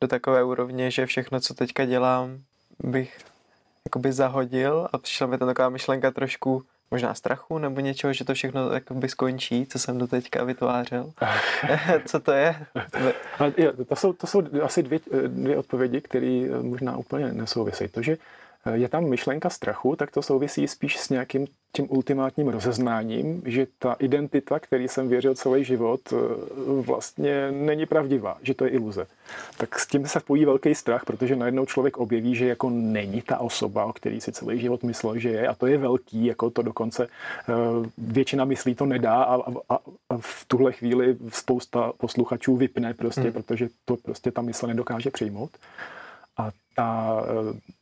do 0.01 0.09
takové 0.09 0.45
úrovně, 0.45 0.91
že 0.91 1.07
všechno, 1.07 1.41
co 1.41 1.55
teďka 1.55 1.85
dělám, 1.85 2.43
bych 2.79 3.19
jakoby 3.85 4.13
zahodil 4.13 4.89
a 4.93 4.99
přišla 4.99 5.27
mi 5.27 5.39
to 5.39 5.47
taková 5.47 5.69
myšlenka 5.69 6.11
trošku 6.11 6.65
možná 6.91 7.15
strachu 7.15 7.59
nebo 7.59 7.81
něčeho, 7.81 8.13
že 8.13 8.25
to 8.25 8.35
všechno 8.35 8.61
by 8.91 9.09
skončí, 9.09 9.67
co 9.67 9.79
jsem 9.79 9.99
do 9.99 10.07
teďka 10.07 10.45
vytvářel. 10.45 11.13
co 12.07 12.21
to 12.21 12.33
je? 12.33 12.67
to, 13.89 13.97
jsou, 13.97 14.13
to 14.13 14.27
jsou 14.27 14.43
asi 14.63 14.83
dvě, 14.83 15.01
dvě 15.27 15.57
odpovědi, 15.57 16.01
které 16.01 16.47
možná 16.63 16.97
úplně 16.97 17.33
nesouvisejí. 17.33 17.91
To, 17.91 18.03
že 18.03 18.17
je 18.75 18.89
tam 18.89 19.09
myšlenka 19.09 19.51
strachu, 19.51 19.97
tak 19.97 20.11
to 20.11 20.23
souvisí 20.23 20.69
spíš 20.69 20.99
s 20.99 21.11
nějakým 21.11 21.47
tím 21.73 21.87
ultimátním 21.91 22.49
rozeznáním, 22.49 23.43
že 23.47 23.67
ta 23.79 23.97
identita, 23.99 24.59
který 24.59 24.89
jsem 24.89 25.09
věřil 25.09 25.35
celý 25.35 25.65
život, 25.65 26.01
eh, 26.13 26.17
vlastně 26.83 27.51
není 27.51 27.87
pravdivá, 27.87 28.39
že 28.43 28.55
to 28.55 28.65
je 28.65 28.71
iluze. 28.71 29.07
Tak 29.57 29.79
s 29.79 29.87
tím 29.87 30.07
se 30.07 30.21
pojí 30.21 30.45
velký 30.45 30.75
strach, 30.75 31.05
protože 31.05 31.37
najednou 31.37 31.67
člověk 31.67 31.99
objeví, 31.99 32.35
že 32.35 32.47
jako 32.47 32.71
není 32.71 33.23
ta 33.23 33.39
osoba, 33.39 33.85
o 33.85 33.93
který 33.93 34.21
si 34.21 34.33
celý 34.33 34.61
život 34.61 34.83
myslel, 34.83 35.19
že 35.19 35.29
je, 35.29 35.49
a 35.49 35.55
to 35.55 35.67
je 35.67 35.79
velký, 35.79 36.25
jako 36.25 36.51
to 36.51 36.63
dokonce 36.63 37.05
eh, 37.07 37.53
většina 37.99 38.45
myslí 38.45 38.75
to 38.75 38.87
nedá 38.87 39.23
a, 39.23 39.35
a, 39.69 39.79
a 40.11 40.19
v 40.21 40.45
tuhle 40.47 40.73
chvíli 40.73 41.17
spousta 41.29 41.93
posluchačů 41.97 42.57
vypne 42.57 42.95
prostě, 42.95 43.21
hmm. 43.21 43.33
protože 43.33 43.69
to 43.85 43.97
prostě 43.97 44.31
ta 44.31 44.43
mysl 44.43 44.67
nedokáže 44.67 45.11
přijmout. 45.11 45.51
A 46.37 46.51
ta, 46.75 47.23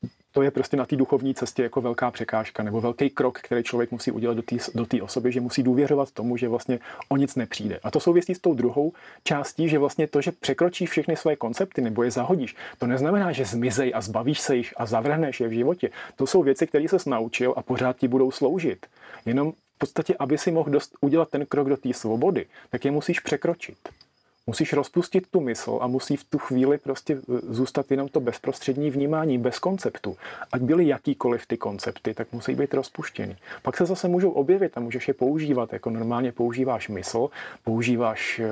eh, 0.04 0.08
to 0.32 0.42
je 0.42 0.50
prostě 0.50 0.76
na 0.76 0.86
té 0.86 0.96
duchovní 0.96 1.34
cestě 1.34 1.62
jako 1.62 1.80
velká 1.80 2.10
překážka 2.10 2.62
nebo 2.62 2.80
velký 2.80 3.10
krok, 3.10 3.38
který 3.40 3.62
člověk 3.62 3.90
musí 3.90 4.10
udělat 4.10 4.34
do 4.34 4.42
té 4.42 4.56
do 4.74 4.86
tý 4.86 5.02
osoby, 5.02 5.32
že 5.32 5.40
musí 5.40 5.62
důvěřovat 5.62 6.10
tomu, 6.10 6.36
že 6.36 6.48
vlastně 6.48 6.78
o 7.08 7.16
nic 7.16 7.36
nepřijde. 7.36 7.80
A 7.82 7.90
to 7.90 8.00
souvisí 8.00 8.34
s 8.34 8.38
tou 8.38 8.54
druhou 8.54 8.92
částí, 9.24 9.68
že 9.68 9.78
vlastně 9.78 10.06
to, 10.06 10.20
že 10.20 10.32
překročíš 10.32 10.90
všechny 10.90 11.16
své 11.16 11.36
koncepty 11.36 11.80
nebo 11.80 12.02
je 12.02 12.10
zahodíš, 12.10 12.56
to 12.78 12.86
neznamená, 12.86 13.32
že 13.32 13.44
zmizej 13.44 13.92
a 13.94 14.00
zbavíš 14.00 14.40
se 14.40 14.56
jich 14.56 14.74
a 14.76 14.86
zavrhneš 14.86 15.40
je 15.40 15.48
v 15.48 15.52
životě. 15.52 15.90
To 16.16 16.26
jsou 16.26 16.42
věci, 16.42 16.66
které 16.66 16.88
se 16.88 17.10
naučil 17.10 17.54
a 17.56 17.62
pořád 17.62 17.96
ti 17.96 18.08
budou 18.08 18.30
sloužit. 18.30 18.86
Jenom 19.26 19.52
v 19.52 19.78
podstatě, 19.78 20.14
aby 20.18 20.38
si 20.38 20.50
mohl 20.50 20.70
dost, 20.70 20.96
udělat 21.00 21.28
ten 21.30 21.46
krok 21.46 21.68
do 21.68 21.76
té 21.76 21.94
svobody, 21.94 22.46
tak 22.70 22.84
je 22.84 22.90
musíš 22.90 23.20
překročit. 23.20 23.78
Musíš 24.48 24.72
rozpustit 24.72 25.26
tu 25.30 25.40
mysl 25.40 25.78
a 25.80 25.86
musí 25.86 26.16
v 26.16 26.24
tu 26.24 26.38
chvíli 26.38 26.78
prostě 26.78 27.14
e, 27.14 27.18
zůstat 27.48 27.90
jenom 27.90 28.08
to 28.08 28.20
bezprostřední 28.20 28.90
vnímání, 28.90 29.38
bez 29.38 29.58
konceptu. 29.58 30.16
Ať 30.52 30.62
byly 30.62 30.86
jakýkoliv 30.86 31.46
ty 31.46 31.56
koncepty, 31.56 32.14
tak 32.14 32.32
musí 32.32 32.54
být 32.54 32.74
rozpuštěny. 32.74 33.36
Pak 33.62 33.76
se 33.76 33.86
zase 33.86 34.08
můžou 34.08 34.30
objevit 34.30 34.72
a 34.76 34.80
můžeš 34.80 35.08
je 35.08 35.14
používat, 35.14 35.72
jako 35.72 35.90
normálně 35.90 36.32
používáš 36.32 36.88
mysl, 36.88 37.28
používáš 37.64 38.38
e, 38.38 38.48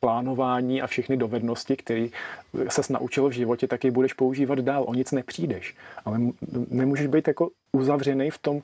plánování 0.00 0.82
a 0.82 0.86
všechny 0.86 1.16
dovednosti, 1.16 1.76
které 1.76 2.08
se 2.68 2.92
naučil 2.92 3.28
v 3.28 3.32
životě, 3.32 3.66
tak 3.66 3.84
je 3.84 3.90
budeš 3.90 4.12
používat 4.12 4.58
dál. 4.58 4.84
O 4.88 4.94
nic 4.94 5.12
nepřijdeš. 5.12 5.74
Ale 6.04 6.18
nemůžeš 6.70 7.06
být 7.06 7.28
jako 7.28 7.50
uzavřený 7.72 8.30
v 8.30 8.38
tom 8.38 8.62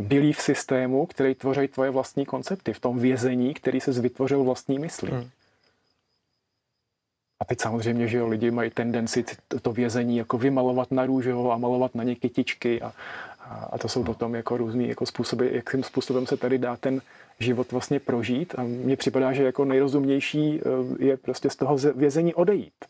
belief 0.00 0.40
systému, 0.40 1.06
který 1.06 1.34
tvoří 1.34 1.68
tvoje 1.68 1.90
vlastní 1.90 2.26
koncepty, 2.26 2.72
v 2.72 2.80
tom 2.80 2.98
vězení, 2.98 3.54
který 3.54 3.80
se 3.80 3.92
vytvořil 3.92 4.44
vlastní 4.44 4.78
myslí. 4.78 5.08
Hmm. 5.10 5.30
A 7.40 7.44
teď 7.44 7.60
samozřejmě, 7.60 8.08
že 8.08 8.18
jo, 8.18 8.28
lidi 8.28 8.50
mají 8.50 8.70
tendenci 8.70 9.24
to 9.62 9.72
vězení 9.72 10.16
jako 10.16 10.38
vymalovat 10.38 10.90
na 10.90 11.06
růžovo 11.06 11.52
a 11.52 11.58
malovat 11.58 11.94
na 11.94 12.04
ně 12.04 12.14
kytičky 12.14 12.82
a, 12.82 12.92
a 13.72 13.78
to 13.78 13.88
jsou 13.88 14.04
potom 14.04 14.34
jako 14.34 14.56
různý 14.56 14.88
jako 14.88 15.06
způsoby, 15.06 15.48
jakým 15.50 15.82
způsobem 15.82 16.26
se 16.26 16.36
tady 16.36 16.58
dá 16.58 16.76
ten 16.76 17.02
život 17.38 17.72
vlastně 17.72 18.00
prožít 18.00 18.54
a 18.58 18.62
mně 18.62 18.96
připadá, 18.96 19.32
že 19.32 19.44
jako 19.44 19.64
nejrozumnější 19.64 20.60
eh, 20.60 20.62
je 21.04 21.16
prostě 21.16 21.50
z 21.50 21.56
toho 21.56 21.76
vězení 21.76 22.34
odejít. 22.34 22.84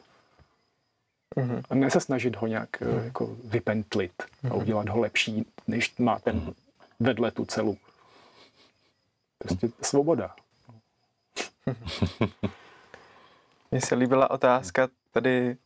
Mm-hmm. 1.36 1.62
A 1.70 1.74
ne 1.74 1.90
se 1.90 2.00
snažit 2.00 2.36
ho 2.36 2.46
nějak 2.46 2.80
mm-hmm. 2.80 3.04
jako 3.04 3.36
vypentlit 3.44 4.12
mm-hmm. 4.22 4.50
a 4.50 4.54
mhm. 4.54 4.62
udělat 4.62 4.88
ho 4.88 5.00
lepší, 5.00 5.46
než 5.66 5.96
má 5.98 6.18
ten 6.18 6.40
mm-hmm. 6.40 6.54
vedle 7.00 7.30
tu 7.30 7.44
celu. 7.44 7.76
Prostě 9.38 9.68
svoboda. 9.82 10.34
Mně 13.70 13.80
se 13.80 13.94
líbila 13.94 14.30
otázka 14.30 14.88
tady 15.12 15.56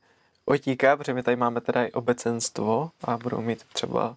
otíká, 0.45 0.97
protože 0.97 1.15
my 1.15 1.23
tady 1.23 1.37
máme 1.37 1.61
teda 1.61 1.85
i 1.85 1.93
obecenstvo 1.93 2.91
a 3.05 3.17
budou 3.17 3.41
mít 3.41 3.65
třeba 3.65 4.17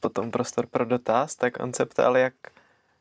potom 0.00 0.30
prostor 0.30 0.66
pro 0.66 0.84
dotaz, 0.84 1.34
tak 1.34 1.60
on 1.60 1.72
se 1.72 1.86
ptal, 1.86 2.16
jak 2.16 2.34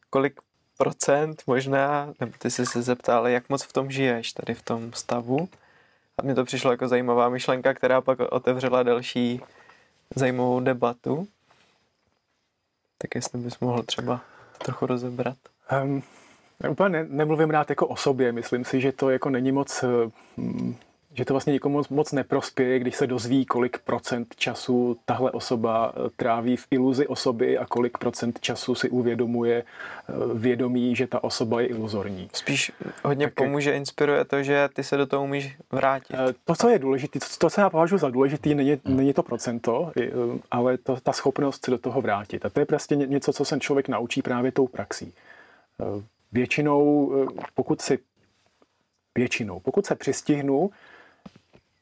kolik 0.09 0.41
procent 0.77 1.43
možná, 1.47 2.13
nebo 2.19 2.31
ty 2.37 2.51
jsi 2.51 2.65
se 2.65 2.81
zeptal, 2.81 3.27
jak 3.27 3.49
moc 3.49 3.63
v 3.63 3.73
tom 3.73 3.91
žiješ, 3.91 4.33
tady 4.33 4.53
v 4.53 4.61
tom 4.61 4.93
stavu. 4.93 5.49
A 6.17 6.21
mně 6.23 6.35
to 6.35 6.45
přišlo 6.45 6.71
jako 6.71 6.87
zajímavá 6.87 7.29
myšlenka, 7.29 7.73
která 7.73 8.01
pak 8.01 8.19
otevřela 8.19 8.83
další 8.83 9.41
zajímavou 10.15 10.59
debatu. 10.59 11.27
Tak 12.97 13.15
jestli 13.15 13.39
bys 13.39 13.59
mohl 13.59 13.83
třeba 13.83 14.21
trochu 14.57 14.85
rozebrat. 14.85 15.37
Um, 15.83 16.03
úplně 16.69 16.89
ne, 16.89 17.05
nemluvím 17.09 17.49
rád 17.49 17.69
jako 17.69 17.87
o 17.87 17.95
sobě, 17.95 18.31
myslím 18.31 18.65
si, 18.65 18.81
že 18.81 18.91
to 18.91 19.09
jako 19.09 19.29
není 19.29 19.51
moc 19.51 19.83
um, 20.37 20.77
že 21.15 21.25
to 21.25 21.33
vlastně 21.33 21.53
nikomu 21.53 21.77
moc, 21.77 21.89
moc 21.89 22.11
neprospěje, 22.11 22.79
když 22.79 22.95
se 22.95 23.07
dozví, 23.07 23.45
kolik 23.45 23.77
procent 23.79 24.35
času 24.35 24.97
tahle 25.05 25.31
osoba 25.31 25.93
eh, 25.95 26.09
tráví 26.15 26.57
v 26.57 26.67
iluzi 26.71 27.07
osoby 27.07 27.57
a 27.57 27.65
kolik 27.65 27.97
procent 27.97 28.39
času 28.39 28.75
si 28.75 28.89
uvědomuje 28.89 29.63
eh, 29.63 30.13
vědomí, 30.33 30.95
že 30.95 31.07
ta 31.07 31.23
osoba 31.23 31.61
je 31.61 31.67
iluzorní. 31.67 32.29
Spíš 32.33 32.71
hodně 33.03 33.27
tak, 33.27 33.33
pomůže, 33.33 33.75
inspiruje 33.75 34.25
to, 34.25 34.43
že 34.43 34.69
ty 34.73 34.83
se 34.83 34.97
do 34.97 35.05
toho 35.05 35.23
umíš 35.23 35.57
vrátit. 35.71 36.15
Eh, 36.29 36.33
to, 36.45 36.55
co 36.55 36.69
je 36.69 36.79
důležité, 36.79 37.19
to, 37.37 37.49
co 37.49 37.61
já 37.61 37.69
považuji 37.69 37.97
za 37.97 38.09
důležité, 38.09 38.55
není, 38.55 38.81
není 38.85 39.13
to 39.13 39.23
procento, 39.23 39.91
ale 40.51 40.77
to, 40.77 40.97
ta 41.03 41.13
schopnost 41.13 41.65
se 41.65 41.71
do 41.71 41.77
toho 41.77 42.01
vrátit. 42.01 42.45
A 42.45 42.49
to 42.49 42.59
je 42.59 42.65
prostě 42.65 42.95
něco, 42.95 43.33
co 43.33 43.45
se 43.45 43.59
člověk 43.59 43.87
naučí 43.87 44.21
právě 44.21 44.51
tou 44.51 44.67
praxí. 44.67 45.13
Většinou, 46.35 47.11
pokud 47.53 47.81
si 47.81 47.99
většinou, 49.17 49.59
pokud 49.59 49.85
se 49.85 49.95
přistihnu, 49.95 50.69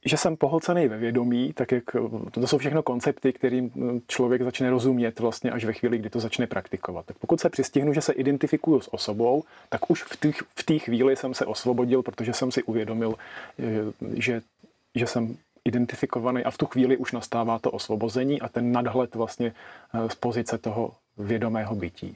že 0.05 0.17
jsem 0.17 0.37
pohlcený 0.37 0.87
ve 0.87 0.97
vědomí, 0.97 1.53
tak 1.53 1.71
jak 1.71 1.83
to 2.31 2.47
jsou 2.47 2.57
všechno 2.57 2.83
koncepty, 2.83 3.33
kterým 3.33 3.71
člověk 4.07 4.41
začne 4.41 4.69
rozumět 4.69 5.19
vlastně 5.19 5.51
až 5.51 5.65
ve 5.65 5.73
chvíli, 5.73 5.97
kdy 5.97 6.09
to 6.09 6.19
začne 6.19 6.47
praktikovat. 6.47 7.05
Tak 7.05 7.17
pokud 7.17 7.39
se 7.39 7.49
přistihnu, 7.49 7.93
že 7.93 8.01
se 8.01 8.13
identifikuju 8.13 8.81
s 8.81 8.93
osobou, 8.93 9.43
tak 9.69 9.89
už 9.91 10.03
v 10.03 10.17
té 10.17 10.31
v 10.55 10.63
té 10.63 10.79
chvíli 10.79 11.15
jsem 11.15 11.33
se 11.33 11.45
osvobodil, 11.45 12.03
protože 12.03 12.33
jsem 12.33 12.51
si 12.51 12.63
uvědomil, 12.63 13.15
že, 14.17 14.41
že 14.95 15.07
jsem 15.07 15.37
identifikovaný 15.65 16.43
a 16.43 16.51
v 16.51 16.57
tu 16.57 16.65
chvíli 16.65 16.97
už 16.97 17.11
nastává 17.11 17.59
to 17.59 17.71
osvobození 17.71 18.41
a 18.41 18.49
ten 18.49 18.71
nadhled 18.71 19.15
vlastně 19.15 19.53
eh, 19.93 20.09
z 20.09 20.15
pozice 20.15 20.57
toho 20.57 20.91
vědomého 21.17 21.75
bytí. 21.75 22.15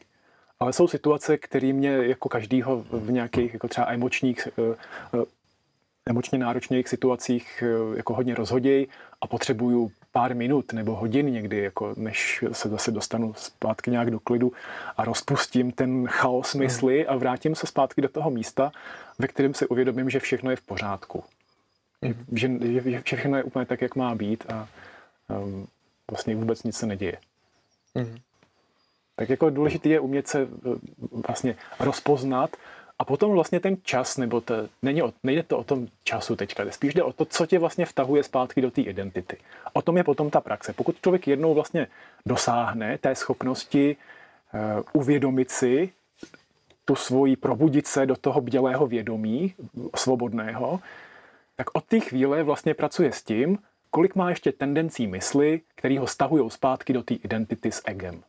Ale 0.59 0.73
jsou 0.73 0.87
situace, 0.87 1.37
které 1.37 1.73
mě 1.73 1.89
jako 1.89 2.29
každýho 2.29 2.85
v 2.91 3.11
nějakých 3.11 3.53
jako 3.53 3.67
třeba 3.67 3.91
emočních 3.91 4.47
eh, 4.47 4.75
eh, 5.13 5.25
emočně 6.05 6.37
náročných 6.37 6.87
situacích 6.87 7.63
eh, 7.63 7.97
jako 7.97 8.13
hodně 8.13 8.35
rozhodějí 8.35 8.87
a 9.21 9.27
potřebuju 9.27 9.91
pár 10.11 10.35
minut 10.35 10.73
nebo 10.73 10.95
hodin 10.95 11.25
někdy, 11.25 11.57
jako 11.57 11.93
než 11.97 12.43
se 12.51 12.69
zase 12.69 12.91
dostanu 12.91 13.33
zpátky 13.33 13.91
nějak 13.91 14.11
do 14.11 14.19
klidu 14.19 14.51
a 14.97 15.05
rozpustím 15.05 15.71
ten 15.71 16.07
chaos 16.07 16.53
hmm. 16.53 16.63
mysli 16.63 17.07
a 17.07 17.15
vrátím 17.15 17.55
se 17.55 17.67
zpátky 17.67 18.01
do 18.01 18.09
toho 18.09 18.29
místa, 18.29 18.71
ve 19.19 19.27
kterém 19.27 19.53
si 19.53 19.67
uvědomím, 19.67 20.09
že 20.09 20.19
všechno 20.19 20.51
je 20.51 20.55
v 20.55 20.61
pořádku. 20.61 21.23
Mm. 22.01 22.25
Že, 22.31 22.49
že 22.91 23.01
všechno 23.01 23.37
je 23.37 23.43
úplně 23.43 23.65
tak, 23.65 23.81
jak 23.81 23.95
má 23.95 24.15
být 24.15 24.43
a 24.51 24.67
um, 25.29 25.67
vlastně 26.11 26.35
vůbec 26.35 26.63
nic 26.63 26.77
se 26.77 26.85
neděje. 26.85 27.17
Mm. 27.95 28.17
Tak 29.17 29.29
jako 29.29 29.49
důležité 29.49 29.89
je 29.89 29.99
umět 29.99 30.27
se 30.27 30.41
eh, 30.41 30.47
vlastně 31.27 31.55
rozpoznat 31.79 32.57
a 32.99 33.05
potom 33.05 33.31
vlastně 33.31 33.59
ten 33.59 33.77
čas, 33.83 34.17
nebo 34.17 34.41
to, 34.41 34.55
není 34.81 35.03
o, 35.03 35.13
nejde 35.23 35.43
to 35.43 35.57
o 35.57 35.63
tom 35.63 35.87
času 36.03 36.35
teďka, 36.35 36.63
spíš 36.71 36.93
jde 36.93 37.03
o 37.03 37.13
to, 37.13 37.25
co 37.25 37.45
tě 37.45 37.59
vlastně 37.59 37.85
vtahuje 37.85 38.23
zpátky 38.23 38.61
do 38.61 38.71
té 38.71 38.81
identity. 38.81 39.37
O 39.73 39.81
tom 39.81 39.97
je 39.97 40.03
potom 40.03 40.29
ta 40.29 40.41
praxe. 40.41 40.73
Pokud 40.73 41.01
člověk 41.01 41.27
jednou 41.27 41.53
vlastně 41.53 41.87
dosáhne 42.25 42.97
té 42.97 43.15
schopnosti 43.15 43.95
uh, 43.95 44.83
uvědomit 44.93 45.51
si 45.51 45.89
tu 46.85 46.95
svoji, 46.95 47.35
probudit 47.35 47.87
se 47.87 48.05
do 48.05 48.15
toho 48.15 48.41
bdělého 48.41 48.87
vědomí, 48.87 49.53
svobodného, 49.95 50.79
tak 51.55 51.67
od 51.73 51.83
té 51.83 51.99
chvíle 51.99 52.43
vlastně 52.43 52.73
pracuje 52.73 53.11
s 53.11 53.23
tím, 53.23 53.59
kolik 53.89 54.15
má 54.15 54.29
ještě 54.29 54.51
tendencí 54.51 55.07
mysli, 55.07 55.61
který 55.75 55.97
ho 55.97 56.07
stahují 56.07 56.49
zpátky 56.49 56.93
do 56.93 57.03
té 57.03 57.13
identity 57.13 57.71
s 57.71 57.81
egem. 57.85 58.23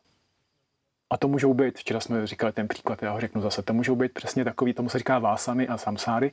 A 1.09 1.17
to 1.17 1.27
můžou 1.27 1.53
být, 1.53 1.77
včera 1.77 1.99
jsme 1.99 2.27
říkali 2.27 2.53
ten 2.53 2.67
příklad, 2.67 3.03
já 3.03 3.11
ho 3.11 3.19
řeknu 3.19 3.41
zase, 3.41 3.61
to 3.61 3.73
můžou 3.73 3.95
být 3.95 4.13
přesně 4.13 4.43
takový, 4.43 4.73
tomu 4.73 4.89
se 4.89 4.97
říká 4.97 5.19
vásamy 5.19 5.67
a 5.67 5.77
samsáry, 5.77 6.31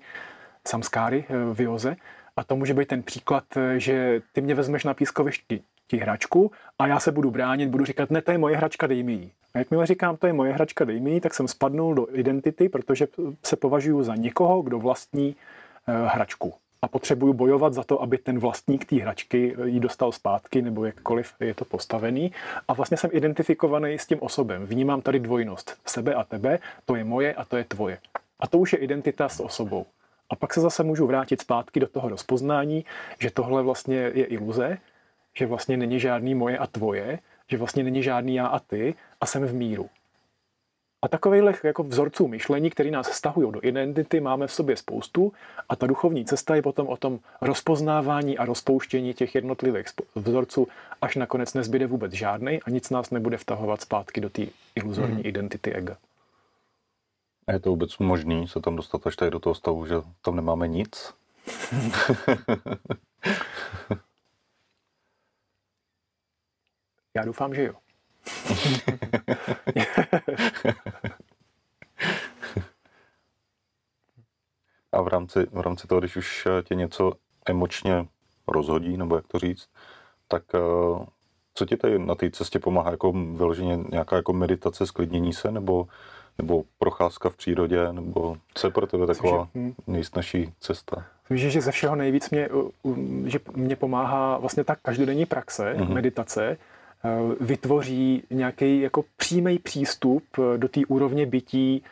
samskáry 0.68 1.24
eh, 1.28 1.54
v 1.54 1.60
joze. 1.60 1.96
A 2.36 2.44
to 2.44 2.56
může 2.56 2.74
být 2.74 2.88
ten 2.88 3.02
příklad, 3.02 3.44
eh, 3.56 3.80
že 3.80 4.22
ty 4.32 4.40
mě 4.40 4.54
vezmeš 4.54 4.84
na 4.84 4.94
pískovišti 4.94 5.62
ti 5.88 5.96
hračku 5.96 6.52
a 6.78 6.86
já 6.86 7.00
se 7.00 7.12
budu 7.12 7.30
bránit, 7.30 7.68
budu 7.68 7.84
říkat, 7.84 8.10
ne, 8.10 8.22
to 8.22 8.32
je 8.32 8.38
moje 8.38 8.56
hračka, 8.56 8.86
dej 8.86 9.02
mi 9.02 9.12
ji. 9.12 9.30
A 9.54 9.58
jakmile 9.58 9.86
říkám, 9.86 10.16
to 10.16 10.26
je 10.26 10.32
moje 10.32 10.52
hračka, 10.52 10.84
dej 10.84 11.00
mi 11.00 11.10
ji, 11.10 11.20
tak 11.20 11.34
jsem 11.34 11.48
spadnul 11.48 11.94
do 11.94 12.18
identity, 12.18 12.68
protože 12.68 13.08
se 13.44 13.56
považuji 13.56 14.02
za 14.02 14.14
někoho, 14.14 14.62
kdo 14.62 14.78
vlastní 14.78 15.36
eh, 15.88 15.92
hračku 16.06 16.54
a 16.82 16.88
potřebuju 16.88 17.32
bojovat 17.32 17.74
za 17.74 17.84
to, 17.84 18.02
aby 18.02 18.18
ten 18.18 18.38
vlastník 18.38 18.84
té 18.84 18.96
hračky 18.96 19.56
ji 19.64 19.80
dostal 19.80 20.12
zpátky, 20.12 20.62
nebo 20.62 20.84
jakkoliv 20.84 21.32
je 21.40 21.54
to 21.54 21.64
postavený. 21.64 22.32
A 22.68 22.72
vlastně 22.72 22.96
jsem 22.96 23.10
identifikovaný 23.12 23.94
s 23.94 24.06
tím 24.06 24.18
osobem. 24.20 24.66
Vnímám 24.66 25.02
tady 25.02 25.18
dvojnost 25.18 25.76
sebe 25.86 26.14
a 26.14 26.24
tebe, 26.24 26.58
to 26.84 26.96
je 26.96 27.04
moje 27.04 27.34
a 27.34 27.44
to 27.44 27.56
je 27.56 27.64
tvoje. 27.64 27.98
A 28.40 28.46
to 28.46 28.58
už 28.58 28.72
je 28.72 28.78
identita 28.78 29.28
s 29.28 29.40
osobou. 29.40 29.86
A 30.30 30.36
pak 30.36 30.54
se 30.54 30.60
zase 30.60 30.82
můžu 30.82 31.06
vrátit 31.06 31.40
zpátky 31.40 31.80
do 31.80 31.86
toho 31.86 32.08
rozpoznání, 32.08 32.84
že 33.18 33.30
tohle 33.30 33.62
vlastně 33.62 33.96
je 33.96 34.24
iluze, 34.24 34.78
že 35.34 35.46
vlastně 35.46 35.76
není 35.76 36.00
žádný 36.00 36.34
moje 36.34 36.58
a 36.58 36.66
tvoje, 36.66 37.18
že 37.48 37.58
vlastně 37.58 37.82
není 37.82 38.02
žádný 38.02 38.34
já 38.34 38.46
a 38.46 38.58
ty 38.58 38.94
a 39.20 39.26
jsem 39.26 39.46
v 39.46 39.54
míru. 39.54 39.88
A 41.02 41.08
takových 41.08 41.64
jako 41.64 41.82
vzorců 41.82 42.28
myšlení, 42.28 42.70
které 42.70 42.90
nás 42.90 43.08
stahují 43.08 43.52
do 43.52 43.60
identity, 43.62 44.20
máme 44.20 44.46
v 44.46 44.52
sobě 44.52 44.76
spoustu 44.76 45.32
a 45.68 45.76
ta 45.76 45.86
duchovní 45.86 46.24
cesta 46.24 46.54
je 46.54 46.62
potom 46.62 46.86
o 46.88 46.96
tom 46.96 47.18
rozpoznávání 47.40 48.38
a 48.38 48.44
rozpouštění 48.44 49.14
těch 49.14 49.34
jednotlivých 49.34 49.86
vzorců, 50.14 50.68
až 51.02 51.16
nakonec 51.16 51.54
nezbyde 51.54 51.86
vůbec 51.86 52.12
žádný 52.12 52.62
a 52.62 52.70
nic 52.70 52.90
nás 52.90 53.10
nebude 53.10 53.36
vtahovat 53.36 53.80
zpátky 53.80 54.20
do 54.20 54.30
té 54.30 54.42
iluzorní 54.74 55.14
hmm. 55.14 55.26
identity 55.26 55.72
ega. 55.72 55.96
A 57.46 57.52
je 57.52 57.60
to 57.60 57.70
vůbec 57.70 57.98
možný 57.98 58.48
se 58.48 58.60
tam 58.60 58.76
dostat 58.76 59.06
až 59.06 59.16
tady 59.16 59.30
do 59.30 59.38
toho 59.38 59.54
stavu, 59.54 59.86
že 59.86 59.94
tam 60.22 60.36
nemáme 60.36 60.68
nic? 60.68 61.14
Já 67.16 67.24
doufám, 67.24 67.54
že 67.54 67.64
jo. 67.64 67.74
A 74.92 75.02
v 75.02 75.08
rámci, 75.08 75.46
v 75.52 75.60
rámci 75.60 75.86
toho, 75.86 76.00
když 76.00 76.16
už 76.16 76.48
tě 76.64 76.74
něco 76.74 77.12
emočně 77.46 78.06
rozhodí, 78.48 78.96
nebo 78.96 79.16
jak 79.16 79.26
to 79.26 79.38
říct, 79.38 79.68
tak 80.28 80.42
eh, 80.54 80.58
co 81.54 81.66
ti 81.66 81.76
tady 81.76 81.98
na 81.98 82.14
té 82.14 82.30
cestě 82.30 82.58
pomáhá? 82.58 82.90
Jako 82.90 83.12
vyloženě 83.12 83.78
nějaká 83.90 84.16
jako 84.16 84.32
meditace, 84.32 84.86
sklidnění 84.86 85.32
se, 85.32 85.50
nebo, 85.50 85.86
nebo 86.38 86.64
procházka 86.78 87.28
v 87.28 87.36
přírodě, 87.36 87.92
nebo 87.92 88.36
co 88.54 88.66
je 88.66 88.70
pro 88.70 88.86
tebe 88.86 89.06
taková 89.06 89.48
hm. 89.54 89.74
nejsnažší 89.86 90.52
cesta? 90.60 91.04
Myslím, 91.30 91.50
že 91.50 91.60
ze 91.60 91.72
všeho 91.72 91.96
nejvíc 91.96 92.30
mě, 92.30 92.48
že 93.24 93.38
mě 93.54 93.76
pomáhá 93.76 94.38
vlastně 94.38 94.64
ta 94.64 94.76
každodenní 94.76 95.26
praxe, 95.26 95.74
mm-hmm. 95.74 95.92
meditace, 95.92 96.50
Eh, 96.50 96.56
vytvoří 97.40 98.22
nějaký 98.30 98.80
jako 98.80 99.04
přímý 99.16 99.58
přístup 99.58 100.24
eh, 100.38 100.58
do 100.58 100.68
té 100.68 100.80
úrovně 100.88 101.26
bytí, 101.26 101.82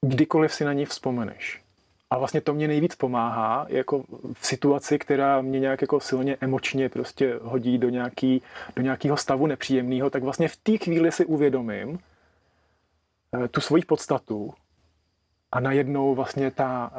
kdykoliv 0.00 0.54
si 0.54 0.64
na 0.64 0.72
ní 0.72 0.84
vzpomeneš. 0.84 1.62
A 2.10 2.18
vlastně 2.18 2.40
to 2.40 2.54
mě 2.54 2.68
nejvíc 2.68 2.94
pomáhá 2.94 3.66
jako 3.68 4.04
v 4.32 4.46
situaci, 4.46 4.98
která 4.98 5.42
mě 5.42 5.60
nějak 5.60 5.80
jako 5.80 6.00
silně 6.00 6.36
emočně 6.40 6.88
prostě 6.88 7.38
hodí 7.42 7.78
do, 7.78 7.88
nějaký, 7.88 8.42
do 8.76 8.82
nějakého 8.82 9.16
stavu 9.16 9.46
nepříjemného, 9.46 10.10
tak 10.10 10.22
vlastně 10.22 10.48
v 10.48 10.56
té 10.56 10.76
chvíli 10.76 11.12
si 11.12 11.24
uvědomím 11.24 11.98
eh, 13.34 13.48
tu 13.48 13.60
svoji 13.60 13.82
podstatu 13.84 14.54
a 15.52 15.60
najednou 15.60 16.14
vlastně 16.14 16.50
ta, 16.50 16.92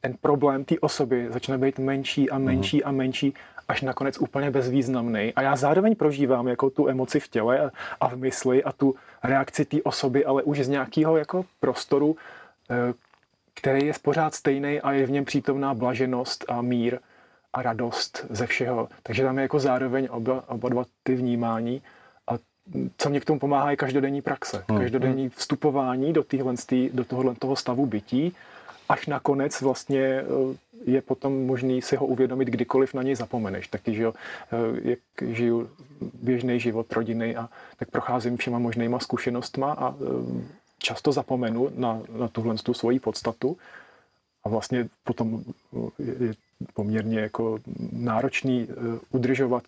ten 0.00 0.14
problém 0.20 0.64
té 0.64 0.78
osoby 0.80 1.28
začne 1.30 1.58
být 1.58 1.78
menší 1.78 2.30
a 2.30 2.38
menší 2.38 2.84
a 2.84 2.92
menší 2.92 3.34
až 3.70 3.82
nakonec 3.82 4.18
úplně 4.18 4.50
bezvýznamný. 4.50 5.32
A 5.36 5.42
já 5.42 5.56
zároveň 5.56 5.96
prožívám 5.96 6.48
jako 6.48 6.70
tu 6.70 6.88
emoci 6.88 7.20
v 7.20 7.28
těle 7.28 7.70
a 8.00 8.08
v 8.08 8.16
mysli 8.16 8.64
a 8.64 8.72
tu 8.72 8.94
reakci 9.22 9.64
té 9.64 9.82
osoby, 9.82 10.24
ale 10.24 10.42
už 10.42 10.58
z 10.60 10.68
nějakého 10.68 11.16
jako 11.16 11.44
prostoru, 11.60 12.16
eh, 12.70 12.92
který 13.54 13.86
je 13.86 13.92
pořád 14.02 14.34
stejný 14.34 14.80
a 14.80 14.92
je 14.92 15.06
v 15.06 15.10
něm 15.10 15.24
přítomná 15.24 15.74
blaženost 15.74 16.44
a 16.48 16.62
mír 16.62 16.98
a 17.52 17.62
radost 17.62 18.26
ze 18.30 18.46
všeho. 18.46 18.88
Takže 19.02 19.22
tam 19.22 19.38
je 19.38 19.42
jako 19.42 19.58
zároveň 19.60 20.08
oba, 20.10 20.44
oba 20.48 20.68
dva 20.68 20.84
ty 21.02 21.14
vnímání. 21.14 21.82
A 22.26 22.32
co 22.98 23.10
mě 23.10 23.20
k 23.20 23.24
tomu 23.24 23.38
pomáhá 23.38 23.70
je 23.70 23.76
každodenní 23.76 24.22
praxe. 24.22 24.64
Hmm. 24.68 24.80
Každodenní 24.80 25.28
vstupování 25.28 26.12
do, 26.12 26.22
týhle, 26.22 26.54
do 26.92 27.04
tohohle 27.04 27.34
toho 27.34 27.56
stavu 27.56 27.86
bytí 27.86 28.34
až 28.90 29.06
nakonec 29.06 29.60
vlastně 29.60 30.00
eh, 30.00 30.24
je 30.86 31.02
potom 31.02 31.46
možný 31.46 31.82
si 31.82 31.96
ho 31.96 32.06
uvědomit, 32.06 32.48
kdykoliv 32.48 32.94
na 32.94 33.02
něj 33.02 33.14
zapomeneš. 33.14 33.68
Taky, 33.68 33.94
že 33.94 34.02
jo, 34.02 34.14
eh, 34.52 34.56
jak 34.90 34.98
žiju 35.34 35.70
běžný 36.22 36.60
život 36.60 36.92
rodiny 36.92 37.36
a 37.36 37.48
tak 37.76 37.90
procházím 37.90 38.36
všema 38.36 38.58
možnýma 38.58 38.98
zkušenostma 38.98 39.72
a 39.72 39.94
eh, 39.94 40.44
často 40.78 41.12
zapomenu 41.12 41.70
na, 41.74 42.02
na 42.18 42.28
tuhle 42.28 42.54
tu 42.54 42.74
svoji 42.74 43.00
podstatu. 43.00 43.56
A 44.44 44.48
vlastně 44.48 44.88
potom 45.04 45.44
je 45.98 46.34
poměrně 46.74 47.20
jako 47.20 47.58
náročný 47.92 48.68
udržovat 49.10 49.62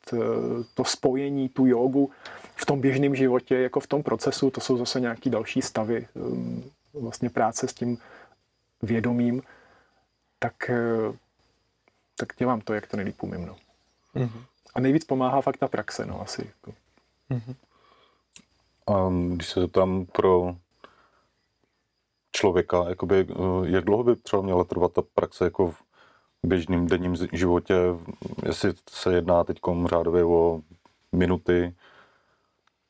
to 0.75 0.85
spojení, 0.85 1.49
tu 1.49 1.67
jogu 1.67 2.11
v 2.57 2.67
tom 2.67 2.81
běžném 2.81 3.15
životě, 3.15 3.55
jako 3.55 3.81
v 3.81 3.87
tom 3.87 4.03
procesu, 4.03 4.51
to 4.51 4.61
jsou 4.61 4.77
zase 4.77 5.01
nějaký 5.01 5.31
další 5.31 5.63
stavy 5.63 6.07
vlastně 6.95 7.31
práce 7.31 7.69
s 7.69 7.75
tím 7.75 7.99
vědomím, 8.83 9.43
tak, 10.43 10.71
uh, 10.71 11.17
tak 12.17 12.29
dělám 12.39 12.61
to, 12.61 12.75
jak 12.75 12.87
to 12.87 12.97
nejlíp 12.97 13.23
umím. 13.23 13.47
No. 13.47 13.57
Mm-hmm. 14.15 14.45
A 14.75 14.81
nejvíc 14.81 15.05
pomáhá 15.05 15.41
fakt 15.41 15.57
ta 15.57 15.69
praxe, 15.69 16.07
no 16.07 16.21
asi. 16.21 16.47
Jako. 16.47 16.75
Mm-hmm. 17.31 17.55
A 18.87 19.11
když 19.35 19.49
se 19.49 19.69
tam 19.69 20.07
pro 20.07 20.57
člověka, 22.33 22.85
jakoby, 22.89 23.27
eh, 23.31 23.35
jak 23.65 23.85
dlouho 23.85 24.05
by 24.05 24.17
třeba 24.17 24.43
měla 24.43 24.65
trvat 24.65 24.93
ta 24.93 25.03
praxe 25.15 25.45
jako 25.45 25.71
v 25.71 25.83
běžném 26.43 26.87
denním 26.87 27.17
životě, 27.33 27.75
jestli 28.47 28.73
se 28.91 29.15
jedná 29.15 29.45
teď 29.45 29.61
řádově 29.87 30.25
o 30.25 30.61
minuty, 31.13 31.75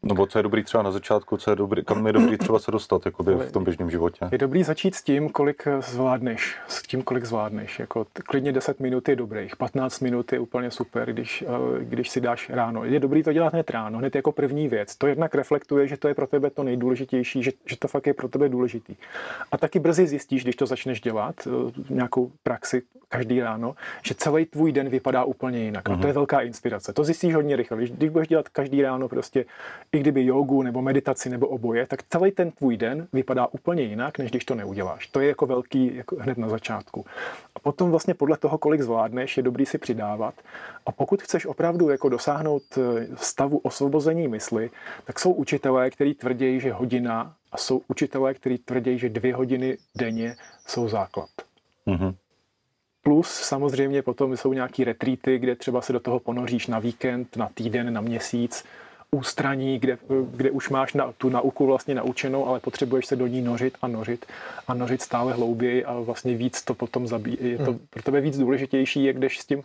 nebo 0.03 0.27
co 0.27 0.39
je 0.39 0.43
dobrý 0.43 0.65
třeba 0.65 0.83
na 0.83 0.91
začátku, 0.91 1.37
co 1.37 1.51
je 1.51 1.57
dobrý, 1.57 1.85
kam 1.85 2.07
je 2.07 2.13
dobrý 2.13 2.39
třeba 2.39 2.59
se 2.59 2.71
dostat 2.71 3.07
jakoby 3.07 3.35
v 3.35 3.53
tom 3.53 3.65
běžném 3.65 3.91
životě? 3.91 4.29
Je 4.33 4.39
dobrý 4.39 4.63
začít 4.65 4.95
s 4.95 5.03
tím, 5.03 5.29
kolik 5.29 5.69
zvládneš, 5.81 6.57
s 6.69 6.83
tím, 6.83 7.03
kolik 7.03 7.25
zvládneš. 7.25 7.79
Jako 7.79 8.07
klidně 8.13 8.53
10 8.53 8.81
minut 8.81 9.09
je 9.09 9.17
dobrých, 9.17 9.57
15 9.57 10.01
minut 10.01 10.33
je 10.33 10.39
úplně 10.39 10.71
super, 10.71 11.13
když, 11.13 11.43
eh, 11.43 11.85
když 11.85 12.11
si 12.11 12.21
dáš 12.21 12.51
ráno. 12.51 12.85
Je 12.85 13.01
dobrý 13.01 13.23
to 13.23 13.33
dělat 13.33 13.53
hned 13.53 13.71
ráno, 13.71 13.99
hned 13.99 14.15
jako 14.15 14.33
první 14.33 14.69
věc. 14.69 14.97
To 14.97 15.07
jednak 15.07 15.35
reflektuje, 15.35 15.89
že 15.89 15.97
to 15.97 16.09
je 16.09 16.15
pro 16.15 16.27
tebe 16.27 16.51
to 16.51 16.63
nejdůležitější, 16.63 17.43
že, 17.43 17.51
že 17.67 17.77
to 17.77 17.89
fakt 17.89 18.07
je 18.07 18.15
pro 18.15 18.29
tebe 18.29 18.49
důležitý. 18.49 18.95
A 19.53 19.59
taky 19.59 19.79
brzy 19.79 20.07
zjistíš, 20.07 20.43
když 20.43 20.57
to 20.57 20.67
začneš 20.67 21.01
dělat, 21.01 21.35
eh, 21.47 21.51
nějakou 21.91 22.31
praxi 22.43 22.83
každý 23.13 23.41
ráno, 23.41 23.75
že 24.07 24.15
celý 24.15 24.47
tvůj 24.47 24.73
den 24.73 24.89
vypadá 24.89 25.25
úplně 25.25 25.59
jinak. 25.59 25.91
A 25.91 25.97
to 25.97 26.07
je 26.07 26.13
mhm. 26.13 26.15
velká 26.15 26.41
inspirace. 26.41 26.93
To 26.93 27.05
zjistíš 27.05 27.35
hodně 27.35 27.57
rychle. 27.57 27.77
Když, 27.77 27.91
když 27.91 28.11
budeš 28.11 28.29
dělat 28.29 28.49
každý 28.49 28.83
ráno 28.83 29.09
prostě 29.09 29.45
i 29.93 29.99
kdyby 29.99 30.27
jogu 30.27 30.63
nebo 30.63 30.83
meditaci 30.83 31.29
nebo 31.29 31.49
oboje, 31.49 31.87
tak 31.87 32.03
celý 32.03 32.31
ten 32.31 32.51
tvůj 32.51 32.77
den 32.77 33.09
vypadá 33.13 33.47
úplně 33.47 33.83
jinak, 33.83 34.19
než 34.19 34.31
když 34.31 34.45
to 34.45 34.55
neuděláš. 34.55 35.07
To 35.07 35.21
je 35.21 35.29
jako 35.29 35.47
velký 35.47 35.97
jako 35.97 36.17
hned 36.17 36.39
na 36.39 36.49
začátku. 36.49 37.05
A 37.55 37.59
potom 37.59 37.91
vlastně 37.91 38.15
podle 38.15 38.37
toho, 38.37 38.59
kolik 38.59 38.83
zvládneš, 38.83 39.37
je 39.37 39.43
dobrý 39.43 39.67
si 39.67 39.79
přidávat. 39.79 40.35
A 40.87 40.93
pokud 40.93 41.23
chceš 41.23 41.47
opravdu 41.47 41.89
jako 41.89 42.09
dosáhnout 42.09 42.63
eh, 42.77 43.07
stavu 43.17 43.59
osvobození 43.59 44.29
mysli, 44.29 44.71
tak 45.05 45.21
jsou 45.21 45.33
učitelé, 45.33 45.91
kteří 45.91 46.15
tvrdí, 46.15 46.61
že 46.61 46.73
hodina 46.73 47.35
a 47.53 47.57
jsou 47.57 47.83
učitelé, 47.89 48.35
kteří 48.35 48.59
tvrdí, 48.59 48.99
že 48.99 49.09
dvě 49.09 49.35
hodiny 49.35 49.79
denně 49.95 50.37
jsou 50.67 50.89
základ. 50.89 51.29
Mm-hmm. 51.87 52.15
Plus 53.03 53.29
samozřejmě 53.29 54.03
potom 54.03 54.37
jsou 54.37 54.53
nějaký 54.53 54.85
retreaty, 54.85 55.39
kde 55.39 55.57
třeba 55.57 55.81
se 55.81 55.93
do 55.93 56.01
toho 56.01 56.21
ponoříš 56.21 56.67
na 56.67 56.79
víkend, 56.79 57.37
na 57.37 57.49
týden, 57.55 57.93
na 57.93 58.01
měsíc, 58.01 58.65
ústraní, 59.17 59.79
kde, 59.79 59.99
kde 60.31 60.51
už 60.51 60.69
máš 60.69 60.95
na, 60.95 61.13
tu 61.13 61.29
nauku 61.29 61.67
vlastně 61.67 61.95
naučenou, 61.95 62.47
ale 62.47 62.61
potřebuješ 62.61 63.07
se 63.07 63.17
do 63.17 63.27
ní 63.27 63.43
nořit 63.43 63.79
a 63.83 63.89
nořit 63.89 64.27
a 64.69 64.75
nořit 64.75 65.03
stále 65.03 65.33
hlouběji 65.33 65.85
a 65.85 66.01
vlastně 66.01 66.35
víc 66.35 66.63
to 66.63 66.75
potom 66.75 67.07
zabíjí. 67.07 67.39
Je 67.41 67.59
to 67.59 67.71
hmm. 67.71 67.81
pro 67.91 68.03
tebe 68.03 68.21
víc 68.21 68.39
důležitější, 68.39 69.05
jak 69.05 69.17
když 69.17 69.41
s 69.41 69.47
tím 69.47 69.63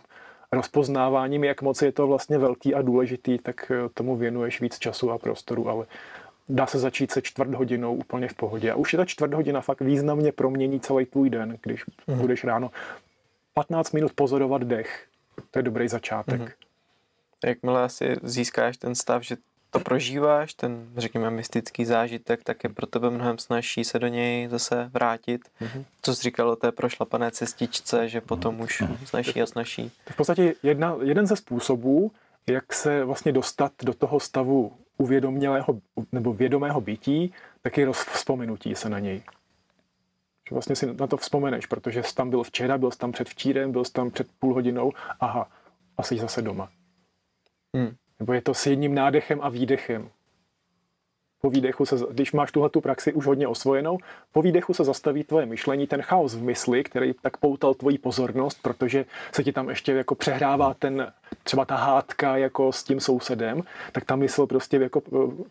rozpoznáváním, 0.52 1.44
jak 1.44 1.62
moc 1.62 1.82
je 1.82 1.92
to 1.92 2.06
vlastně 2.06 2.38
velký 2.38 2.74
a 2.74 2.82
důležitý, 2.82 3.38
tak 3.38 3.70
eh, 3.70 3.88
tomu 3.94 4.16
věnuješ 4.16 4.60
víc 4.60 4.78
času 4.78 5.10
a 5.10 5.18
prostoru, 5.18 5.68
ale 5.68 5.86
dá 6.48 6.66
se 6.66 6.78
začít 6.78 7.10
se 7.10 7.22
čtvrt 7.22 7.54
hodinou 7.54 7.94
úplně 7.94 8.28
v 8.28 8.34
pohodě. 8.34 8.72
A 8.72 8.76
už 8.76 8.92
je 8.92 8.96
ta 8.96 9.04
čtvrt 9.04 9.34
hodina 9.34 9.60
fakt 9.60 9.80
významně 9.80 10.32
promění 10.32 10.80
celý 10.80 11.06
tvůj 11.06 11.30
den, 11.30 11.58
když 11.62 11.84
mm. 12.06 12.18
budeš 12.18 12.44
ráno 12.44 12.70
15 13.54 13.92
minut 13.92 14.12
pozorovat 14.12 14.62
dech. 14.62 15.06
To 15.50 15.58
je 15.58 15.62
dobrý 15.62 15.88
začátek. 15.88 16.40
Mm. 16.40 16.67
Jakmile 17.44 17.82
asi 17.82 18.16
získáš 18.22 18.76
ten 18.76 18.94
stav, 18.94 19.22
že 19.22 19.36
to 19.70 19.80
prožíváš, 19.80 20.54
ten, 20.54 20.88
řekněme, 20.96 21.30
mystický 21.30 21.84
zážitek, 21.84 22.44
tak 22.44 22.64
je 22.64 22.70
pro 22.70 22.86
tebe 22.86 23.10
mnohem 23.10 23.38
snažší 23.38 23.84
se 23.84 23.98
do 23.98 24.06
něj 24.06 24.48
zase 24.48 24.90
vrátit. 24.92 25.40
Mm-hmm. 25.60 25.84
Co 26.02 26.14
jsi 26.14 26.22
říkal 26.22 26.50
o 26.50 26.56
té 26.56 26.72
prošlapané 26.72 27.30
cestičce, 27.30 28.08
že 28.08 28.20
potom 28.20 28.60
už 28.60 28.82
mm-hmm. 28.82 29.04
snaží 29.04 29.42
a 29.42 29.46
snaží. 29.46 29.92
V 30.10 30.16
podstatě 30.16 30.54
jedna, 30.62 30.96
jeden 31.02 31.26
ze 31.26 31.36
způsobů, 31.36 32.12
jak 32.46 32.72
se 32.72 33.04
vlastně 33.04 33.32
dostat 33.32 33.72
do 33.82 33.94
toho 33.94 34.20
stavu 34.20 34.72
uvědomělého 34.98 35.80
nebo 36.12 36.32
vědomého 36.32 36.80
bytí, 36.80 37.32
tak 37.62 37.78
je 37.78 37.86
rozvzpomenutí 37.86 38.74
se 38.74 38.88
na 38.88 38.98
něj. 38.98 39.22
Že 40.48 40.54
vlastně 40.54 40.76
si 40.76 40.94
na 40.94 41.06
to 41.06 41.16
vzpomeneš, 41.16 41.66
protože 41.66 42.02
jsi 42.02 42.14
tam 42.14 42.30
byl 42.30 42.42
včera, 42.42 42.78
byl 42.78 42.90
jsi 42.90 42.98
tam 42.98 43.12
před 43.12 43.28
včírem, 43.28 43.72
byl 43.72 43.84
jsi 43.84 43.92
tam 43.92 44.10
před 44.10 44.28
půl 44.38 44.54
hodinou, 44.54 44.92
aha, 45.20 45.48
a 45.98 46.02
jsi 46.02 46.18
zase 46.18 46.42
doma. 46.42 46.70
Hmm. 47.76 47.94
Nebo 48.20 48.32
je 48.32 48.42
to 48.42 48.54
s 48.54 48.66
jedním 48.66 48.94
nádechem 48.94 49.38
a 49.42 49.48
výdechem. 49.48 50.10
Po 51.40 51.50
výdechu 51.50 51.86
se, 51.86 51.96
když 52.10 52.32
máš 52.32 52.52
tuhle 52.52 52.70
tu 52.70 52.80
praxi 52.80 53.12
už 53.12 53.26
hodně 53.26 53.48
osvojenou, 53.48 53.98
po 54.32 54.42
výdechu 54.42 54.74
se 54.74 54.84
zastaví 54.84 55.24
tvoje 55.24 55.46
myšlení, 55.46 55.86
ten 55.86 56.02
chaos 56.02 56.34
v 56.34 56.42
mysli, 56.42 56.84
který 56.84 57.14
tak 57.22 57.36
poutal 57.36 57.74
tvoji 57.74 57.98
pozornost, 57.98 58.58
protože 58.62 59.04
se 59.32 59.44
ti 59.44 59.52
tam 59.52 59.68
ještě 59.68 59.92
jako 59.92 60.14
přehrává 60.14 60.74
ten, 60.74 61.12
třeba 61.42 61.64
ta 61.64 61.76
hádka 61.76 62.36
jako 62.36 62.72
s 62.72 62.84
tím 62.84 63.00
sousedem, 63.00 63.62
tak 63.92 64.04
ta 64.04 64.16
mysl 64.16 64.46
prostě 64.46 64.76
jako 64.76 65.02
eh, 65.06 65.44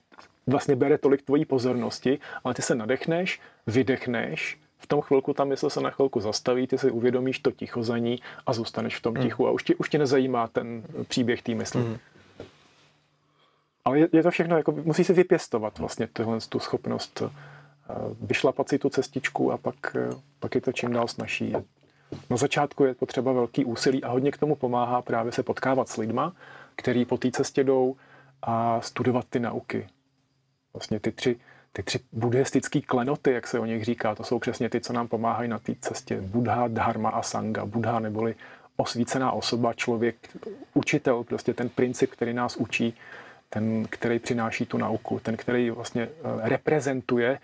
vlastně 0.48 0.76
bere 0.76 0.98
tolik 0.98 1.22
tvojí 1.22 1.46
pozornosti, 1.46 2.20
ale 2.44 2.54
ty 2.54 2.62
se 2.62 2.76
nadechneš, 2.76 3.40
vydechneš, 3.68 4.58
v 4.78 4.88
tom 4.88 5.02
chvilku 5.02 5.34
ta 5.34 5.44
mysl 5.44 5.70
se 5.70 5.82
na 5.82 5.90
chvilku 5.90 6.20
zastaví, 6.20 6.68
ty 6.68 6.78
si 6.78 6.92
uvědomíš 6.92 7.40
to 7.40 7.52
ticho 7.52 7.84
za 7.84 7.98
ní 7.98 8.20
a 8.46 8.54
zůstaneš 8.54 8.98
v 8.98 9.02
tom 9.02 9.14
hmm. 9.14 9.24
tichu 9.24 9.48
a 9.48 9.52
už 9.52 9.64
tě, 9.64 9.76
už 9.76 9.90
tě 9.90 9.98
nezajímá 9.98 10.48
ten 10.48 10.84
příběh 11.08 11.42
té 11.42 11.56
mysli. 11.56 11.82
Mm. 11.82 11.98
Ale 13.86 14.00
je, 14.00 14.10
je 14.14 14.24
to 14.24 14.32
všechno, 14.32 14.58
jako 14.58 14.72
musí 14.72 15.04
se 15.04 15.14
vypěstovat 15.14 15.80
vlastně 15.80 16.08
tuhle 16.08 16.40
tu 16.50 16.60
schopnost 16.60 17.22
uh, 17.22 17.30
vyšlapat 18.22 18.70
si 18.70 18.80
tu 18.80 18.90
cestičku 18.90 19.52
a 19.52 19.58
pak, 19.58 19.76
uh, 19.96 20.20
pak 20.40 20.56
je 20.56 20.62
to 20.62 20.72
čím 20.72 20.94
dál 20.94 21.08
snaží. 21.08 21.54
Na 22.30 22.38
začátku 22.38 22.84
je 22.84 22.94
potřeba 22.94 23.32
velký 23.32 23.66
úsilí 23.66 24.04
a 24.04 24.10
hodně 24.10 24.32
k 24.32 24.38
tomu 24.38 24.56
pomáhá 24.56 25.02
právě 25.02 25.32
se 25.32 25.44
potkávat 25.44 25.90
s 25.90 25.98
lidma, 25.98 26.34
který 26.76 27.06
po 27.06 27.18
té 27.18 27.32
cestě 27.32 27.64
jdou 27.64 27.96
a 28.42 28.82
studovat 28.82 29.26
ty 29.30 29.40
nauky. 29.40 29.88
Vlastně 30.74 31.00
ty 31.00 31.12
tři, 31.12 31.36
ty 31.78 31.84
tři 31.84 32.00
buddhistické 32.12 32.82
klenoty, 32.82 33.32
jak 33.32 33.48
se 33.48 33.60
o 33.60 33.66
nich 33.66 33.86
říká, 33.86 34.16
to 34.16 34.24
jsou 34.24 34.40
přesně 34.40 34.70
ty, 34.70 34.82
co 34.82 34.94
nám 34.94 35.08
pomáhají 35.08 35.50
na 35.50 35.60
té 35.60 35.74
cestě. 35.82 36.22
Buddha, 36.22 36.68
dharma 36.68 37.10
a 37.10 37.22
sanga. 37.22 37.66
Buddha 37.66 38.00
neboli 38.00 38.36
osvícená 38.78 39.32
osoba, 39.32 39.74
člověk, 39.74 40.16
učitel, 40.74 41.24
prostě 41.24 41.54
ten 41.54 41.70
princip, 41.70 42.12
který 42.12 42.34
nás 42.34 42.56
učí, 42.56 42.94
ten, 43.50 43.86
který 43.90 44.20
přináší 44.20 44.66
tu 44.66 44.78
nauku, 44.78 45.20
ten, 45.20 45.38
který 45.38 45.70
vlastně 45.70 46.04
eh, 46.04 46.50
reprezentuje 46.50 47.40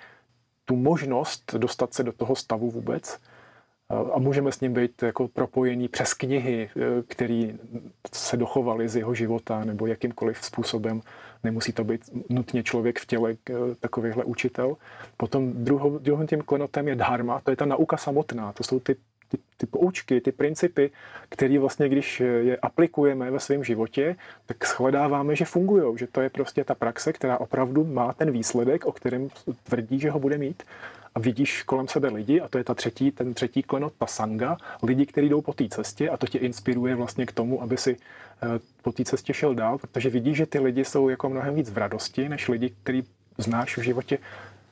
tu 0.65 0.75
možnost 0.75 1.55
dostat 1.57 1.93
se 1.93 2.03
do 2.03 2.11
toho 2.11 2.35
stavu 2.35 2.71
vůbec 2.71 3.19
eh, 3.89 3.95
a 4.13 4.19
můžeme 4.19 4.51
s 4.51 4.61
ním 4.61 4.73
být 4.73 5.03
jako 5.03 5.27
propojení 5.27 5.87
přes 5.87 6.13
knihy, 6.13 6.69
eh, 6.75 7.03
které 7.07 7.47
se 8.13 8.37
dochovaly 8.37 8.89
z 8.89 8.95
jeho 8.95 9.13
života 9.13 9.63
nebo 9.63 9.87
jakýmkoliv 9.87 10.45
způsobem. 10.45 11.01
Nemusí 11.43 11.73
to 11.73 11.83
být 11.83 12.01
nutně 12.29 12.63
člověk 12.63 12.99
v 12.99 13.05
těle, 13.05 13.35
takovýhle 13.79 14.23
učitel. 14.23 14.77
Potom 15.17 15.51
druhým 15.99 16.27
tím 16.27 16.41
klenotem 16.41 16.87
je 16.87 16.95
dharma, 16.95 17.41
to 17.43 17.51
je 17.51 17.57
ta 17.57 17.65
nauka 17.65 17.97
samotná, 17.97 18.53
to 18.53 18.63
jsou 18.63 18.79
ty 18.79 18.95
ty, 19.33 19.37
ty 19.57 19.65
poučky, 19.65 20.21
ty 20.21 20.31
principy, 20.31 20.91
které 21.29 21.59
vlastně, 21.59 21.89
když 21.89 22.19
je 22.19 22.57
aplikujeme 22.57 23.31
ve 23.31 23.39
svém 23.39 23.63
životě, 23.63 24.15
tak 24.45 24.67
shledáváme, 24.67 25.35
že 25.35 25.45
fungují, 25.45 25.97
že 25.97 26.07
to 26.07 26.21
je 26.21 26.29
prostě 26.29 26.63
ta 26.63 26.75
praxe, 26.75 27.13
která 27.13 27.37
opravdu 27.37 27.83
má 27.83 28.13
ten 28.13 28.31
výsledek, 28.31 28.85
o 28.85 28.91
kterém 28.91 29.29
tvrdí, 29.63 29.99
že 29.99 30.11
ho 30.11 30.19
bude 30.19 30.37
mít. 30.37 30.63
A 31.15 31.19
vidíš 31.19 31.63
kolem 31.63 31.87
sebe 31.87 32.07
lidi, 32.07 32.41
a 32.41 32.47
to 32.47 32.57
je 32.57 32.63
ta 32.63 32.73
třetí, 32.73 33.11
ten 33.11 33.33
třetí 33.33 33.63
klenot, 33.63 33.93
ta 33.97 34.07
sanga, 34.07 34.57
lidi, 34.83 35.05
kteří 35.05 35.29
jdou 35.29 35.41
po 35.41 35.53
té 35.53 35.69
cestě 35.69 36.09
a 36.09 36.17
to 36.17 36.27
tě 36.27 36.37
inspiruje 36.37 36.95
vlastně 36.95 37.25
k 37.25 37.31
tomu, 37.31 37.61
aby 37.61 37.77
si 37.77 37.97
eh, 38.43 38.59
po 38.81 38.91
té 38.91 39.05
cestě 39.05 39.33
šel 39.33 39.55
dál, 39.55 39.77
protože 39.77 40.09
vidíš, 40.09 40.37
že 40.37 40.45
ty 40.45 40.59
lidi 40.59 40.85
jsou 40.85 41.09
jako 41.09 41.29
mnohem 41.29 41.55
víc 41.55 41.69
v 41.69 41.77
radosti, 41.77 42.29
než 42.29 42.47
lidi, 42.47 42.73
který 42.83 43.03
znáš 43.37 43.77
v 43.77 43.81
životě 43.81 44.17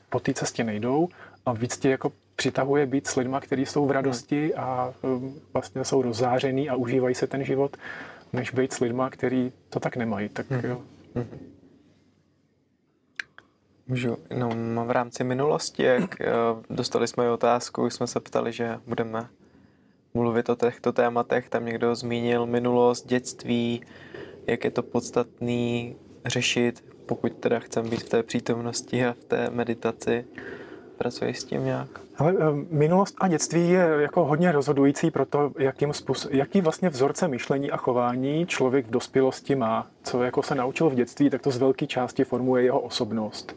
po 0.10 0.20
té 0.20 0.34
cestě 0.34 0.64
nejdou 0.64 1.10
a 1.46 1.54
víc 1.54 1.78
tě 1.78 1.89
jako 1.89 2.12
přitahuje 2.36 2.86
být 2.86 3.08
s 3.08 3.16
lidmi, 3.16 3.38
kteří 3.42 3.66
jsou 3.66 3.86
v 3.86 3.92
radosti 3.92 4.56
a 4.56 4.94
um, 5.02 5.36
vlastně 5.54 5.86
jsou 5.86 6.02
rozzářený 6.02 6.70
a 6.70 6.76
užívají 6.76 7.16
se 7.16 7.28
ten 7.28 7.44
život, 7.44 7.78
než 8.34 8.52
být 8.52 8.74
s 8.74 8.80
lidmi, 8.80 9.04
kteří 9.10 9.52
to 9.70 9.80
tak 9.80 9.98
nemají. 9.98 10.30
Tak 10.30 10.52
hmm. 10.52 10.62
jo. 10.64 10.82
Můžu, 13.92 14.18
no, 14.38 14.86
v 14.86 14.92
rámci 14.92 15.24
minulosti, 15.24 15.84
jak 15.84 16.22
eh, 16.22 16.32
dostali 16.70 17.08
jsme 17.08 17.32
otázku, 17.32 17.89
jsme 17.89 18.08
se 18.08 18.20
ptali, 18.20 18.52
že 18.52 18.80
budeme 18.88 19.28
mluvit 20.14 20.50
o 20.50 20.56
těchto 20.56 20.92
tématech, 20.92 21.50
tam 21.50 21.66
někdo 21.66 21.96
zmínil 21.96 22.46
minulost, 22.46 23.08
dětství, 23.08 23.82
jak 24.48 24.64
je 24.64 24.72
to 24.72 24.84
podstatný 24.84 25.96
řešit, 26.26 26.84
pokud 27.06 27.34
teda 27.34 27.60
chceme 27.60 27.89
být 27.89 28.04
v 28.04 28.10
té 28.10 28.24
přítomnosti 28.24 29.06
a 29.06 29.14
v 29.14 29.24
té 29.24 29.50
meditaci. 29.50 30.26
pracuješ 30.98 31.39
s 31.39 31.44
tím 31.44 31.66
nějak? 31.66 31.88
Ale 32.18 32.34
eh, 32.39 32.44
minulost 32.70 33.16
a 33.22 33.28
dětství 33.28 33.70
je 33.70 33.89
jako 34.00 34.26
hodně 34.26 34.52
rozhodující 34.52 35.12
pro 35.12 35.26
to, 35.26 35.52
jakým 35.58 35.94
způsob, 35.94 36.32
jaký 36.32 36.62
vlastně 36.62 36.89
vzorce 36.89 37.28
myšlení 37.28 37.72
a 37.72 37.78
chování 37.78 38.46
člověk 38.46 38.88
v 38.88 38.92
dospělosti 38.92 39.56
má. 39.56 39.88
Co 40.04 40.24
jako 40.24 40.44
se 40.44 40.56
naučil 40.56 40.89
v 40.89 40.96
dětství, 40.96 41.30
tak 41.30 41.42
to 41.42 41.52
z 41.52 41.58
velké 41.58 41.88
části 41.88 42.24
formuje 42.24 42.64
jeho 42.64 42.80
osobnost. 42.80 43.56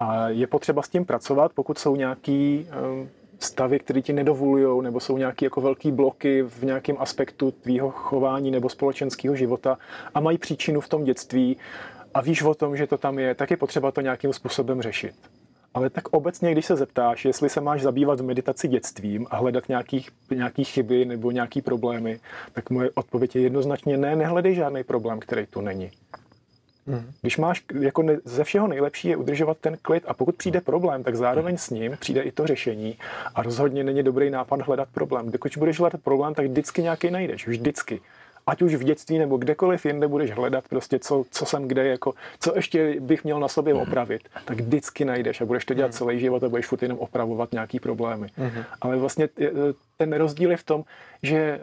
A 0.00 0.28
je 0.28 0.46
potřeba 0.46 0.82
s 0.82 0.88
tím 0.88 1.04
pracovat, 1.04 1.52
pokud 1.54 1.78
jsou 1.78 1.96
nějaký 1.96 2.68
eh, 2.70 3.08
stavy, 3.38 3.78
které 3.78 4.02
ti 4.02 4.12
nedovolují, 4.12 4.84
nebo 4.84 5.00
jsou 5.00 5.18
nějaké 5.18 5.46
jako 5.46 5.60
velké 5.60 5.92
bloky 5.92 6.42
v 6.42 6.62
nějakém 6.62 6.96
aspektu 6.98 7.50
tvýho 7.50 7.90
chování 7.90 8.50
nebo 8.50 8.68
společenského 8.68 9.36
života 9.36 9.78
a 10.14 10.20
mají 10.20 10.38
příčinu 10.38 10.80
v 10.80 10.88
tom 10.88 11.04
dětství 11.04 11.56
a 12.14 12.20
víš 12.20 12.42
o 12.42 12.54
tom, 12.54 12.76
že 12.76 12.86
to 12.86 12.98
tam 12.98 13.18
je, 13.18 13.34
tak 13.34 13.50
je 13.50 13.56
potřeba 13.56 13.90
to 13.90 14.00
nějakým 14.00 14.32
způsobem 14.32 14.82
řešit. 14.82 15.14
Ale 15.74 15.90
tak 15.90 16.08
obecně, 16.08 16.52
když 16.52 16.66
se 16.66 16.76
zeptáš, 16.76 17.24
jestli 17.24 17.48
se 17.48 17.60
máš 17.60 17.82
zabývat 17.82 18.20
v 18.20 18.24
meditaci 18.24 18.68
dětstvím 18.68 19.26
a 19.30 19.36
hledat 19.36 19.68
nějaký, 19.68 20.06
nějaký 20.34 20.64
chyby 20.64 21.04
nebo 21.04 21.30
nějaký 21.30 21.62
problémy, 21.62 22.20
tak 22.52 22.70
moje 22.70 22.90
odpověď 22.94 23.36
je 23.36 23.42
jednoznačně 23.42 23.96
ne, 23.96 24.16
nehledej 24.16 24.54
žádný 24.54 24.84
problém, 24.84 25.20
který 25.20 25.46
tu 25.46 25.60
není. 25.60 25.90
Mm. 26.86 27.12
Když 27.20 27.36
máš, 27.36 27.64
jako 27.80 28.02
ne, 28.02 28.16
ze 28.24 28.44
všeho 28.44 28.68
nejlepší 28.68 29.08
je 29.08 29.16
udržovat 29.16 29.58
ten 29.58 29.76
klid 29.82 30.04
a 30.06 30.14
pokud 30.14 30.36
přijde 30.36 30.60
problém, 30.60 31.04
tak 31.04 31.16
zároveň 31.16 31.56
s 31.56 31.70
ním 31.70 31.96
přijde 32.00 32.22
i 32.22 32.32
to 32.32 32.46
řešení 32.46 32.98
a 33.34 33.42
rozhodně 33.42 33.84
není 33.84 34.02
dobrý 34.02 34.30
nápad 34.30 34.60
hledat 34.62 34.88
problém. 34.94 35.30
Když 35.30 35.56
budeš 35.56 35.78
hledat 35.78 36.00
problém, 36.00 36.34
tak 36.34 36.46
vždycky 36.46 36.82
nějaký 36.82 37.10
najdeš, 37.10 37.48
vždycky 37.48 38.00
ať 38.46 38.62
už 38.62 38.74
v 38.74 38.82
dětství 38.82 39.18
nebo 39.18 39.36
kdekoliv 39.36 39.86
jinde 39.86 40.08
budeš 40.08 40.30
hledat 40.30 40.68
prostě, 40.68 40.98
co, 40.98 41.24
co 41.30 41.46
jsem 41.46 41.68
kde, 41.68 41.86
jako, 41.86 42.12
co 42.40 42.56
ještě 42.56 43.00
bych 43.00 43.24
měl 43.24 43.40
na 43.40 43.48
sobě 43.48 43.74
opravit, 43.74 44.28
tak 44.44 44.60
vždycky 44.60 45.04
najdeš 45.04 45.40
a 45.40 45.44
budeš 45.44 45.64
to 45.64 45.74
dělat 45.74 45.94
celý 45.94 46.20
život 46.20 46.42
a 46.42 46.48
budeš 46.48 46.66
furt 46.66 46.82
jenom 46.82 46.98
opravovat 46.98 47.52
nějaký 47.52 47.80
problémy. 47.80 48.26
Mm-hmm. 48.26 48.64
Ale 48.80 48.96
vlastně 48.96 49.28
ten 49.96 50.12
rozdíl 50.12 50.50
je 50.50 50.56
v 50.56 50.64
tom, 50.64 50.84
že 51.22 51.36
e, 51.36 51.60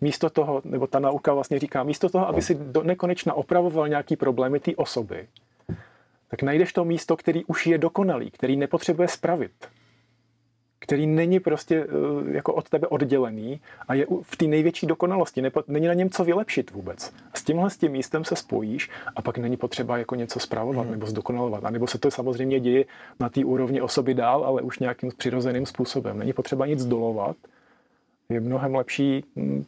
místo 0.00 0.30
toho, 0.30 0.62
nebo 0.64 0.86
ta 0.86 0.98
nauka 0.98 1.34
vlastně 1.34 1.58
říká, 1.58 1.82
místo 1.82 2.08
toho, 2.08 2.28
aby 2.28 2.42
si 2.42 2.54
do 2.54 2.82
nekonečna 2.82 3.34
opravoval 3.34 3.88
nějaký 3.88 4.16
problémy 4.16 4.60
té 4.60 4.72
osoby, 4.76 5.26
tak 6.28 6.42
najdeš 6.42 6.72
to 6.72 6.84
místo, 6.84 7.16
který 7.16 7.44
už 7.44 7.66
je 7.66 7.78
dokonalý, 7.78 8.30
který 8.30 8.56
nepotřebuje 8.56 9.08
spravit 9.08 9.52
který 10.82 11.06
není 11.06 11.40
prostě 11.40 11.86
eh, 11.86 12.32
jako 12.32 12.54
od 12.54 12.68
tebe 12.68 12.86
oddělený 12.86 13.60
a 13.88 13.94
je 13.94 14.06
v 14.22 14.36
té 14.36 14.44
největší 14.44 14.86
dokonalosti. 14.86 15.42
Není 15.68 15.86
na 15.86 15.94
něm 15.94 16.10
co 16.10 16.24
vylepšit 16.24 16.70
vůbec. 16.70 17.12
S 17.34 17.44
tímhle 17.44 17.70
s 17.70 17.76
tím 17.76 17.92
místem 17.92 18.24
se 18.24 18.36
spojíš 18.36 18.90
a 19.16 19.22
pak 19.22 19.38
není 19.38 19.56
potřeba 19.56 19.98
jako 19.98 20.14
něco 20.14 20.40
zpravovat 20.40 20.82
hmm. 20.82 20.90
nebo 20.90 21.06
zdokonalovat. 21.06 21.64
A 21.64 21.70
nebo 21.70 21.86
se 21.86 21.98
to 21.98 22.10
samozřejmě 22.10 22.60
děje 22.60 22.84
na 23.20 23.28
té 23.28 23.44
úrovni 23.44 23.80
osoby 23.80 24.14
dál, 24.14 24.44
ale 24.44 24.62
už 24.62 24.78
nějakým 24.78 25.10
přirozeným 25.16 25.66
způsobem. 25.66 26.18
Není 26.18 26.32
potřeba 26.32 26.66
nic 26.66 26.84
dolovat. 26.84 27.36
Je 28.28 28.40
mnohem 28.40 28.74
lepší 28.74 29.24
hm, 29.36 29.64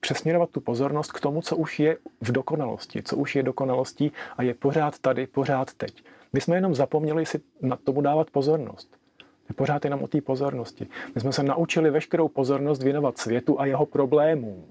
přesměrovat 0.00 0.50
tu 0.50 0.60
pozornost 0.60 1.12
k 1.12 1.20
tomu, 1.20 1.42
co 1.42 1.56
už 1.56 1.80
je 1.80 1.96
v 2.20 2.32
dokonalosti, 2.32 3.02
co 3.02 3.16
už 3.16 3.36
je 3.36 3.42
dokonalostí 3.42 4.12
a 4.36 4.42
je 4.42 4.54
pořád 4.54 4.98
tady, 4.98 5.26
pořád 5.26 5.74
teď. 5.74 6.04
My 6.32 6.40
jsme 6.40 6.56
jenom 6.56 6.74
zapomněli 6.74 7.26
si 7.26 7.40
na 7.62 7.76
tomu 7.76 8.00
dávat 8.00 8.30
pozornost. 8.30 9.03
Je 9.48 9.54
pořád 9.54 9.84
jenom 9.84 10.02
o 10.02 10.08
té 10.08 10.20
pozornosti. 10.20 10.86
My 11.14 11.20
jsme 11.20 11.32
se 11.32 11.42
naučili 11.42 11.90
veškerou 11.90 12.28
pozornost 12.28 12.82
věnovat 12.82 13.18
světu 13.18 13.60
a 13.60 13.66
jeho 13.66 13.86
problémům. 13.86 14.64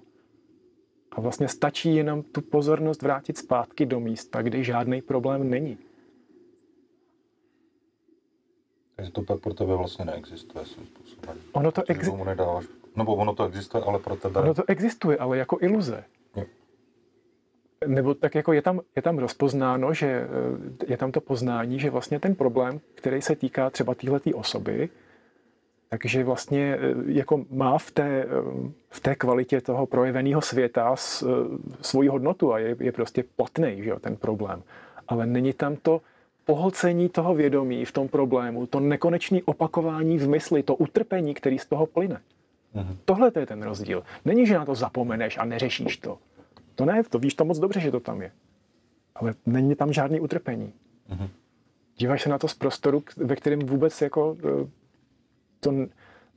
A 1.11 1.21
vlastně 1.21 1.47
stačí 1.47 1.95
jenom 1.95 2.23
tu 2.23 2.41
pozornost 2.41 3.01
vrátit 3.01 3.37
zpátky 3.37 3.85
do 3.85 3.99
místa, 3.99 4.41
kde 4.41 4.63
žádný 4.63 5.01
problém 5.01 5.49
není. 5.49 5.77
Takže 8.95 9.11
to 9.11 9.21
pak 9.21 9.39
pro 9.39 9.53
tebe 9.53 9.75
vlastně 9.75 10.05
neexistuje 10.05 10.65
svým 10.65 10.87
způsobem. 10.87 11.37
Ono 11.51 11.71
to 11.71 11.83
existuje. 11.87 12.25
Nedáváš... 12.25 12.65
Nebo 12.95 13.15
ono 13.15 13.35
to 13.35 13.45
existuje, 13.45 13.83
ale 13.83 13.99
pro 13.99 14.15
tebe... 14.15 14.39
Ono 14.39 14.53
to 14.53 14.63
existuje, 14.67 15.17
ale 15.17 15.37
jako 15.37 15.57
iluze 15.61 16.03
nebo 17.87 18.13
tak 18.13 18.35
jako 18.35 18.53
je 18.53 18.61
tam, 18.61 18.81
je 18.95 19.01
tam 19.01 19.17
rozpoznáno, 19.17 19.93
že 19.93 20.07
eh, 20.07 20.27
je 20.87 20.97
tam 20.97 21.11
to 21.11 21.21
poznání, 21.21 21.79
že 21.79 21.89
vlastně 21.89 22.19
ten 22.19 22.35
problém, 22.35 22.79
který 22.95 23.21
se 23.21 23.35
týká 23.35 23.69
třeba 23.69 23.95
téhleté 23.95 24.33
osoby, 24.33 24.89
takže 25.89 26.23
vlastně 26.23 26.77
eh, 26.79 26.93
jako 27.05 27.45
má 27.49 27.77
v 27.77 27.91
té, 27.91 28.23
eh, 28.23 28.27
v 28.89 28.99
té 28.99 29.15
kvalitě 29.15 29.61
toho 29.61 29.85
projeveného 29.85 30.41
světa 30.41 30.95
svoji 31.81 32.09
hodnotu 32.09 32.53
a 32.53 32.59
je, 32.59 32.75
je 32.79 32.91
prostě 32.91 33.23
platný, 33.35 33.83
že 33.83 33.89
jo, 33.89 33.99
ten 33.99 34.15
problém. 34.15 34.63
Ale 35.07 35.25
není 35.25 35.53
tam 35.53 35.75
to 35.75 36.01
pohlcení 36.45 37.09
toho 37.09 37.35
vědomí 37.35 37.85
v 37.85 37.91
tom 37.91 38.07
problému, 38.07 38.65
to 38.67 38.79
nekonečné 38.79 39.39
opakování 39.45 40.17
v 40.17 40.29
mysli, 40.29 40.63
to 40.63 40.75
utrpení, 40.75 41.33
který 41.33 41.59
z 41.59 41.65
toho 41.65 41.85
plyne. 41.85 42.21
Mhm. 42.73 42.97
Tohle 43.05 43.31
to 43.31 43.39
je 43.39 43.45
ten 43.45 43.63
rozdíl. 43.63 44.03
Není, 44.25 44.45
že 44.45 44.53
na 44.53 44.65
to 44.65 44.75
zapomeneš 44.75 45.37
a 45.37 45.45
neřešíš 45.45 45.97
to. 45.97 46.17
To 46.75 46.85
ne, 46.85 47.03
to 47.03 47.19
víš 47.19 47.33
to 47.33 47.45
moc 47.45 47.59
dobře, 47.59 47.79
že 47.79 47.91
to 47.91 47.99
tam 47.99 48.21
je. 48.21 48.31
Ale 49.15 49.33
není 49.45 49.75
tam 49.75 49.93
žádný 49.93 50.19
utrpení. 50.19 50.73
Mm-hmm. 51.09 51.29
Díváš 51.97 52.21
se 52.21 52.29
na 52.29 52.37
to 52.37 52.47
z 52.47 52.53
prostoru, 52.53 53.03
ve 53.17 53.35
kterém 53.35 53.59
vůbec 53.59 54.01
jako 54.01 54.37
e, 54.39 54.67
to 55.59 55.73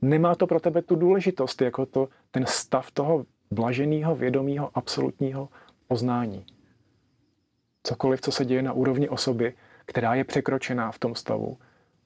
nemá 0.01 0.35
to 0.35 0.47
pro 0.47 0.59
tebe 0.59 0.81
tu 0.81 0.95
důležitost, 0.95 1.61
jako 1.61 1.85
to, 1.85 2.09
ten 2.31 2.45
stav 2.45 2.91
toho 2.91 3.25
blaženého, 3.51 4.15
vědomého, 4.15 4.71
absolutního 4.73 5.49
poznání. 5.87 6.45
Cokoliv, 7.83 8.21
co 8.21 8.31
se 8.31 8.45
děje 8.45 8.61
na 8.61 8.73
úrovni 8.73 9.09
osoby, 9.09 9.53
která 9.85 10.15
je 10.15 10.23
překročená 10.23 10.91
v 10.91 10.99
tom 10.99 11.15
stavu, 11.15 11.57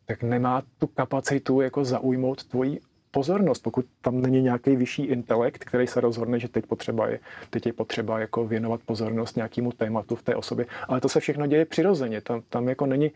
tak 0.05 0.23
nemá 0.23 0.63
tu 0.77 0.87
kapacitu 0.87 1.61
jako 1.61 1.85
zaujmout 1.85 2.43
tvoji 2.43 2.79
pozornost, 3.11 3.59
pokud 3.59 3.85
tam 4.01 4.21
není 4.21 4.41
nějaký 4.41 4.75
vyšší 4.75 5.03
intelekt, 5.03 5.63
který 5.65 5.87
se 5.87 6.01
rozhodne, 6.01 6.39
že 6.39 6.47
teď, 6.47 6.65
potřeba 6.65 7.07
je, 7.07 7.19
teď 7.49 7.65
je 7.65 7.73
potřeba 7.73 8.19
jako 8.19 8.47
věnovat 8.47 8.81
pozornost 8.85 9.35
nějakému 9.35 9.71
tématu 9.71 10.15
v 10.15 10.23
té 10.23 10.35
osobě. 10.35 10.65
Ale 10.87 11.01
to 11.01 11.09
se 11.09 11.19
všechno 11.19 11.47
děje 11.47 11.65
přirozeně. 11.65 12.21
Tam, 12.21 12.41
tam 12.49 12.69
jako 12.69 12.85
není 12.85 13.11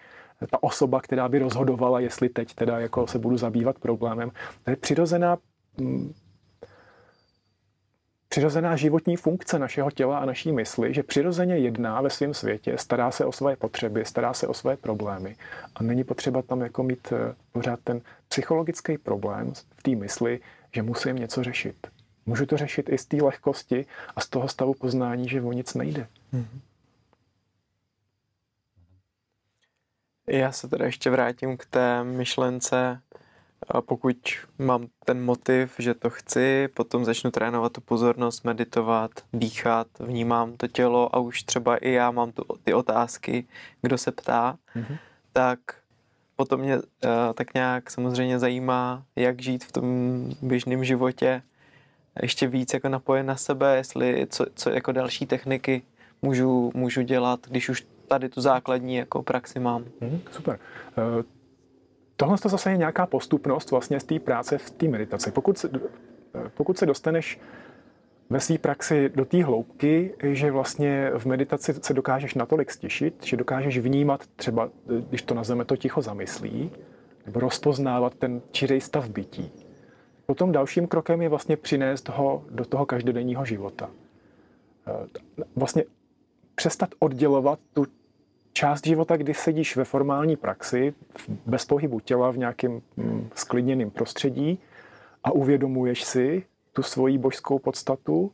ta 0.52 0.64
osoba, 0.64 1.02
která 1.02 1.30
by 1.30 1.40
rozhodovala, 1.40 2.00
jestli 2.00 2.30
teď 2.30 2.54
teda 2.54 2.80
jako 2.80 3.08
se 3.08 3.20
budu 3.20 3.38
zabývat 3.38 3.80
problémem. 3.80 4.32
To 4.64 4.70
je 4.70 4.76
přirozená 4.76 5.38
mm, 5.78 6.14
přirozená 8.36 8.76
životní 8.76 9.16
funkce 9.16 9.60
našeho 9.60 9.92
těla 9.92 10.18
a 10.18 10.26
naší 10.26 10.52
mysli, 10.52 10.94
že 10.94 11.04
přirozeně 11.04 11.58
jedná 11.58 12.02
ve 12.02 12.10
svém 12.10 12.34
světě, 12.34 12.78
stará 12.78 13.12
se 13.12 13.26
o 13.26 13.32
své 13.32 13.56
potřeby, 13.56 14.06
stará 14.06 14.34
se 14.34 14.48
o 14.48 14.54
své 14.54 14.78
problémy 14.78 15.36
a 15.76 15.84
není 15.84 16.04
potřeba 16.04 16.42
tam 16.42 16.62
jako 16.62 16.84
mít 16.84 17.12
eh, 17.12 17.36
pořád 17.52 17.80
ten 17.84 18.02
psychologický 18.28 18.98
problém 18.98 19.54
v 19.54 19.84
té 19.84 19.92
mysli, 19.92 20.40
že 20.74 20.84
musím 20.84 21.16
něco 21.16 21.44
řešit. 21.44 21.88
Můžu 22.26 22.46
to 22.46 22.58
řešit 22.58 22.90
i 22.90 22.98
z 22.98 23.06
té 23.06 23.18
lehkosti 23.24 23.86
a 24.16 24.22
z 24.22 24.30
toho 24.30 24.48
stavu 24.48 24.74
poznání, 24.74 25.30
že 25.30 25.42
o 25.42 25.52
nic 25.52 25.74
nejde. 25.74 26.08
Mm-hmm. 26.34 26.60
Já 30.28 30.52
se 30.52 30.68
teda 30.68 30.86
ještě 30.86 31.10
vrátím 31.10 31.58
k 31.58 31.66
té 31.66 32.04
myšlence 32.04 33.02
a 33.68 33.82
pokud 33.82 34.18
mám 34.60 34.88
ten 35.06 35.26
motiv, 35.26 35.76
že 35.80 35.94
to 35.94 36.10
chci, 36.10 36.68
potom 36.74 37.06
začnu 37.06 37.32
trénovat 37.32 37.72
tu 37.72 37.82
pozornost, 37.82 38.44
meditovat, 38.44 39.12
dýchat, 39.34 39.88
vnímám 40.00 40.58
to 40.58 40.68
tělo 40.68 41.16
a 41.16 41.20
už 41.20 41.44
třeba 41.44 41.78
i 41.78 41.92
já 41.92 42.12
mám 42.12 42.32
tu, 42.32 42.44
ty 42.64 42.74
otázky, 42.74 43.48
kdo 43.82 43.98
se 43.98 44.12
ptá, 44.12 44.58
mm-hmm. 44.76 44.98
tak 45.34 45.60
potom 46.36 46.60
mě 46.60 46.78
uh, 46.78 46.82
tak 47.34 47.54
nějak 47.54 47.92
samozřejmě 47.92 48.40
zajímá, 48.40 49.04
jak 49.16 49.42
žít 49.42 49.64
v 49.64 49.72
tom 49.72 49.86
běžném 50.42 50.84
životě 50.84 51.42
ještě 52.22 52.48
víc 52.48 52.74
jako 52.74 52.90
napojen 52.90 53.26
na 53.26 53.36
sebe, 53.36 53.76
jestli 53.76 54.28
co, 54.30 54.46
co 54.56 54.70
jako 54.70 54.92
další 54.92 55.26
techniky 55.26 55.82
můžu, 56.22 56.72
můžu 56.74 57.02
dělat, 57.02 57.40
když 57.48 57.70
už 57.70 57.86
tady 58.08 58.30
tu 58.30 58.42
základní 58.42 58.96
jako 58.96 59.24
praxi 59.24 59.60
mám. 59.60 59.86
Mm, 60.02 60.22
super. 60.32 60.60
Tohle 62.18 62.38
to 62.38 62.50
zase 62.50 62.72
je 62.72 62.78
nějaká 62.78 63.06
postupnost 63.06 63.72
vlastně 63.72 64.00
z 64.00 64.04
té 64.04 64.20
práce 64.20 64.58
v 64.58 64.72
té 64.72 64.88
meditaci. 64.88 65.32
Pokud 65.32 65.58
se, 65.58 65.70
pokud 66.54 66.78
se 66.78 66.86
dostaneš 66.86 67.40
ve 68.30 68.40
své 68.40 68.58
praxi 68.58 69.10
do 69.16 69.26
té 69.26 69.44
hloubky, 69.44 70.14
že 70.24 70.52
vlastně 70.52 71.12
v 71.18 71.26
meditaci 71.26 71.74
se 71.74 71.94
dokážeš 71.94 72.36
natolik 72.36 72.72
stišit, 72.72 73.24
že 73.24 73.38
dokážeš 73.38 73.78
vnímat 73.78 74.28
třeba, 74.36 74.70
když 75.10 75.22
to 75.22 75.34
nazveme 75.34 75.66
to 75.66 75.78
ticho 75.78 76.02
zamyslí, 76.02 76.72
nebo 77.26 77.40
rozpoznávat 77.40 78.16
ten 78.16 78.42
čirej 78.52 78.82
stav 78.82 79.10
bytí. 79.10 79.52
Potom 80.26 80.52
dalším 80.52 80.88
krokem 80.88 81.22
je 81.22 81.30
vlastně 81.30 81.58
přinést 81.58 82.10
ho 82.10 82.44
do 82.50 82.66
toho 82.66 82.86
každodenního 82.86 83.46
života. 83.46 83.90
Vlastně 85.56 85.84
přestat 86.56 86.90
oddělovat 87.00 87.60
tu 87.74 87.86
část 88.56 88.88
života, 88.88 89.18
kdy 89.18 89.34
sedíš 89.34 89.76
ve 89.76 89.84
formální 89.84 90.36
praxi, 90.36 90.94
bez 91.46 91.66
pohybu 91.66 92.00
těla 92.00 92.32
v 92.32 92.38
nějakém 92.38 92.82
mm, 92.98 93.30
sklidněném 93.36 93.92
prostředí 93.92 94.60
a 95.24 95.32
uvědomuješ 95.32 96.04
si 96.04 96.44
tu 96.74 96.84
svoji 96.84 97.18
božskou 97.18 97.60
podstatu 97.60 98.32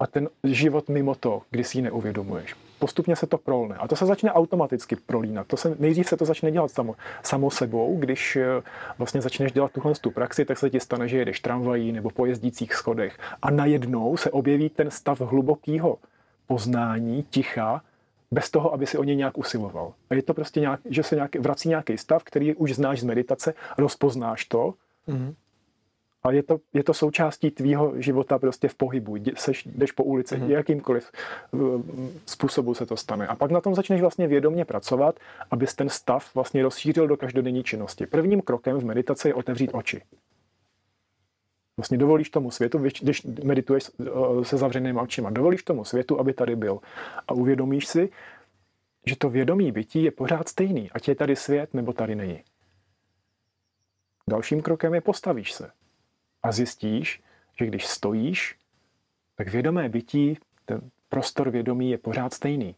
a 0.00 0.06
ten 0.06 0.28
život 0.44 0.88
mimo 0.88 1.14
to, 1.14 1.42
kdy 1.50 1.64
si 1.64 1.78
ji 1.78 1.82
neuvědomuješ. 1.82 2.54
postupně 2.78 3.16
se 3.16 3.26
to 3.26 3.38
prolne. 3.38 3.76
A 3.76 3.88
to 3.88 3.96
se 3.96 4.06
začne 4.06 4.32
automaticky 4.32 4.96
prolínat. 4.96 5.46
To 5.46 5.56
se, 5.56 5.76
nejdřív 5.78 6.08
se 6.08 6.16
to 6.16 6.24
začne 6.24 6.50
dělat 6.50 6.70
samo, 6.70 6.94
samo 7.22 7.50
sebou, 7.50 7.96
když 7.98 8.36
eh, 8.36 8.62
vlastně 8.98 9.20
začneš 9.20 9.52
dělat 9.52 9.72
tuhle 9.72 9.94
tu 10.00 10.10
praxi, 10.10 10.44
tak 10.44 10.58
se 10.58 10.70
ti 10.70 10.80
stane, 10.80 11.08
že 11.08 11.18
jedeš 11.18 11.40
tramvají 11.40 11.92
nebo 11.92 12.10
po 12.10 12.26
jezdících 12.26 12.74
schodech 12.74 13.18
a 13.42 13.50
najednou 13.50 14.16
se 14.16 14.30
objeví 14.30 14.68
ten 14.68 14.90
stav 14.90 15.20
hlubokého 15.20 15.98
poznání, 16.46 17.22
ticha, 17.30 17.82
bez 18.30 18.50
toho, 18.50 18.74
aby 18.74 18.86
si 18.86 18.98
o 18.98 19.04
něj 19.04 19.16
nějak 19.16 19.38
usiloval. 19.38 19.92
A 20.10 20.14
je 20.14 20.22
to 20.22 20.34
prostě 20.34 20.60
nějak, 20.60 20.80
že 20.84 21.02
se 21.02 21.14
nějak, 21.14 21.36
vrací 21.36 21.68
nějaký 21.68 21.98
stav, 21.98 22.24
který 22.24 22.54
už 22.54 22.74
znáš 22.74 23.00
z 23.00 23.04
meditace, 23.04 23.54
rozpoznáš 23.78 24.44
to 24.44 24.74
mm-hmm. 25.08 25.34
a 26.22 26.30
je 26.30 26.42
to, 26.42 26.58
je 26.74 26.84
to 26.84 26.94
součástí 26.94 27.50
tvýho 27.50 27.92
života 27.96 28.38
prostě 28.38 28.68
v 28.68 28.74
pohybu. 28.74 29.16
Seš, 29.36 29.64
jdeš 29.64 29.92
po 29.92 30.04
ulici, 30.04 30.36
mm-hmm. 30.36 30.48
jakýmkoliv 30.48 31.12
způsobu 32.26 32.74
se 32.74 32.86
to 32.86 32.96
stane. 32.96 33.26
A 33.26 33.34
pak 33.36 33.50
na 33.50 33.60
tom 33.60 33.74
začneš 33.74 34.00
vlastně 34.00 34.26
vědomě 34.26 34.64
pracovat, 34.64 35.20
abys 35.50 35.74
ten 35.74 35.88
stav 35.88 36.34
vlastně 36.34 36.62
rozšířil 36.62 37.06
do 37.06 37.16
každodenní 37.16 37.64
činnosti. 37.64 38.06
Prvním 38.06 38.40
krokem 38.40 38.78
v 38.78 38.84
meditaci 38.84 39.28
je 39.28 39.34
otevřít 39.34 39.70
oči. 39.72 40.02
Vlastně 41.80 41.98
dovolíš 41.98 42.30
tomu 42.30 42.50
světu, 42.50 42.78
když 42.78 43.22
medituješ 43.44 43.90
eh, 44.00 44.44
se 44.44 44.56
zavřenými 44.56 45.00
očima, 45.00 45.30
dovolíš 45.30 45.62
tomu 45.62 45.84
světu, 45.84 46.20
aby 46.20 46.32
tady 46.32 46.56
byl. 46.56 46.80
A 47.28 47.32
uvědomíš 47.32 47.86
si, 47.86 48.08
že 49.06 49.16
to 49.16 49.30
vědomí 49.30 49.72
bytí 49.72 50.02
je 50.02 50.10
pořád 50.10 50.48
stejný, 50.48 50.90
ať 50.90 51.08
je 51.08 51.14
tady 51.14 51.36
svět 51.36 51.74
nebo 51.74 51.92
tady 51.92 52.14
není. 52.14 52.44
Dalším 54.28 54.62
krokem 54.62 54.94
je 54.94 55.00
postavíš 55.00 55.52
se 55.52 55.70
a 56.42 56.52
zjistíš, 56.52 57.22
že 57.58 57.66
když 57.66 57.86
stojíš, 57.86 58.58
tak 59.34 59.48
vědomé 59.48 59.88
bytí, 59.88 60.38
ten 60.64 60.90
prostor 61.08 61.50
vědomí 61.50 61.90
je 61.90 61.98
pořád 61.98 62.34
stejný. 62.34 62.76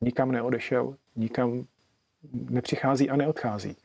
Nikam 0.00 0.32
neodešel, 0.32 0.96
nikam 1.16 1.66
nepřichází 2.32 3.10
a 3.10 3.16
neodchází. 3.16 3.76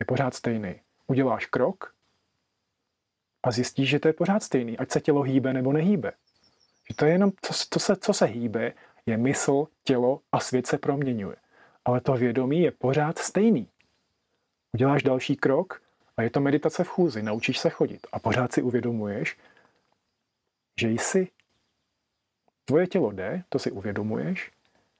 Je 0.00 0.06
pořád 0.06 0.34
stejný. 0.34 0.74
Uděláš 1.06 1.46
krok 1.46 1.93
a 3.44 3.50
zjistíš, 3.50 3.88
že 3.88 3.98
to 3.98 4.08
je 4.08 4.12
pořád 4.12 4.42
stejný, 4.42 4.78
ať 4.78 4.90
se 4.90 5.00
tělo 5.00 5.22
hýbe 5.22 5.52
nebo 5.52 5.72
nehýbe. 5.72 6.12
Že 6.88 6.94
to 6.94 7.04
je 7.04 7.12
jenom, 7.12 7.32
co, 7.42 7.54
co, 7.70 7.80
se, 7.80 7.96
co 7.96 8.12
se 8.12 8.24
hýbe, 8.24 8.72
je 9.06 9.16
mysl, 9.16 9.66
tělo 9.84 10.20
a 10.32 10.40
svět 10.40 10.66
se 10.66 10.78
proměňuje. 10.78 11.36
Ale 11.84 12.00
to 12.00 12.12
vědomí 12.12 12.62
je 12.62 12.70
pořád 12.70 13.18
stejný. 13.18 13.68
Uděláš 14.72 15.02
další 15.02 15.36
krok 15.36 15.82
a 16.16 16.22
je 16.22 16.30
to 16.30 16.40
meditace 16.40 16.84
v 16.84 16.88
chůzi, 16.88 17.22
naučíš 17.22 17.58
se 17.58 17.70
chodit 17.70 18.06
a 18.12 18.18
pořád 18.18 18.52
si 18.52 18.62
uvědomuješ, 18.62 19.36
že 20.80 20.88
jsi. 20.90 21.28
Tvoje 22.64 22.86
tělo 22.86 23.12
jde, 23.12 23.42
to 23.48 23.58
si 23.58 23.70
uvědomuješ, 23.70 24.50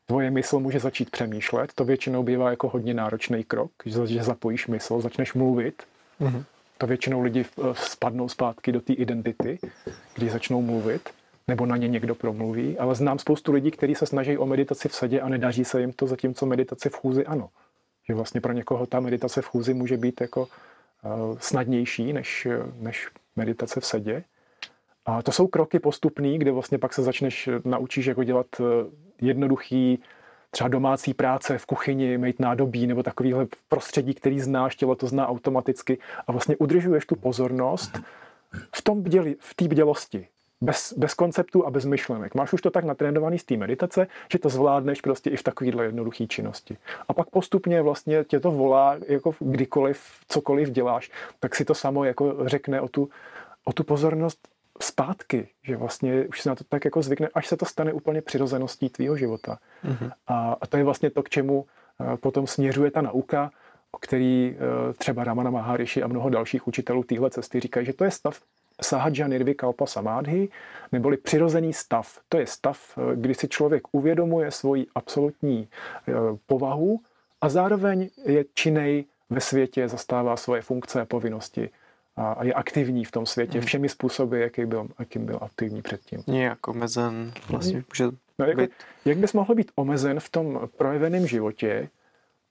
tvoje 0.07 0.31
mysl 0.31 0.59
může 0.59 0.81
začít 0.81 1.11
přemýšlet, 1.11 1.73
to 1.75 1.85
většinou 1.85 2.23
bývá 2.23 2.51
jako 2.51 2.69
hodně 2.69 2.95
náročný 2.95 3.45
krok, 3.45 3.71
že 3.85 4.23
zapojíš 4.23 4.67
mysl, 4.67 5.01
začneš 5.01 5.35
mluvit, 5.35 5.83
mm-hmm 6.21 6.45
to 6.79 6.87
většinou 6.87 7.21
lidi 7.21 7.45
eh, 7.45 7.63
spadnou 7.75 8.29
zpátky 8.29 8.73
do 8.73 8.81
té 8.81 8.93
identity, 8.93 9.59
když 10.15 10.33
začnou 10.33 10.63
mluvit, 10.63 11.11
nebo 11.49 11.67
na 11.67 11.77
ně 11.77 11.89
někdo 11.89 12.15
promluví, 12.15 12.79
ale 12.79 12.95
znám 12.95 13.19
spoustu 13.19 13.53
lidí, 13.53 13.71
kteří 13.71 13.95
se 13.95 14.07
snaží 14.07 14.39
o 14.39 14.47
meditaci 14.47 14.89
v 14.89 14.95
sedě 14.95 15.21
a 15.21 15.29
nedaří 15.29 15.65
se 15.65 15.81
jim 15.81 15.93
to, 15.93 16.07
zatímco 16.07 16.47
meditace 16.47 16.89
v 16.89 16.95
chůzi 16.95 17.27
ano. 17.27 17.51
Že 18.09 18.15
vlastně 18.15 18.41
pro 18.41 18.53
někoho 18.53 18.87
ta 18.87 19.01
meditace 19.01 19.43
v 19.43 19.47
chůzi 19.47 19.75
může 19.75 19.97
být 19.97 20.21
jako 20.21 20.41
uh, 20.43 21.39
snadnější 21.39 22.13
než, 22.13 22.49
než 22.79 23.09
meditace 23.37 23.81
v 23.81 23.87
sedě. 23.87 24.25
A 25.07 25.23
to 25.23 25.33
jsou 25.33 25.47
kroky 25.47 25.79
postupný, 25.79 26.39
kde 26.39 26.53
vlastně 26.53 26.79
pak 26.79 26.93
se 26.93 27.03
začneš 27.03 27.49
naučíš 27.65 28.07
jako 28.07 28.25
dělat 28.25 28.47
eh, 28.61 28.65
jednoduchý 29.21 30.03
třeba 30.55 30.69
domácí 30.69 31.15
práce 31.15 31.59
v 31.59 31.67
kuchyni, 31.67 32.19
mít 32.19 32.41
nádobí 32.41 32.87
nebo 32.87 33.03
takovýhle 33.03 33.47
prostředí, 33.69 34.15
který 34.15 34.41
znáš, 34.41 34.77
tělo 34.77 34.95
to 34.95 35.07
zná 35.07 35.29
automaticky 35.29 35.99
a 36.27 36.33
vlastně 36.33 36.57
udržuješ 36.57 37.07
tu 37.07 37.17
pozornost 37.17 38.01
v 38.77 38.83
tom 38.83 39.03
bděli, 39.03 39.37
v 39.39 39.55
bdělosti, 39.63 40.29
bez, 40.61 40.95
bez 40.97 41.15
konceptů 41.15 41.67
a 41.67 41.71
bez 41.71 41.85
myšlenek. 41.85 42.35
Máš 42.35 42.53
už 42.53 42.63
to 42.63 42.71
tak 42.71 42.85
natrénovaný 42.85 43.39
z 43.39 43.45
té 43.45 43.57
meditace, 43.57 44.07
že 44.33 44.39
to 44.39 44.49
zvládneš 44.49 45.01
prostě 45.01 45.31
i 45.31 45.37
v 45.37 45.43
takovéhle 45.43 45.85
jednoduché 45.85 46.27
činnosti. 46.27 46.77
A 47.09 47.15
pak 47.15 47.31
postupně 47.31 47.83
vlastně 47.83 48.25
tě 48.25 48.41
to 48.41 48.51
volá, 48.51 48.97
jako 49.09 49.35
kdykoliv, 49.39 50.03
cokoliv 50.29 50.71
děláš, 50.71 51.11
tak 51.41 51.55
si 51.55 51.65
to 51.65 51.75
samo 51.75 52.05
jako 52.05 52.49
řekne 52.49 52.81
o 52.81 52.89
tu, 52.89 53.09
o 53.65 53.73
tu 53.73 53.85
pozornost 53.85 54.49
zpátky, 54.83 55.49
že 55.63 55.77
vlastně 55.77 56.27
už 56.27 56.41
se 56.41 56.49
na 56.49 56.55
to 56.55 56.65
tak 56.65 56.85
jako 56.85 57.03
zvykne, 57.03 57.29
až 57.35 57.47
se 57.47 57.57
to 57.57 57.67
stane 57.67 57.93
úplně 57.93 58.23
přirozeností 58.23 58.89
tvýho 58.89 59.17
života. 59.17 59.59
Mm-hmm. 59.85 60.13
A, 60.27 60.57
a 60.61 60.67
to 60.67 60.77
je 60.77 60.85
vlastně 60.85 61.11
to, 61.11 61.23
k 61.23 61.29
čemu 61.29 61.67
eh, 62.01 62.17
potom 62.17 62.47
směřuje 62.47 62.91
ta 62.91 63.01
nauka, 63.01 63.51
o 63.93 63.99
který 63.99 64.57
eh, 64.57 64.93
třeba 64.93 65.25
Ramana 65.25 65.51
Maharishi 65.51 66.03
a 66.03 66.07
mnoho 66.07 66.29
dalších 66.29 66.69
učitelů 66.69 67.03
téhle 67.03 67.31
cesty 67.31 67.61
říkají, 67.61 67.87
že 67.87 67.93
to 67.93 68.05
je 68.05 68.11
stav 68.11 68.41
Sahaja 68.83 69.27
Nirvikalpa 69.27 69.87
Samadhi, 69.87 70.49
neboli 70.93 71.17
přirozený 71.17 71.73
stav. 71.73 72.19
To 72.29 72.39
je 72.39 72.47
stav, 72.47 72.99
eh, 72.99 73.17
kdy 73.17 73.35
si 73.35 73.49
člověk 73.49 73.83
uvědomuje 73.93 74.51
svoji 74.51 74.87
absolutní 74.95 75.69
povahu 76.47 77.01
a 77.41 77.49
zároveň 77.49 78.09
je 78.27 78.45
činej 78.55 79.05
ve 79.31 79.41
světě, 79.41 79.89
zastává 79.89 80.37
svoje 80.37 80.63
funkce 80.63 81.01
a 81.01 81.05
povinnosti 81.05 81.71
a 82.17 82.45
je 82.45 82.55
aktivní 82.55 83.05
v 83.05 83.11
tom 83.11 83.27
světě 83.27 83.59
hmm. 83.59 83.67
všemi 83.67 83.89
způsoby, 83.89 84.43
jaký 84.43 84.67
byl, 84.67 84.87
jakým 84.99 85.27
byl 85.27 85.39
aktivní 85.43 85.83
předtím. 85.83 86.23
Nějak 86.27 86.69
omezen 86.69 87.33
vlastně 87.49 87.85
může 87.89 88.05
no, 88.39 88.47
jako, 88.47 88.61
být... 88.61 88.71
Jak 89.05 89.19
bys 89.19 89.33
mohl 89.33 89.55
být 89.55 89.73
omezen 89.75 90.21
v 90.21 90.29
tom 90.29 90.61
projeveném 90.77 91.27
životě 91.27 91.89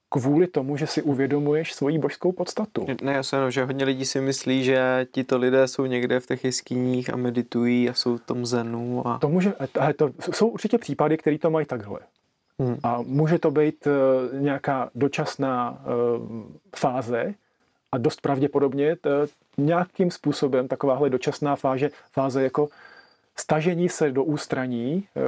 kvůli 0.09 0.47
tomu, 0.47 0.77
že 0.77 0.87
si 0.87 1.01
uvědomuješ 1.01 1.73
svoji 1.73 1.99
božskou 1.99 2.31
podstatu? 2.31 2.87
Ne, 3.01 3.13
já 3.13 3.23
jsem 3.23 3.51
že 3.51 3.65
hodně 3.65 3.85
lidí 3.85 4.05
si 4.05 4.21
myslí, 4.21 4.63
že 4.63 5.07
tito 5.11 5.37
lidé 5.37 5.67
jsou 5.67 5.85
někde 5.85 6.19
v 6.19 6.25
těch 6.25 6.43
jeskyních 6.43 7.13
a 7.13 7.15
meditují 7.15 7.89
a 7.89 7.93
jsou 7.93 8.17
v 8.17 8.21
tom 8.21 8.45
zenu. 8.45 9.07
A... 9.07 9.17
To 9.17 9.29
může, 9.29 9.53
ale 9.79 9.93
to 9.93 10.09
jsou 10.31 10.47
určitě 10.47 10.77
případy, 10.77 11.17
které 11.17 11.37
to 11.37 11.49
mají 11.49 11.65
takhle. 11.65 11.99
Hmm. 12.59 12.77
A 12.83 13.01
může 13.01 13.39
to 13.39 13.51
být 13.51 13.87
uh, 13.87 14.39
nějaká 14.39 14.89
dočasná 14.95 15.71
uh, 15.71 16.43
fáze, 16.75 17.33
a 17.93 17.97
dost 17.97 18.21
pravděpodobně 18.21 18.95
t, 18.95 19.09
nějakým 19.57 20.11
způsobem 20.11 20.67
takováhle 20.67 21.09
dočasná 21.09 21.55
fáze, 21.55 21.89
fáze 22.11 22.43
jako 22.43 22.69
stažení 23.35 23.89
se 23.89 24.11
do 24.11 24.23
ústraní 24.23 24.93
e, 24.93 25.21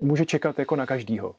může 0.00 0.24
čekat 0.26 0.58
jako 0.58 0.76
na 0.76 0.86
každýho. 0.86 1.34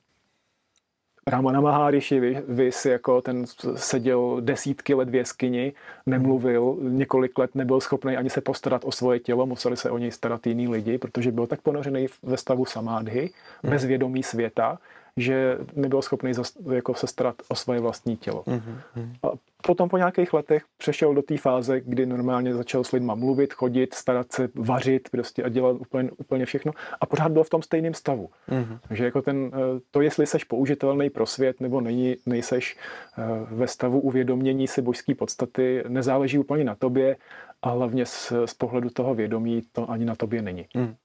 Ramana 1.27 1.61
Maharishi, 1.61 2.19
vy, 2.19 2.43
vy 2.47 2.71
si 2.71 2.89
jako 2.89 3.21
ten 3.21 3.45
seděl 3.75 4.37
desítky 4.41 4.93
let 4.93 5.09
v 5.09 5.15
jeskyni, 5.15 5.73
nemluvil, 6.05 6.77
několik 6.81 7.37
let 7.37 7.55
nebyl 7.55 7.79
schopný 7.79 8.17
ani 8.17 8.29
se 8.29 8.41
postarat 8.41 8.81
o 8.85 8.91
svoje 8.91 9.19
tělo, 9.19 9.45
museli 9.45 9.77
se 9.77 9.89
o 9.89 9.97
něj 9.97 10.11
starat 10.11 10.47
jiní 10.47 10.67
lidi, 10.67 10.97
protože 10.97 11.31
byl 11.31 11.47
tak 11.47 11.61
ponořený 11.61 12.07
ve 12.23 12.37
stavu 12.37 12.65
samádhy, 12.65 13.29
hmm. 13.63 13.71
bez 13.71 13.85
vědomí 13.85 14.23
světa, 14.23 14.79
že 15.17 15.57
nebyl 15.75 16.01
schopný 16.01 16.33
zas, 16.33 16.53
jako 16.71 16.93
se 16.93 17.07
starat 17.07 17.35
o 17.47 17.55
svoje 17.55 17.79
vlastní 17.79 18.17
tělo. 18.17 18.43
Mm-hmm. 18.47 19.15
A 19.23 19.27
potom 19.67 19.89
po 19.89 19.97
nějakých 19.97 20.33
letech 20.33 20.63
přešel 20.77 21.13
do 21.13 21.21
té 21.21 21.37
fáze, 21.37 21.81
kdy 21.81 22.05
normálně 22.05 22.53
začal 22.53 22.83
s 22.83 22.91
lidma 22.91 23.15
mluvit, 23.15 23.53
chodit, 23.53 23.93
starat 23.93 24.31
se, 24.31 24.49
vařit 24.55 25.09
prostě 25.09 25.43
a 25.43 25.49
dělat 25.49 25.75
úplně, 25.79 26.11
úplně 26.11 26.45
všechno 26.45 26.71
a 27.01 27.05
pořád 27.05 27.31
byl 27.31 27.43
v 27.43 27.49
tom 27.49 27.61
stejném 27.61 27.93
stavu. 27.93 28.29
Mm-hmm. 28.49 28.79
Takže 28.87 29.05
jako 29.05 29.21
ten, 29.21 29.51
eh, 29.53 29.79
to, 29.91 30.01
jestli 30.01 30.27
seš 30.27 30.43
použitelný 30.43 31.09
pro 31.09 31.25
svět 31.25 31.61
nebo 31.61 31.81
není, 31.81 32.15
nejseš 32.25 32.77
eh, 33.17 33.23
ve 33.51 33.67
stavu 33.67 33.99
uvědomění 33.99 34.67
si 34.67 34.81
božské 34.81 35.15
podstaty, 35.15 35.83
nezáleží 35.87 36.37
úplně 36.37 36.63
na 36.63 36.75
tobě 36.75 37.15
a 37.61 37.69
hlavně 37.69 38.05
z, 38.05 38.33
z 38.45 38.53
pohledu 38.53 38.89
toho 38.89 39.15
vědomí 39.15 39.61
to 39.71 39.91
ani 39.91 40.05
na 40.05 40.15
tobě 40.15 40.41
není. 40.41 40.65
Mm. 40.75 40.95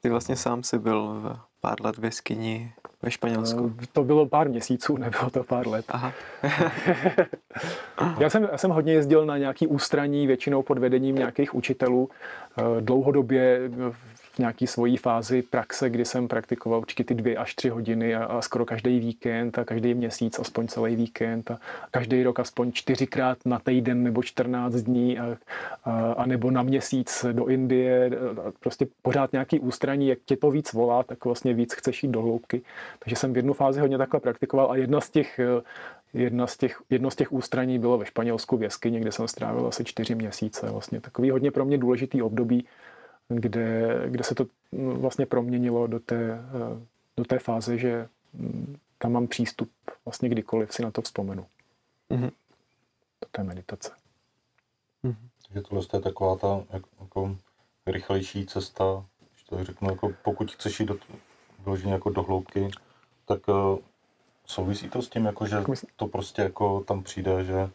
Ty 0.00 0.08
vlastně 0.08 0.36
sám 0.36 0.62
si 0.62 0.78
byl 0.78 1.22
pár 1.60 1.80
let 1.80 1.98
v 1.98 2.04
jeskyni 2.04 2.72
ve 3.02 3.10
Španělsku? 3.10 3.72
Eh, 3.82 3.86
to 3.92 4.04
bylo 4.04 4.26
pár 4.26 4.48
měsíců, 4.48 4.96
nebylo 4.98 5.30
to 5.30 5.44
pár 5.44 5.68
let. 5.68 5.84
Aha. 5.88 6.12
já, 8.18 8.30
jsem, 8.30 8.48
já 8.52 8.58
jsem 8.58 8.70
hodně 8.70 8.92
jezdil 8.92 9.26
na 9.26 9.38
nějaký 9.38 9.66
ústraní, 9.66 10.26
většinou 10.26 10.62
pod 10.62 10.78
vedením 10.78 11.16
nějakých 11.16 11.54
učitelů. 11.54 12.08
Eh, 12.58 12.80
dlouhodobě 12.80 13.60
nějaký 14.40 14.66
svojí 14.66 14.96
fázi 14.96 15.42
praxe, 15.42 15.90
kdy 15.90 16.04
jsem 16.04 16.28
praktikoval 16.28 16.80
určitě 16.80 17.04
ty 17.04 17.14
dvě 17.14 17.36
až 17.36 17.54
tři 17.54 17.68
hodiny 17.68 18.14
a, 18.14 18.24
a 18.24 18.42
skoro 18.42 18.64
každý 18.64 18.98
víkend 18.98 19.58
a 19.58 19.64
každý 19.64 19.94
měsíc 19.94 20.38
aspoň 20.38 20.68
celý 20.68 20.96
víkend 20.96 21.50
a 21.50 21.58
každý 21.90 22.22
rok 22.22 22.40
aspoň 22.40 22.72
čtyřikrát 22.72 23.38
na 23.44 23.58
týden 23.58 24.02
nebo 24.02 24.22
14 24.22 24.74
dní 24.74 25.18
a, 25.18 25.38
a, 25.84 26.12
a 26.12 26.26
nebo 26.26 26.50
na 26.50 26.62
měsíc 26.62 27.24
do 27.32 27.46
Indie. 27.46 28.10
Prostě 28.60 28.86
pořád 29.02 29.32
nějaký 29.32 29.60
ústraní, 29.60 30.08
jak 30.08 30.18
tě 30.24 30.36
to 30.36 30.50
víc 30.50 30.72
volá, 30.72 31.02
tak 31.02 31.24
vlastně 31.24 31.54
víc 31.54 31.74
chceš 31.74 32.02
jít 32.02 32.10
do 32.10 32.22
hloubky. 32.22 32.62
Takže 32.98 33.16
jsem 33.16 33.32
v 33.32 33.36
jednu 33.36 33.52
fázi 33.52 33.80
hodně 33.80 33.98
takhle 33.98 34.20
praktikoval 34.20 34.70
a 34.70 34.76
jedna 34.76 35.00
z 35.00 35.10
těch 35.10 35.40
Jedna 36.14 36.46
z 36.46 36.56
těch, 36.56 36.82
jedno 36.90 37.10
z 37.10 37.16
těch 37.16 37.32
ústraní 37.32 37.78
bylo 37.78 37.98
ve 37.98 38.06
Španělsku 38.06 38.56
v 38.56 38.62
jeskyni, 38.62 39.00
kde 39.00 39.12
jsem 39.12 39.28
strávil 39.28 39.66
asi 39.66 39.84
čtyři 39.84 40.14
měsíce. 40.14 40.70
Vlastně 40.70 41.00
takový 41.00 41.30
hodně 41.30 41.50
pro 41.50 41.64
mě 41.64 41.78
důležitý 41.78 42.22
období, 42.22 42.66
kde, 43.30 44.02
kde 44.06 44.24
se 44.24 44.34
to 44.34 44.46
vlastně 44.72 45.26
proměnilo 45.26 45.86
do 45.86 46.00
té, 46.00 46.44
do 47.16 47.24
té 47.24 47.38
fáze, 47.38 47.78
že 47.78 48.08
mm, 48.32 48.76
tam 48.98 49.12
mám 49.12 49.26
přístup 49.26 49.70
vlastně 50.04 50.28
kdykoliv 50.28 50.74
si 50.74 50.82
na 50.82 50.90
to 50.90 51.02
vzpomenu. 51.02 51.46
Mm-hmm. 52.10 52.30
Do 53.20 53.28
té 53.30 53.42
meditace. 53.42 53.92
Mm-hmm. 55.04 55.28
Takže 55.48 55.62
tohle 55.68 55.84
je 55.92 56.00
taková 56.00 56.36
ta 56.36 56.64
jako 57.00 57.36
rychlejší 57.86 58.46
cesta, 58.46 59.04
když 59.30 59.42
to 59.42 59.64
řeknu, 59.64 59.90
jako 59.90 60.12
pokud 60.24 60.52
chceš 60.52 60.80
jít 60.80 60.86
do, 60.86 60.98
vyloženě 61.64 61.92
jako 61.92 62.10
do 62.10 62.22
hloubky, 62.22 62.70
tak 63.26 63.48
uh, 63.48 63.78
souvisí 64.46 64.88
to 64.88 65.02
s 65.02 65.08
tím, 65.08 65.24
jako, 65.24 65.46
že 65.46 65.56
to 65.96 66.06
prostě 66.06 66.42
jako 66.42 66.80
tam 66.80 67.02
přijde, 67.02 67.44
že 67.44 67.70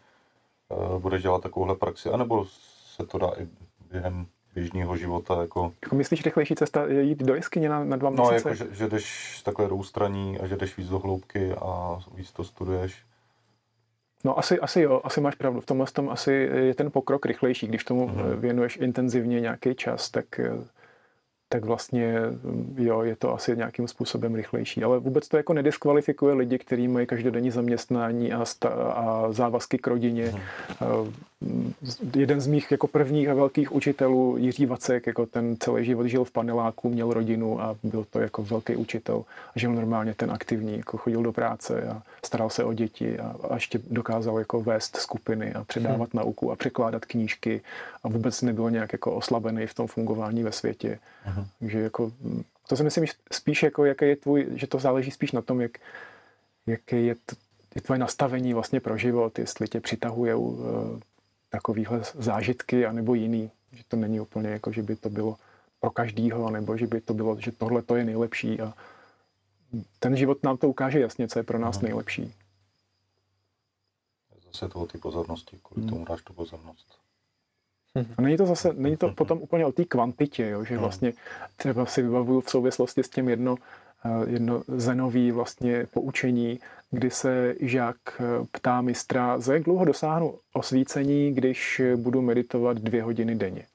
uh, 0.70 1.00
budeš 1.00 1.22
dělat 1.22 1.44
takovouhle 1.44 1.76
praxi, 1.76 2.10
anebo 2.10 2.46
se 2.96 3.06
to 3.06 3.18
dá 3.18 3.32
i 3.38 3.48
během 3.92 4.28
běžného 4.56 4.98
života. 4.98 5.42
Jako... 5.42 5.74
jako 5.84 5.96
myslíš, 5.96 6.26
rychlejší 6.26 6.56
cesta 6.56 6.86
je 6.86 7.02
jít 7.02 7.24
do 7.24 7.36
jeskyně 7.36 7.70
na, 7.70 7.84
na 7.84 7.98
dva 7.98 8.10
no, 8.10 8.24
měsíce? 8.24 8.50
No, 8.50 8.56
jako, 8.56 8.64
že, 8.64 8.76
že 8.76 8.88
jdeš 8.88 9.42
takhle 9.42 9.68
do 9.68 9.76
ústraní 9.76 10.40
a 10.40 10.48
že 10.48 10.56
jdeš 10.56 10.78
víc 10.78 10.90
do 10.90 11.00
hloubky 11.00 11.54
a 11.54 12.00
víc 12.16 12.32
to 12.32 12.44
studuješ. 12.44 13.04
No 14.24 14.40
asi, 14.40 14.60
asi 14.60 14.82
jo, 14.82 15.02
asi 15.04 15.22
máš 15.22 15.36
pravdu. 15.36 15.62
V 15.62 15.66
tomhle 15.66 15.88
tom 15.88 16.10
asi 16.10 16.32
je 16.54 16.76
ten 16.76 16.92
pokrok 16.92 17.26
rychlejší. 17.26 17.68
Když 17.68 17.84
tomu 17.84 18.08
mm. 18.08 18.40
věnuješ 18.40 18.78
intenzivně 18.78 19.42
nějaký 19.42 19.76
čas, 19.76 20.10
tak 20.10 20.40
eh, 20.40 20.52
tak 21.50 21.66
vlastně 21.66 22.16
jo, 22.78 23.02
je 23.02 23.16
to 23.16 23.34
asi 23.34 23.58
nějakým 23.58 23.88
způsobem 23.88 24.36
rychlejší. 24.36 24.84
Ale 24.84 25.00
vůbec 25.00 25.28
to 25.28 25.38
jako 25.38 25.54
nediskvalifikuje 25.54 26.34
lidi, 26.34 26.58
kteří 26.58 26.88
mají 26.88 27.08
každodenní 27.08 27.52
zaměstnání 27.52 28.34
a, 28.34 28.46
sta- 28.46 28.70
a 28.70 29.32
závazky 29.32 29.78
k 29.78 29.88
rodině. 29.88 30.34
Hmm. 30.80 31.14
Jeden 32.16 32.42
z 32.42 32.48
mých 32.48 32.72
jako 32.72 32.88
prvních 32.88 33.30
a 33.30 33.34
velkých 33.34 33.72
učitelů, 33.72 34.38
Jiří 34.38 34.66
Vacek, 34.66 35.08
jako 35.08 35.26
ten 35.26 35.58
celý 35.60 35.86
život 35.86 36.08
žil 36.08 36.24
v 36.24 36.32
paneláku, 36.32 36.90
měl 36.90 37.14
rodinu 37.14 37.62
a 37.62 37.76
byl 37.84 38.06
to 38.10 38.20
jako 38.20 38.44
velký 38.44 38.76
učitel. 38.76 39.24
Žil 39.56 39.74
normálně 39.74 40.14
ten 40.14 40.32
aktivní, 40.32 40.78
jako 40.78 40.98
chodil 40.98 41.24
do 41.24 41.32
práce 41.32 41.84
a 41.84 42.02
staral 42.26 42.50
se 42.50 42.64
o 42.64 42.74
děti 42.74 43.20
a, 43.20 43.36
a 43.50 43.54
ještě 43.54 43.80
dokázal 43.90 44.40
jako 44.40 44.62
vést 44.62 44.98
skupiny 44.98 45.54
a 45.54 45.64
předávat 45.64 46.14
hmm. 46.14 46.24
nauku 46.24 46.52
a 46.52 46.56
překládat 46.56 47.06
knížky 47.06 47.62
a 48.04 48.10
vůbec 48.10 48.42
nebyl 48.42 48.72
nějak 48.72 48.94
jako 48.94 49.12
oslabený 49.12 49.68
v 49.68 49.74
tom 49.74 49.88
fungování 49.88 50.44
ve 50.44 50.52
světě. 50.52 51.00
Hmm. 51.24 51.35
Takže 51.60 51.80
jako, 51.80 52.12
to 52.68 52.78
si 52.78 52.84
myslím 52.84 53.06
spíš, 53.32 53.64
jako, 53.64 53.86
jaký 53.86 54.06
je 54.06 54.16
tvůj, 54.16 54.48
že 54.56 54.68
to 54.68 54.80
záleží 54.80 55.12
spíš 55.12 55.32
na 55.32 55.42
tom, 55.42 55.62
jak, 55.62 55.78
jaké 56.66 56.98
je, 56.98 57.16
t, 57.16 57.36
je 57.76 57.82
tvoje 57.82 58.00
nastavení 58.00 58.54
vlastně 58.54 58.80
pro 58.80 58.98
život, 58.98 59.40
jestli 59.40 59.68
tě 59.68 59.80
přitahuje 59.80 60.36
uh, 60.36 61.00
takovýhle 61.50 62.02
zážitky, 62.14 62.86
anebo 62.86 63.14
jiný. 63.14 63.52
Že 63.72 63.84
to 63.88 63.98
není 63.98 64.20
úplně 64.20 64.50
jako, 64.50 64.72
že 64.72 64.84
by 64.84 64.96
to 64.96 65.10
bylo 65.10 65.38
pro 65.80 65.92
každýho, 65.92 66.50
nebo 66.50 66.78
že 66.78 66.88
by 66.88 67.02
to 67.02 67.14
bylo, 67.14 67.40
že 67.40 67.52
tohle 67.52 67.82
to 67.82 67.96
je 67.96 68.04
nejlepší 68.04 68.62
a 68.62 68.74
ten 70.00 70.18
život 70.18 70.44
nám 70.44 70.58
to 70.58 70.70
ukáže 70.70 71.00
jasně, 71.00 71.28
co 71.28 71.40
je 71.40 71.44
pro 71.44 71.60
nás 71.60 71.76
Aha. 71.76 71.84
nejlepší. 71.84 72.34
Zase 74.46 74.70
to 74.70 74.80
o 74.80 74.88
ty 74.88 74.98
pozornosti, 74.98 75.60
kvůli 75.64 75.82
hmm. 75.82 75.90
tomu 75.90 76.06
dáš 76.06 76.22
tu 76.22 76.34
pozornost. 76.34 77.05
A 78.18 78.22
není 78.22 78.38
to 78.38 78.46
zase, 78.46 78.74
není 78.74 78.98
to 78.98 79.10
potom 79.10 79.42
úplně 79.42 79.66
o 79.66 79.72
té 79.72 79.86
kvantitě, 79.86 80.50
jo, 80.50 80.64
že 80.64 80.78
vlastně 80.78 81.14
třeba 81.56 81.86
si 81.86 82.02
vybavuju 82.02 82.42
v 82.42 82.50
souvislosti 82.50 83.04
s 83.04 83.10
tím 83.10 83.30
jedno, 83.30 83.56
eh, 84.06 84.30
jedno 84.30 84.64
zenový 84.68 85.32
vlastně 85.32 85.88
poučení, 85.94 86.60
kdy 86.92 87.12
se 87.12 87.56
žák 87.60 87.96
eh, 88.20 88.24
ptá 88.52 88.82
mistra, 88.82 89.40
za 89.40 89.54
jak 89.54 89.64
dlouho 89.64 89.86
dosáhnu 89.86 90.40
osvícení, 90.54 91.34
když 91.34 91.82
budu 91.96 92.22
meditovat 92.22 92.78
dvě 92.78 93.04
hodiny 93.04 93.36
denně. 93.36 93.66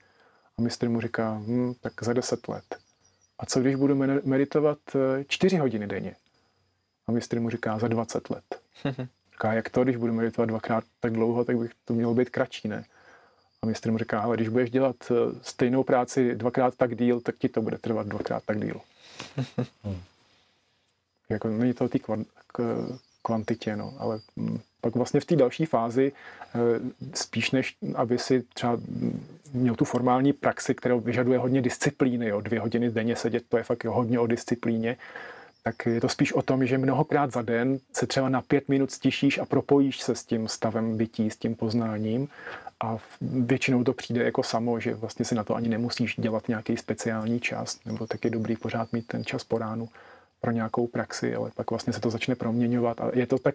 A 0.58 0.62
mistr 0.62 0.88
mu 0.88 1.00
říká, 1.00 1.42
hm, 1.46 1.74
tak 1.80 1.92
za 2.02 2.12
deset 2.12 2.48
let. 2.48 2.64
A 3.38 3.46
co 3.46 3.60
když 3.60 3.74
budu 3.74 3.94
meditovat 4.24 4.78
eh, 4.94 5.24
čtyři 5.28 5.56
hodiny 5.56 5.86
denně? 5.86 6.16
A 7.06 7.12
mistr 7.12 7.40
mu 7.40 7.50
říká, 7.50 7.78
za 7.78 7.88
20 7.88 8.30
let. 8.30 8.44
Říká, 9.32 9.52
jak 9.52 9.70
to, 9.70 9.84
když 9.84 9.96
budu 9.96 10.12
meditovat 10.12 10.48
dvakrát 10.48 10.84
tak 11.00 11.12
dlouho, 11.12 11.44
tak 11.44 11.58
bych 11.58 11.70
to 11.84 11.94
mělo 11.94 12.14
být 12.14 12.30
kratší, 12.30 12.68
ne? 12.68 12.84
A 13.62 13.66
mistr 13.66 13.90
mu 13.90 13.98
říká, 13.98 14.20
ale 14.20 14.36
když 14.36 14.48
budeš 14.48 14.70
dělat 14.70 14.96
eh, 15.10 15.14
stejnou 15.42 15.84
práci 15.84 16.34
dvakrát 16.34 16.76
tak 16.76 16.96
díl, 16.96 17.20
tak 17.20 17.36
ti 17.38 17.48
to 17.48 17.62
bude 17.62 17.78
trvat 17.78 18.06
dvakrát 18.06 18.44
tak 18.44 18.60
díl. 18.60 18.80
hmm. 19.84 20.00
Jako 21.28 21.48
není 21.48 21.74
to 21.74 21.84
o 21.84 21.88
té 21.88 21.98
kvantitě, 23.22 23.76
no, 23.76 23.94
ale 23.98 24.20
hm, 24.36 24.58
pak 24.80 24.94
vlastně 24.94 25.20
v 25.20 25.24
té 25.24 25.36
další 25.36 25.64
fázi 25.66 26.12
eh, 26.12 26.58
spíš 27.14 27.50
než, 27.50 27.76
aby 27.94 28.18
si 28.18 28.42
třeba 28.42 28.72
hm, 28.72 29.26
měl 29.52 29.74
tu 29.74 29.84
formální 29.84 30.32
praxi, 30.32 30.74
kterou 30.74 31.00
vyžaduje 31.00 31.38
hodně 31.38 31.62
disciplíny, 31.62 32.28
jo, 32.28 32.40
dvě 32.40 32.60
hodiny 32.60 32.90
denně 32.90 33.16
sedět, 33.16 33.44
to 33.48 33.56
je 33.56 33.62
fakt 33.62 33.84
hodně 33.84 34.18
o 34.20 34.26
disciplíně, 34.26 34.96
tak 35.62 35.86
je 35.86 36.00
to 36.00 36.08
spíš 36.08 36.32
o 36.32 36.42
tom, 36.42 36.66
že 36.66 36.78
mnohokrát 36.78 37.32
za 37.32 37.42
den 37.42 37.78
se 37.92 38.06
třeba 38.06 38.28
na 38.28 38.42
pět 38.42 38.68
minut 38.68 38.90
stišíš 38.90 39.38
a 39.38 39.44
propojíš 39.44 40.00
se 40.00 40.14
s 40.14 40.24
tím 40.24 40.48
stavem 40.48 40.96
bytí, 40.96 41.30
s 41.30 41.36
tím 41.36 41.54
poznáním 41.54 42.28
a 42.80 42.96
většinou 43.20 43.84
to 43.84 43.92
přijde 43.92 44.24
jako 44.24 44.42
samo, 44.42 44.80
že 44.80 44.94
vlastně 44.94 45.24
si 45.24 45.34
na 45.34 45.44
to 45.44 45.54
ani 45.54 45.68
nemusíš 45.68 46.16
dělat 46.18 46.48
nějaký 46.48 46.76
speciální 46.76 47.40
čas, 47.40 47.78
nebo 47.86 48.06
tak 48.06 48.24
je 48.24 48.30
dobrý 48.30 48.56
pořád 48.56 48.92
mít 48.92 49.06
ten 49.06 49.24
čas 49.24 49.44
po 49.44 49.58
ránu 49.58 49.88
pro 50.40 50.50
nějakou 50.50 50.86
praxi, 50.86 51.34
ale 51.34 51.50
pak 51.54 51.70
vlastně 51.70 51.92
se 51.92 52.00
to 52.00 52.10
začne 52.10 52.34
proměňovat 52.34 53.00
a 53.00 53.10
je 53.14 53.26
to 53.26 53.38
tak, 53.38 53.54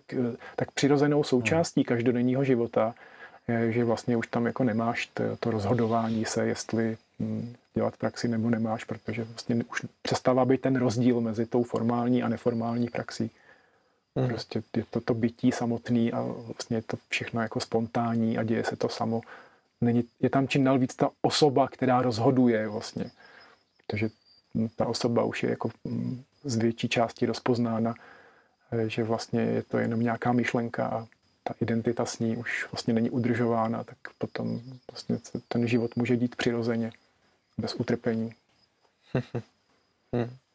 tak 0.56 0.72
přirozenou 0.72 1.24
součástí 1.24 1.82
hmm. 1.82 1.86
každodenního 1.86 2.44
života, 2.44 2.96
že 3.70 3.84
vlastně 3.84 4.18
už 4.18 4.28
tam 4.28 4.46
jako 4.46 4.64
nemáš 4.64 5.08
to, 5.08 5.24
to 5.40 5.52
rozhodování 5.52 6.26
se, 6.26 6.46
jestli 6.46 6.98
dělat 7.74 7.98
praxi 7.98 8.28
nebo 8.28 8.50
nemáš, 8.50 8.84
protože 8.84 9.24
vlastně 9.24 9.56
už 9.72 9.86
přestává 10.02 10.46
být 10.46 10.62
ten 10.62 10.76
rozdíl 10.76 11.22
mezi 11.22 11.46
tou 11.46 11.64
formální 11.64 12.24
a 12.24 12.30
neformální 12.30 12.88
praxí. 12.88 13.32
Mm. 14.16 14.28
Prostě 14.28 14.64
je 14.76 14.86
to 14.90 15.02
to 15.02 15.14
bytí 15.14 15.52
samotný 15.52 16.14
a 16.14 16.22
vlastně 16.22 16.78
je 16.78 16.82
to 16.82 16.98
všechno 17.10 17.42
jako 17.42 17.60
spontánní 17.60 18.38
a 18.38 18.44
děje 18.44 18.64
se 18.64 18.76
to 18.76 18.90
samo. 18.90 19.22
Není, 19.82 20.04
je 20.20 20.30
tam 20.30 20.48
čím 20.48 20.64
dál 20.64 20.80
víc 20.80 20.96
ta 20.96 21.10
osoba, 21.22 21.68
která 21.68 22.02
rozhoduje 22.02 22.68
vlastně. 22.68 23.12
Takže 23.88 24.10
ta 24.76 24.86
osoba 24.86 25.24
už 25.24 25.44
je 25.44 25.50
jako 25.50 25.70
mm, 25.84 26.24
z 26.44 26.56
větší 26.56 26.90
části 26.90 27.26
rozpoznána, 27.26 27.94
eh, 28.72 28.90
že 28.90 29.04
vlastně 29.04 29.42
je 29.42 29.64
to 29.64 29.78
jenom 29.78 30.00
nějaká 30.00 30.32
myšlenka 30.32 30.88
a 30.88 31.08
ta 31.44 31.54
identita 31.62 32.06
s 32.06 32.20
ní 32.20 32.38
už 32.38 32.68
vlastně 32.72 32.94
není 32.94 33.10
udržována, 33.10 33.84
tak 33.84 33.98
potom 34.18 34.62
vlastně 34.92 35.18
ten 35.48 35.68
život 35.68 35.96
může 35.96 36.18
dít 36.18 36.36
přirozeně, 36.36 36.92
bez 37.58 37.76
utrpení. 37.76 38.34
hmm. 40.14 40.38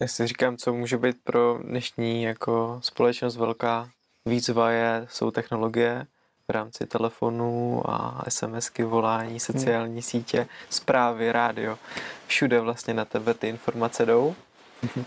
Já 0.00 0.08
si 0.08 0.26
říkám, 0.26 0.56
co 0.56 0.72
může 0.72 0.98
být 0.98 1.16
pro 1.24 1.58
dnešní 1.62 2.22
jako 2.22 2.78
společnost 2.82 3.36
velká 3.36 3.90
výzva 4.26 4.70
je, 4.70 5.06
jsou 5.10 5.30
technologie 5.30 6.06
v 6.48 6.52
rámci 6.52 6.86
telefonu 6.86 7.82
a 7.90 8.24
SMSky, 8.28 8.84
volání, 8.84 9.40
sociální 9.40 9.92
hmm. 9.92 10.02
sítě, 10.02 10.46
zprávy, 10.70 11.32
rádio. 11.32 11.78
Všude 12.26 12.60
vlastně 12.60 12.94
na 12.94 13.04
tebe 13.04 13.34
ty 13.34 13.48
informace 13.48 14.06
jdou. 14.06 14.34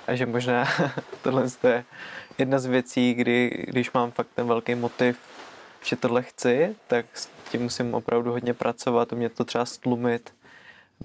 A 0.08 0.16
že 0.16 0.26
možná 0.26 0.68
tohle 1.22 1.46
je 1.64 1.86
jedna 2.38 2.60
z 2.60 2.66
věcí, 2.66 3.14
kdy, 3.14 3.66
když 3.68 3.92
mám 3.92 4.12
fakt 4.12 4.30
ten 4.36 4.48
velký 4.48 4.76
motiv, 4.76 5.20
že 5.84 5.96
tohle 5.96 6.24
chci, 6.24 6.76
tak 6.88 7.06
s 7.14 7.30
tím 7.52 7.64
musím 7.64 7.94
opravdu 7.94 8.32
hodně 8.32 8.54
pracovat, 8.54 9.14
umět 9.14 9.34
to 9.34 9.46
třeba 9.46 9.66
stlumit, 9.66 10.34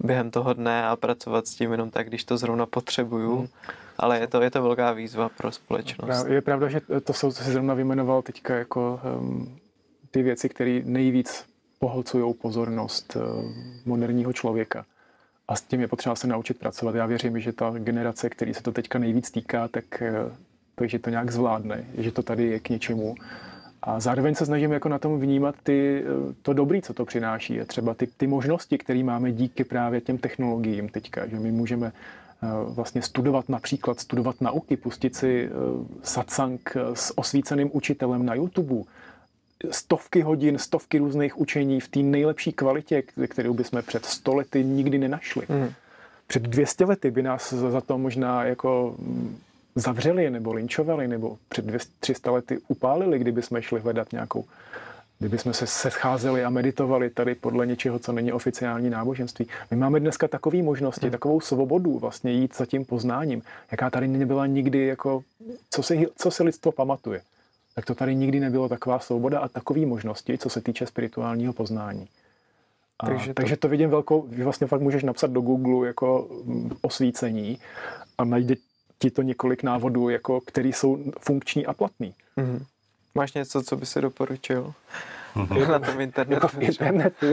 během 0.01 0.31
toho 0.31 0.53
dne 0.53 0.87
a 0.87 0.97
pracovat 0.97 1.47
s 1.47 1.55
tím 1.55 1.73
jenom 1.73 1.91
tak, 1.91 2.09
když 2.09 2.25
to 2.25 2.37
zrovna 2.37 2.67
potřebuju. 2.67 3.37
Hmm. 3.37 3.49
Ale 3.99 4.21
je 4.21 4.27
to, 4.27 4.43
je 4.43 4.51
to 4.51 4.63
velká 4.63 4.93
výzva 4.93 5.29
pro 5.29 5.53
společnost. 5.53 6.27
Je 6.27 6.41
pravda, 6.43 6.69
že 6.69 6.81
to 7.05 7.13
jsou, 7.13 7.33
co 7.33 7.45
jsi 7.45 7.51
zrovna 7.51 7.75
vyjmenoval 7.75 8.23
teďka 8.23 8.55
jako 8.55 9.01
um, 9.19 9.59
ty 10.11 10.23
věci, 10.23 10.49
které 10.49 10.81
nejvíc 10.85 11.45
pohlcují 11.79 12.35
pozornost 12.35 13.17
uh, 13.17 13.23
moderního 13.85 14.33
člověka. 14.33 14.85
A 15.49 15.57
s 15.57 15.63
tím 15.63 15.81
je 15.81 15.89
potřeba 15.89 16.15
se 16.15 16.27
naučit 16.27 16.59
pracovat. 16.59 16.95
Já 16.95 17.07
věřím, 17.07 17.41
že 17.41 17.53
ta 17.53 17.71
generace, 17.79 18.31
který 18.31 18.55
se 18.55 18.63
to 18.63 18.73
teďka 18.73 18.99
nejvíc 18.99 19.31
týká, 19.31 19.69
tak 19.69 19.85
uh, 20.01 20.33
takže 20.75 20.99
to 20.99 21.11
nějak 21.11 21.31
zvládne, 21.31 21.85
že 21.99 22.13
to 22.13 22.23
tady 22.23 22.45
je 22.45 22.61
k 22.61 22.69
něčemu 22.69 23.15
a 23.87 24.01
zároveň 24.01 24.35
se 24.35 24.47
snažím 24.47 24.73
jako 24.73 24.89
na 24.89 24.99
tom 24.99 25.21
vnímat 25.21 25.55
ty, 25.63 26.05
to 26.43 26.53
dobrý, 26.53 26.83
co 26.83 26.95
to 26.95 27.05
přináší. 27.05 27.61
A 27.61 27.65
třeba 27.65 27.95
ty, 27.95 28.07
ty 28.07 28.27
možnosti, 28.27 28.79
které 28.79 29.03
máme 29.03 29.33
díky 29.33 29.65
právě 29.65 30.01
těm 30.01 30.19
technologiím 30.19 30.89
teďka, 30.89 31.27
že 31.27 31.37
my 31.37 31.53
můžeme 31.53 31.93
eh, 32.43 32.47
vlastně 32.69 33.03
studovat 33.03 33.49
například, 33.49 34.01
studovat 34.01 34.41
nauky, 34.41 34.77
pustit 34.77 35.17
si 35.17 35.49
eh, 35.49 35.51
satsang 36.03 36.77
s 36.95 37.19
osvíceným 37.19 37.71
učitelem 37.73 38.27
na 38.27 38.35
YouTube, 38.35 38.85
stovky 39.71 40.23
hodin, 40.23 40.59
stovky 40.59 40.99
různých 40.99 41.39
učení 41.39 41.81
v 41.81 41.89
té 41.89 42.01
nejlepší 42.01 42.53
kvalitě, 42.53 43.03
kterou 43.29 43.55
bychom 43.55 43.83
před 43.83 44.05
stolety 44.05 44.65
nikdy 44.65 44.99
nenašli. 44.99 45.47
Mm. 45.49 45.73
Před 46.27 46.43
200 46.43 46.85
lety 46.85 47.11
by 47.11 47.23
nás 47.23 47.53
za 47.53 47.81
to 47.81 47.99
možná 47.99 48.45
jako 48.45 48.97
zavřeli 49.75 50.31
nebo 50.31 50.53
linčovali 50.53 51.09
nebo 51.09 51.39
před 51.49 51.65
200, 51.65 51.93
300 52.01 52.31
lety 52.31 52.59
upálili, 52.69 53.19
kdyby 53.19 53.43
jsme 53.43 53.63
šli 53.63 53.81
hledat 53.81 54.13
nějakou 54.13 54.45
kdybychom 55.19 55.53
se 55.53 55.67
scházeli 55.91 56.45
a 56.45 56.51
meditovali 56.51 57.11
tady 57.11 57.35
podle 57.35 57.67
něčeho, 57.67 57.99
co 57.99 58.13
není 58.13 58.33
oficiální 58.33 58.91
náboženství. 58.91 59.47
My 59.71 59.77
máme 59.77 60.01
dneska 60.01 60.29
takové 60.29 60.63
možnosti, 60.63 61.07
hmm. 61.07 61.11
takovou 61.11 61.41
svobodu 61.41 61.99
vlastně 61.99 62.33
jít 62.33 62.57
za 62.57 62.67
tím 62.67 62.85
poznáním, 62.85 63.43
jaká 63.71 63.91
tady 63.91 64.09
nebyla 64.09 64.47
nikdy, 64.47 64.87
jako, 64.87 65.23
co, 65.71 65.83
si, 65.83 66.07
co 66.17 66.31
si 66.31 66.43
lidstvo 66.43 66.73
pamatuje. 66.73 67.21
Tak 67.75 67.85
to 67.85 67.95
tady 67.95 68.15
nikdy 68.15 68.41
nebylo 68.41 68.69
taková 68.69 68.99
svoboda 68.99 69.39
a 69.39 69.49
takové 69.49 69.87
možnosti, 69.87 70.39
co 70.39 70.51
se 70.51 70.61
týče 70.61 70.87
spirituálního 70.87 71.53
poznání. 71.53 72.09
A, 72.99 73.07
takže, 73.07 73.27
to... 73.27 73.35
takže 73.35 73.57
to 73.57 73.69
vidím 73.69 73.91
velkou, 73.91 74.29
že 74.33 74.45
vlastně 74.45 74.67
fakt 74.67 74.81
můžeš 74.81 75.03
napsat 75.03 75.31
do 75.31 75.41
Google 75.41 75.87
jako 75.87 76.29
osvícení 76.83 77.59
a 78.19 78.25
najde 78.25 78.55
ti 79.05 79.11
to 79.11 79.23
několik 79.23 79.63
návodů, 79.63 80.09
jako, 80.09 80.41
který 80.41 80.73
jsou 80.73 80.99
funkční 81.21 81.67
a 81.67 81.73
platný. 81.73 82.15
Mm-hmm. 82.37 82.65
Máš 83.15 83.33
něco, 83.33 83.63
co 83.63 83.77
by 83.77 83.87
si 83.87 84.01
doporučil? 84.01 84.75
Mm-hmm. 85.37 85.69
Na 85.69 85.79
tom 85.79 86.01
internetu. 86.01 86.35
Jako 86.35 86.49
v 86.57 86.63
internetu. 86.63 87.27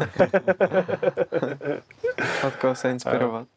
od 2.48 2.56
koho 2.56 2.76
se 2.76 2.92
inspirovat? 2.92 3.48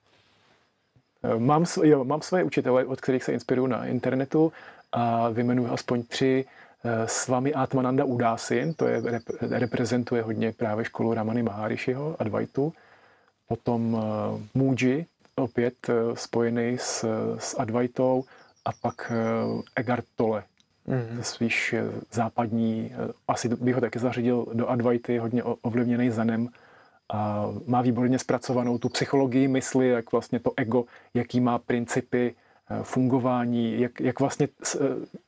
Eh, 1.22 1.38
mám, 1.38 1.64
jo, 1.82 2.04
mám 2.04 2.22
svoje 2.22 2.44
učitele, 2.44 2.84
od 2.84 3.00
kterých 3.00 3.24
se 3.24 3.32
inspiruju 3.32 3.66
na 3.66 3.86
internetu 3.86 4.52
a 4.92 5.28
vyjmenuji 5.28 5.68
aspoň 5.68 6.02
tři. 6.02 6.44
Eh, 6.84 7.08
s 7.08 7.28
vámi 7.28 7.54
Atmananda 7.54 8.04
Udasin, 8.04 8.74
to 8.74 8.86
je, 8.86 9.02
reprezentuje 9.40 10.22
hodně 10.22 10.52
právě 10.52 10.84
školu 10.84 11.14
Ramany 11.14 11.42
Maharishiho, 11.42 12.16
Advaitu. 12.18 12.72
Potom 13.48 13.94
uh, 13.94 14.02
Muji, 14.54 15.06
opět 15.36 15.88
uh, 15.88 16.14
spojený 16.14 16.78
s, 16.80 17.04
s 17.38 17.58
Advaitou. 17.58 18.24
A 18.64 18.70
pak 18.82 19.12
uh, 19.12 19.60
Eckhart 19.76 20.04
Tolle, 20.16 20.44
mm-hmm. 20.88 21.20
spíš 21.20 21.74
západní, 22.12 22.92
asi 23.28 23.48
bych 23.48 23.74
ho 23.74 23.80
taky 23.80 23.98
zařadil 23.98 24.46
do 24.52 24.68
Advaity, 24.68 25.18
hodně 25.18 25.42
ovlivněný 25.42 26.10
Zenem. 26.10 26.48
A 27.12 27.46
má 27.66 27.82
výborně 27.82 28.18
zpracovanou 28.18 28.78
tu 28.78 28.88
psychologii 28.88 29.48
mysli, 29.48 29.88
jak 29.88 30.12
vlastně 30.12 30.40
to 30.40 30.52
ego, 30.56 30.84
jaký 31.14 31.40
má 31.40 31.58
principy, 31.58 32.34
Eh, 32.70 32.82
fungování, 32.82 33.80
jak, 33.80 34.00
jak 34.00 34.20
vlastně 34.20 34.48
eh, 34.74 34.78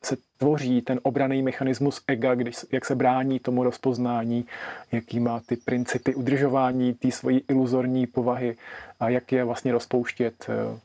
se 0.02 0.16
tvoří 0.38 0.82
ten 0.82 1.00
obraný 1.02 1.42
mechanismus 1.42 2.02
ega, 2.06 2.34
když, 2.34 2.56
jak 2.72 2.84
se 2.84 2.94
brání 2.94 3.38
tomu 3.38 3.64
rozpoznání, 3.64 4.46
jaký 4.92 5.20
má 5.20 5.40
ty 5.46 5.56
principy 5.56 6.14
udržování 6.14 6.94
té 6.94 7.10
svojí 7.10 7.42
iluzorní 7.48 8.06
povahy 8.06 8.56
a 9.00 9.08
jak 9.08 9.32
je 9.32 9.44
vlastně 9.44 9.72
rozpouštět. 9.72 10.46
Eh, 10.48 10.80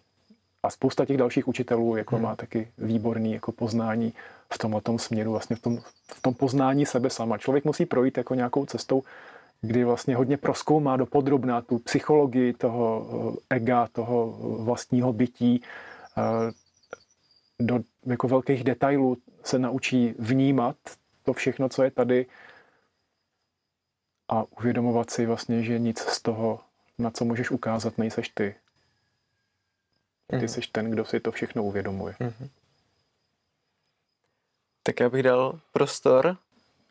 a 0.63 0.69
spousta 0.69 1.05
těch 1.05 1.17
dalších 1.17 1.47
učitelů 1.47 1.95
jako 1.95 2.15
hmm. 2.15 2.23
má 2.25 2.35
taky 2.35 2.67
výborný 2.77 3.33
jako 3.33 3.51
poznání 3.51 4.13
v 4.53 4.57
tomhle 4.57 4.81
tom 4.81 4.99
směru, 4.99 5.31
vlastně 5.31 5.55
v 5.55 5.61
tom, 5.61 5.77
v 6.07 6.21
tom 6.21 6.33
poznání 6.33 6.85
sebe 6.85 7.09
sama. 7.09 7.37
Člověk 7.37 7.65
musí 7.65 7.85
projít 7.85 8.17
jako 8.17 8.35
nějakou 8.35 8.65
cestou, 8.65 9.03
kdy 9.61 9.83
vlastně 9.83 10.15
hodně 10.15 10.37
proskoumá 10.37 10.97
do 10.97 11.05
podrobná 11.05 11.61
tu 11.61 11.79
psychologii 11.79 12.53
toho 12.53 13.07
ega, 13.49 13.87
toho 13.91 14.37
vlastního 14.59 15.13
bytí, 15.13 15.63
do 17.59 17.79
jako 18.05 18.27
velkých 18.27 18.63
detailů 18.63 19.17
se 19.43 19.59
naučí 19.59 20.15
vnímat 20.19 20.75
to 21.23 21.33
všechno, 21.33 21.69
co 21.69 21.83
je 21.83 21.91
tady 21.91 22.25
a 24.27 24.43
uvědomovat 24.43 25.09
si 25.09 25.25
vlastně, 25.25 25.63
že 25.63 25.79
nic 25.79 25.99
z 25.99 26.21
toho, 26.21 26.59
na 26.97 27.11
co 27.11 27.25
můžeš 27.25 27.51
ukázat, 27.51 27.97
nejseš 27.97 28.29
ty. 28.29 28.55
Ty 30.27 30.35
mm. 30.35 30.47
jsi 30.47 30.61
ten, 30.71 30.91
kdo 30.91 31.05
si 31.05 31.19
to 31.19 31.31
všechno 31.31 31.63
uvědomuje. 31.63 32.15
Mm-hmm. 32.19 32.49
Tak 34.83 34.99
já 34.99 35.09
bych 35.09 35.23
dal 35.23 35.59
prostor 35.71 36.37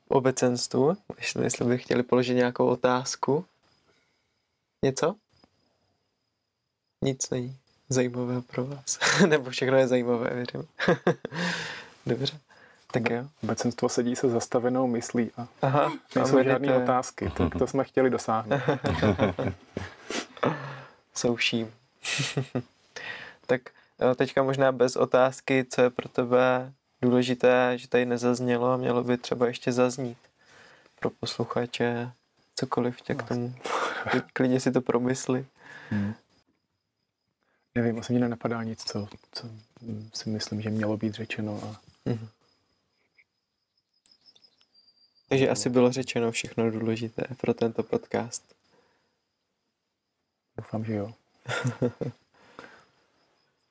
obecenstvu, 0.09 0.97
jestli, 1.19 1.45
jestli 1.45 1.65
bych 1.65 1.83
chtěli 1.83 2.03
položit 2.03 2.35
nějakou 2.35 2.67
otázku. 2.67 3.45
Něco? 4.85 5.17
Nic 7.05 7.31
není 7.31 7.57
zajímavého 7.89 8.43
pro 8.43 8.67
vás. 8.67 8.99
Nebo 9.27 9.51
všechno 9.51 9.77
je 9.77 9.89
zajímavé, 9.89 10.31
věřím. 10.35 10.69
Dobře. 12.11 12.39
Tak 12.93 13.11
jo. 13.11 13.25
Obecenstvo 13.43 13.89
sedí 13.89 14.17
se 14.17 14.29
zastavenou 14.29 14.87
myslí 14.87 15.31
a 15.37 15.49
Aha, 15.63 15.93
nejsou 16.17 16.39
a 16.39 16.43
žádné 16.43 16.77
otázky. 16.77 17.33
Tak 17.37 17.59
to 17.59 17.67
jsme 17.67 17.85
chtěli 17.85 18.11
dosáhnout. 18.11 18.61
Souším. 21.15 21.73
tak 23.47 23.61
eh, 24.01 24.15
teďka 24.15 24.43
možná 24.43 24.73
bez 24.73 24.97
otázky, 24.97 25.67
co 25.71 25.83
je 25.83 25.91
pro 25.91 26.09
tebe 26.09 26.73
důležité, 27.03 27.73
že 27.77 27.89
tady 27.89 28.07
nezaznělo 28.07 28.73
a 28.73 28.77
mělo 28.77 29.05
by 29.05 29.19
třeba 29.19 29.47
ještě 29.47 29.73
zaznít 29.73 30.19
pro 31.01 31.11
posluchače 31.11 32.13
cokoliv 32.55 33.01
tě 33.01 33.15
k 33.15 33.23
tomu. 33.23 33.55
Klidně 34.33 34.61
si 34.61 34.73
to 34.73 34.81
promysli. 34.81 35.47
Hmm. 35.91 36.15
Nevím, 37.75 37.99
asi 37.99 38.13
mě 38.13 38.21
nenapadá 38.21 38.63
nic, 38.63 38.85
co, 38.85 39.09
co 39.33 39.49
si 40.15 40.31
myslím, 40.31 40.63
že 40.63 40.71
mělo 40.71 40.97
být 40.97 41.15
řečeno. 41.15 41.61
A... 41.65 41.90
Mm-hmm. 42.07 42.29
Takže 45.29 45.49
asi 45.49 45.71
bylo 45.71 45.93
řečeno 45.93 46.33
všechno 46.33 46.71
důležité 46.71 47.23
pro 47.41 47.55
tento 47.55 47.83
podcast. 47.83 48.55
Doufám, 50.57 50.85
že 50.85 50.95
jo. 50.95 51.15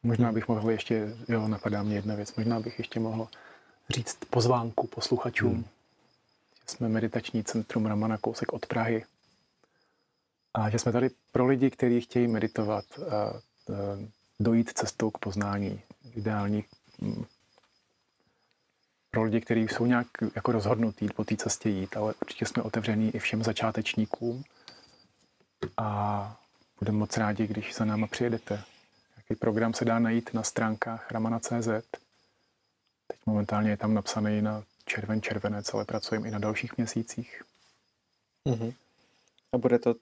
možná 0.04 0.32
bych 0.32 0.48
mohl 0.48 0.72
ještě, 0.72 1.16
jo, 1.28 1.48
napadá 1.48 1.84
mě 1.84 1.96
jedna 1.96 2.16
věc, 2.16 2.36
možná 2.36 2.60
bych 2.60 2.80
ještě 2.80 3.00
mohl 3.00 3.28
říct 3.90 4.18
pozvánku 4.30 4.88
posluchačům. 4.88 5.54
Hmm. 5.54 5.66
Jsme 6.68 6.90
meditační 6.90 7.44
centrum 7.44 7.86
Ramana 7.86 8.18
kousek 8.18 8.54
od 8.54 8.66
Prahy. 8.66 9.06
A 10.54 10.70
že 10.70 10.80
jsme 10.80 10.92
tady 10.92 11.10
pro 11.32 11.46
lidi, 11.46 11.70
kteří 11.70 12.02
chtějí 12.02 12.28
meditovat. 12.28 12.86
A 13.00 13.42
dojít 14.40 14.72
cestou 14.74 15.12
k 15.12 15.18
poznání. 15.18 15.82
Ideální 16.16 16.64
mm, 17.02 17.26
pro 19.12 19.24
lidi, 19.24 19.42
kteří 19.42 19.62
jsou 19.62 19.86
nějak 19.86 20.08
jako 20.36 20.52
rozhodnutí 20.52 21.08
po 21.16 21.24
té 21.24 21.36
cestě 21.36 21.70
jít, 21.70 21.98
ale 21.98 22.14
určitě 22.22 22.46
jsme 22.46 22.64
otevření 22.64 23.16
i 23.16 23.20
všem 23.20 23.44
začátečníkům 23.44 24.44
a 25.78 26.40
budeme 26.80 26.98
moc 26.98 27.18
rádi, 27.18 27.48
když 27.48 27.76
za 27.76 27.86
náma 27.86 28.08
přijedete. 28.08 28.64
Jaký 29.18 29.36
program 29.36 29.74
se 29.74 29.86
dá 29.86 30.00
najít 30.00 30.34
na 30.34 30.44
stránkách 30.44 31.12
ramana.cz. 31.12 31.68
Teď 33.08 33.20
momentálně 33.26 33.70
je 33.70 33.78
tam 33.78 33.94
napsaný 33.94 34.42
na 34.42 34.64
červen, 34.86 35.22
červenec, 35.22 35.74
ale 35.74 35.86
pracujeme 35.86 36.28
i 36.28 36.32
na 36.32 36.40
dalších 36.40 36.78
měsících. 36.78 37.44
Mm-hmm. 38.46 38.74
A 39.52 39.58
bude 39.58 39.80
to 39.80 39.96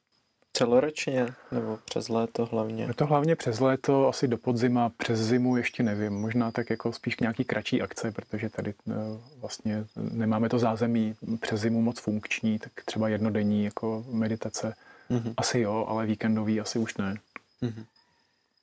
Celoročně 0.58 1.28
nebo 1.52 1.80
přes 1.86 2.10
léto 2.10 2.46
hlavně? 2.46 2.84
Je 2.84 2.94
to 2.94 3.06
hlavně 3.06 3.36
přes 3.36 3.60
léto, 3.60 4.08
asi 4.08 4.28
do 4.28 4.38
podzima, 4.38 4.90
přes 4.90 5.20
zimu 5.20 5.58
ještě 5.58 5.84
nevím. 5.84 6.14
Možná 6.14 6.52
tak 6.52 6.70
jako 6.70 6.94
spíš 6.94 7.20
nějaký 7.20 7.44
kratší 7.44 7.82
akce, 7.82 8.12
protože 8.12 8.50
tady 8.50 8.74
eh, 8.90 8.94
vlastně 9.40 9.86
nemáme 9.96 10.50
to 10.50 10.60
zázemí 10.60 11.16
přes 11.42 11.62
zimu 11.62 11.82
moc 11.82 12.00
funkční, 12.00 12.60
tak 12.60 12.72
třeba 12.86 13.10
jednodenní 13.10 13.64
jako 13.64 14.06
meditace 14.12 14.76
mm-hmm. 15.10 15.34
asi 15.38 15.60
jo, 15.60 15.86
ale 15.88 16.06
víkendový 16.06 16.62
asi 16.62 16.80
už 16.80 16.98
ne. 16.98 17.16
Mm-hmm. 17.62 17.86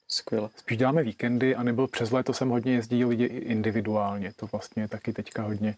Skvěle. 0.08 0.48
Spíš 0.56 0.78
děláme 0.78 1.02
víkendy, 1.02 1.56
anebo 1.56 1.86
přes 1.86 2.10
léto 2.10 2.32
jsem 2.32 2.48
hodně 2.48 2.72
jezdí 2.72 3.04
lidi 3.04 3.24
individuálně. 3.24 4.32
To 4.36 4.46
vlastně 4.52 4.88
taky 4.88 5.12
teďka 5.12 5.42
hodně 5.42 5.74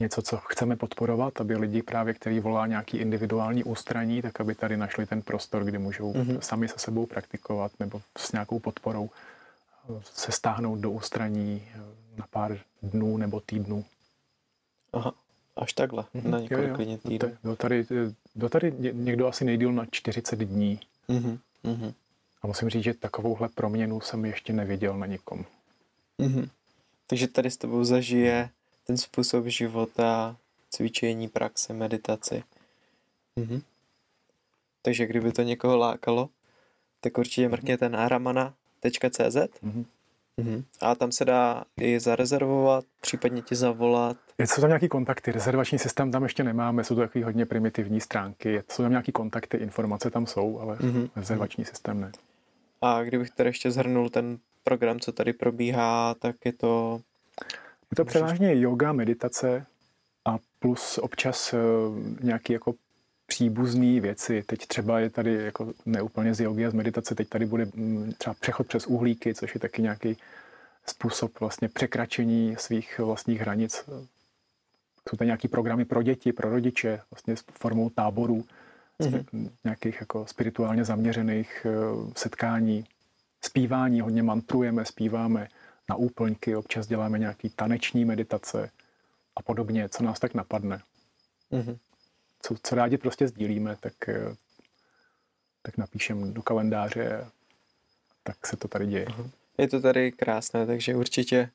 něco, 0.00 0.22
co 0.22 0.36
chceme 0.36 0.76
podporovat, 0.76 1.40
aby 1.40 1.56
lidi 1.56 1.82
právě, 1.82 2.14
který 2.14 2.40
volá 2.40 2.66
nějaký 2.66 2.96
individuální 2.96 3.64
ústraní, 3.64 4.22
tak 4.22 4.40
aby 4.40 4.54
tady 4.54 4.76
našli 4.76 5.06
ten 5.06 5.22
prostor, 5.22 5.64
kde 5.64 5.78
můžou 5.78 6.12
mm-hmm. 6.12 6.38
sami 6.38 6.68
se 6.68 6.78
sebou 6.78 7.06
praktikovat 7.06 7.72
nebo 7.80 8.02
s 8.18 8.32
nějakou 8.32 8.58
podporou 8.58 9.10
eh, 9.10 10.02
se 10.14 10.32
stáhnout 10.32 10.78
do 10.78 10.90
ústraní 10.90 11.68
eh, 11.74 11.80
na 12.16 12.26
pár 12.30 12.58
dnů 12.82 13.16
nebo 13.16 13.40
týdnů. 13.40 13.84
Aha, 14.92 15.14
až 15.56 15.72
takhle, 15.72 16.04
mm-hmm. 16.14 16.30
na 16.30 16.40
několik 16.40 16.68
jo, 16.68 16.76
jo. 16.78 16.98
týdnů. 17.08 17.36
Do 17.44 17.56
tady, 17.56 17.86
do 18.36 18.48
tady 18.48 18.72
někdo 18.92 19.26
asi 19.26 19.44
nejdíl 19.44 19.72
na 19.72 19.86
40 19.90 20.38
dní. 20.38 20.80
Mm-hmm. 21.08 21.92
A 22.42 22.46
musím 22.46 22.70
říct, 22.70 22.84
že 22.84 22.94
takovouhle 22.94 23.48
proměnu 23.48 24.00
jsem 24.00 24.24
ještě 24.24 24.52
neviděl 24.52 24.98
na 24.98 25.06
nikom. 25.06 25.44
Mm-hmm. 26.18 26.48
Takže 27.06 27.28
tady 27.28 27.50
s 27.50 27.56
tebou 27.56 27.84
zažije 27.84 28.50
ten 28.86 28.96
způsob 28.96 29.46
života, 29.46 30.36
cvičení, 30.70 31.28
praxe, 31.28 31.72
meditaci. 31.72 32.42
Mhm. 33.36 33.60
Takže 34.82 35.06
kdyby 35.06 35.32
to 35.32 35.42
někoho 35.42 35.76
lákalo, 35.76 36.28
tak 37.00 37.18
určitě 37.18 37.48
mrkněte 37.48 37.88
na 37.88 38.08
ramana.cz 38.08 39.36
mhm. 39.62 39.84
Mhm. 40.36 40.64
A 40.80 40.94
tam 40.94 41.12
se 41.12 41.24
dá 41.24 41.64
i 41.80 42.00
zarezervovat, 42.00 42.84
případně 43.00 43.42
ti 43.42 43.54
zavolat. 43.54 44.16
Jsou 44.38 44.60
tam 44.60 44.70
nějaký 44.70 44.88
kontakty, 44.88 45.32
rezervační 45.32 45.78
systém 45.78 46.12
tam 46.12 46.22
ještě 46.22 46.44
nemáme, 46.44 46.84
jsou 46.84 46.94
to 46.94 47.00
takové 47.00 47.24
hodně 47.24 47.46
primitivní 47.46 48.00
stránky, 48.00 48.62
jsou 48.70 48.82
tam 48.82 48.90
nějaký 48.90 49.12
kontakty, 49.12 49.56
informace 49.56 50.10
tam 50.10 50.26
jsou, 50.26 50.60
ale 50.60 50.76
mm-hmm. 50.76 51.10
rezervační 51.16 51.64
systém 51.64 52.00
ne. 52.00 52.12
A 52.82 53.02
kdybych 53.02 53.30
tady 53.30 53.48
ještě 53.48 53.70
zhrnul 53.70 54.10
ten 54.10 54.38
program, 54.64 55.00
co 55.00 55.12
tady 55.12 55.32
probíhá, 55.32 56.14
tak 56.14 56.36
je 56.44 56.52
to 56.52 57.00
je 57.90 57.96
to 57.96 58.04
převážně 58.04 58.60
yoga, 58.60 58.92
meditace 58.92 59.66
a 60.24 60.38
plus 60.58 60.98
občas 60.98 61.54
eh, 61.54 61.58
nějaký 62.20 62.52
jako 62.52 62.74
příbuzné 63.26 64.00
věci. 64.00 64.42
Teď 64.46 64.66
třeba 64.66 65.00
je 65.00 65.10
tady 65.10 65.34
jako 65.34 65.72
neúplně 65.86 66.34
z 66.34 66.40
jogy 66.40 66.66
a 66.66 66.70
z 66.70 66.74
meditace, 66.74 67.14
teď 67.14 67.28
tady 67.28 67.46
bude 67.46 67.64
mm, 67.74 68.12
třeba 68.18 68.34
přechod 68.40 68.66
přes 68.66 68.86
uhlíky, 68.86 69.34
což 69.34 69.54
je 69.54 69.60
taky 69.60 69.82
nějaký 69.82 70.16
způsob 70.86 71.40
vlastně 71.40 71.68
překračení 71.68 72.56
svých 72.58 72.98
vlastních 72.98 73.40
hranic. 73.40 73.84
Jsou 75.08 75.16
to 75.16 75.24
nějaký 75.24 75.48
programy 75.48 75.84
pro 75.84 76.02
děti, 76.02 76.32
pro 76.32 76.50
rodiče, 76.50 77.00
vlastně 77.10 77.36
s 77.36 77.44
formou 77.52 77.90
táborů, 77.90 78.44
mm-hmm. 79.00 79.50
nějakých 79.64 80.00
jako 80.00 80.26
spirituálně 80.26 80.84
zaměřených 80.84 81.66
eh, 81.66 81.70
setkání, 82.16 82.84
zpívání, 83.44 84.00
hodně 84.00 84.22
mantrujeme, 84.22 84.84
zpíváme 84.84 85.48
na 85.88 85.96
úplňky, 85.96 86.56
občas 86.56 86.86
děláme 86.86 87.18
nějaký 87.18 87.50
taneční 87.50 88.04
meditace 88.04 88.70
a 89.36 89.42
podobně, 89.42 89.88
co 89.88 90.02
nás 90.02 90.20
tak 90.20 90.34
napadne. 90.34 90.82
Mm-hmm 91.52 91.78
co, 92.46 92.54
co 92.62 92.74
rádi 92.74 92.98
prostě 92.98 93.28
sdílíme, 93.28 93.76
tak, 93.80 94.08
eh, 94.08 94.36
tak 95.62 95.76
napíšem 95.76 96.34
do 96.34 96.42
kalendáře, 96.42 97.26
tak 98.22 98.46
se 98.46 98.56
to 98.56 98.68
tady 98.68 98.86
děje. 98.86 99.06
Je 99.58 99.68
to 99.68 99.80
tady 99.80 100.12
krásné, 100.12 100.66
takže 100.66 100.96
určitě, 100.96 101.50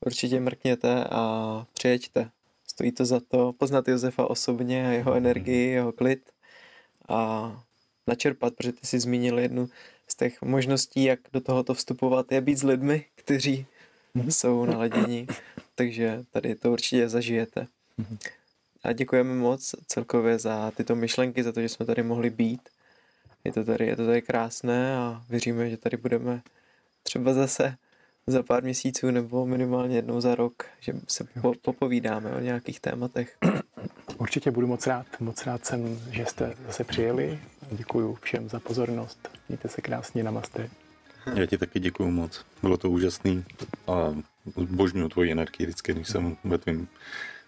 určitě 0.00 0.40
mrkněte 0.40 1.04
a 1.10 1.64
přijeďte. 1.72 2.30
Stojí 2.66 2.92
to 2.92 3.04
za 3.04 3.20
to 3.20 3.52
poznat 3.52 3.88
Josefa 3.88 4.30
osobně 4.30 4.88
a 4.88 4.90
jeho 4.90 5.10
mhm. 5.10 5.18
energii, 5.18 5.70
jeho 5.70 5.92
klid 5.92 6.32
a 7.08 7.52
načerpat, 8.06 8.54
protože 8.54 8.72
ty 8.72 8.86
jsi 8.86 9.00
zmínil 9.00 9.38
jednu 9.38 9.68
z 10.08 10.14
těch 10.14 10.42
možností, 10.42 11.04
jak 11.04 11.20
do 11.32 11.40
tohoto 11.40 11.74
vstupovat, 11.74 12.32
je 12.32 12.40
být 12.40 12.58
s 12.58 12.62
lidmi, 12.62 13.04
kteří 13.14 13.66
mm-hmm. 14.16 14.28
jsou 14.28 14.64
naladění, 14.64 15.26
takže 15.74 16.24
tady 16.30 16.54
to 16.54 16.72
určitě 16.72 17.08
zažijete. 17.08 17.66
Mm-hmm. 17.98 18.18
A 18.84 18.92
děkujeme 18.92 19.34
moc 19.34 19.74
celkově 19.86 20.38
za 20.38 20.70
tyto 20.70 20.94
myšlenky, 20.94 21.42
za 21.42 21.52
to, 21.52 21.60
že 21.60 21.68
jsme 21.68 21.86
tady 21.86 22.02
mohli 22.02 22.30
být. 22.30 22.68
Je 23.44 23.52
to 23.52 23.64
tady, 23.64 23.86
je 23.86 23.96
to 23.96 24.06
tady 24.06 24.22
krásné 24.22 24.96
a 24.96 25.22
věříme, 25.28 25.70
že 25.70 25.76
tady 25.76 25.96
budeme 25.96 26.42
třeba 27.02 27.34
zase 27.34 27.76
za 28.26 28.42
pár 28.42 28.62
měsíců 28.62 29.10
nebo 29.10 29.46
minimálně 29.46 29.96
jednou 29.96 30.20
za 30.20 30.34
rok, 30.34 30.66
že 30.80 30.92
se 31.08 31.24
po, 31.42 31.52
popovídáme 31.62 32.30
o 32.30 32.40
nějakých 32.40 32.80
tématech. 32.80 33.38
Určitě 34.18 34.50
budu 34.50 34.66
moc 34.66 34.86
rád. 34.86 35.06
Moc 35.20 35.46
rád 35.46 35.66
jsem, 35.66 36.00
že 36.10 36.26
jste 36.26 36.54
zase 36.66 36.84
přijeli. 36.84 37.40
Děkuji 37.72 38.14
všem 38.22 38.48
za 38.48 38.60
pozornost. 38.60 39.28
Mějte 39.48 39.68
se 39.68 39.80
krásně, 39.80 40.22
namaste. 40.22 40.70
Já 41.34 41.46
ti 41.46 41.58
taky 41.58 41.80
děkuji 41.80 42.10
moc. 42.10 42.44
Bylo 42.62 42.76
to 42.76 42.90
úžasný 42.90 43.44
a 43.86 44.14
božňuju 44.56 45.08
tvoji 45.08 45.32
energii 45.32 45.66
vždycky, 45.66 45.92
když 45.92 46.08
jsem 46.08 46.36
ve 46.44 46.58
tvým 46.58 46.88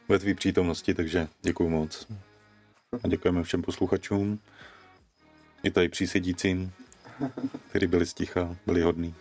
ve 0.08 0.18
tvý 0.18 0.34
přítomnosti, 0.34 0.94
takže 0.94 1.28
děkuji 1.42 1.68
moc. 1.68 2.06
A 3.04 3.08
děkujeme 3.08 3.42
všem 3.42 3.62
posluchačům, 3.62 4.38
i 5.62 5.70
tady 5.70 5.88
přísedícím, 5.88 6.72
kteří 7.70 7.86
byli 7.86 8.06
sticha, 8.06 8.56
byli 8.66 8.82
hodní. 8.82 9.14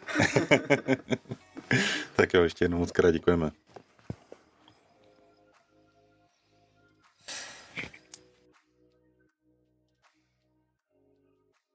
tak 2.16 2.34
jo, 2.34 2.44
ještě 2.44 2.66
jednou 2.66 2.78
moc 2.78 2.92
krát 2.92 3.12
děkujeme. 3.12 3.52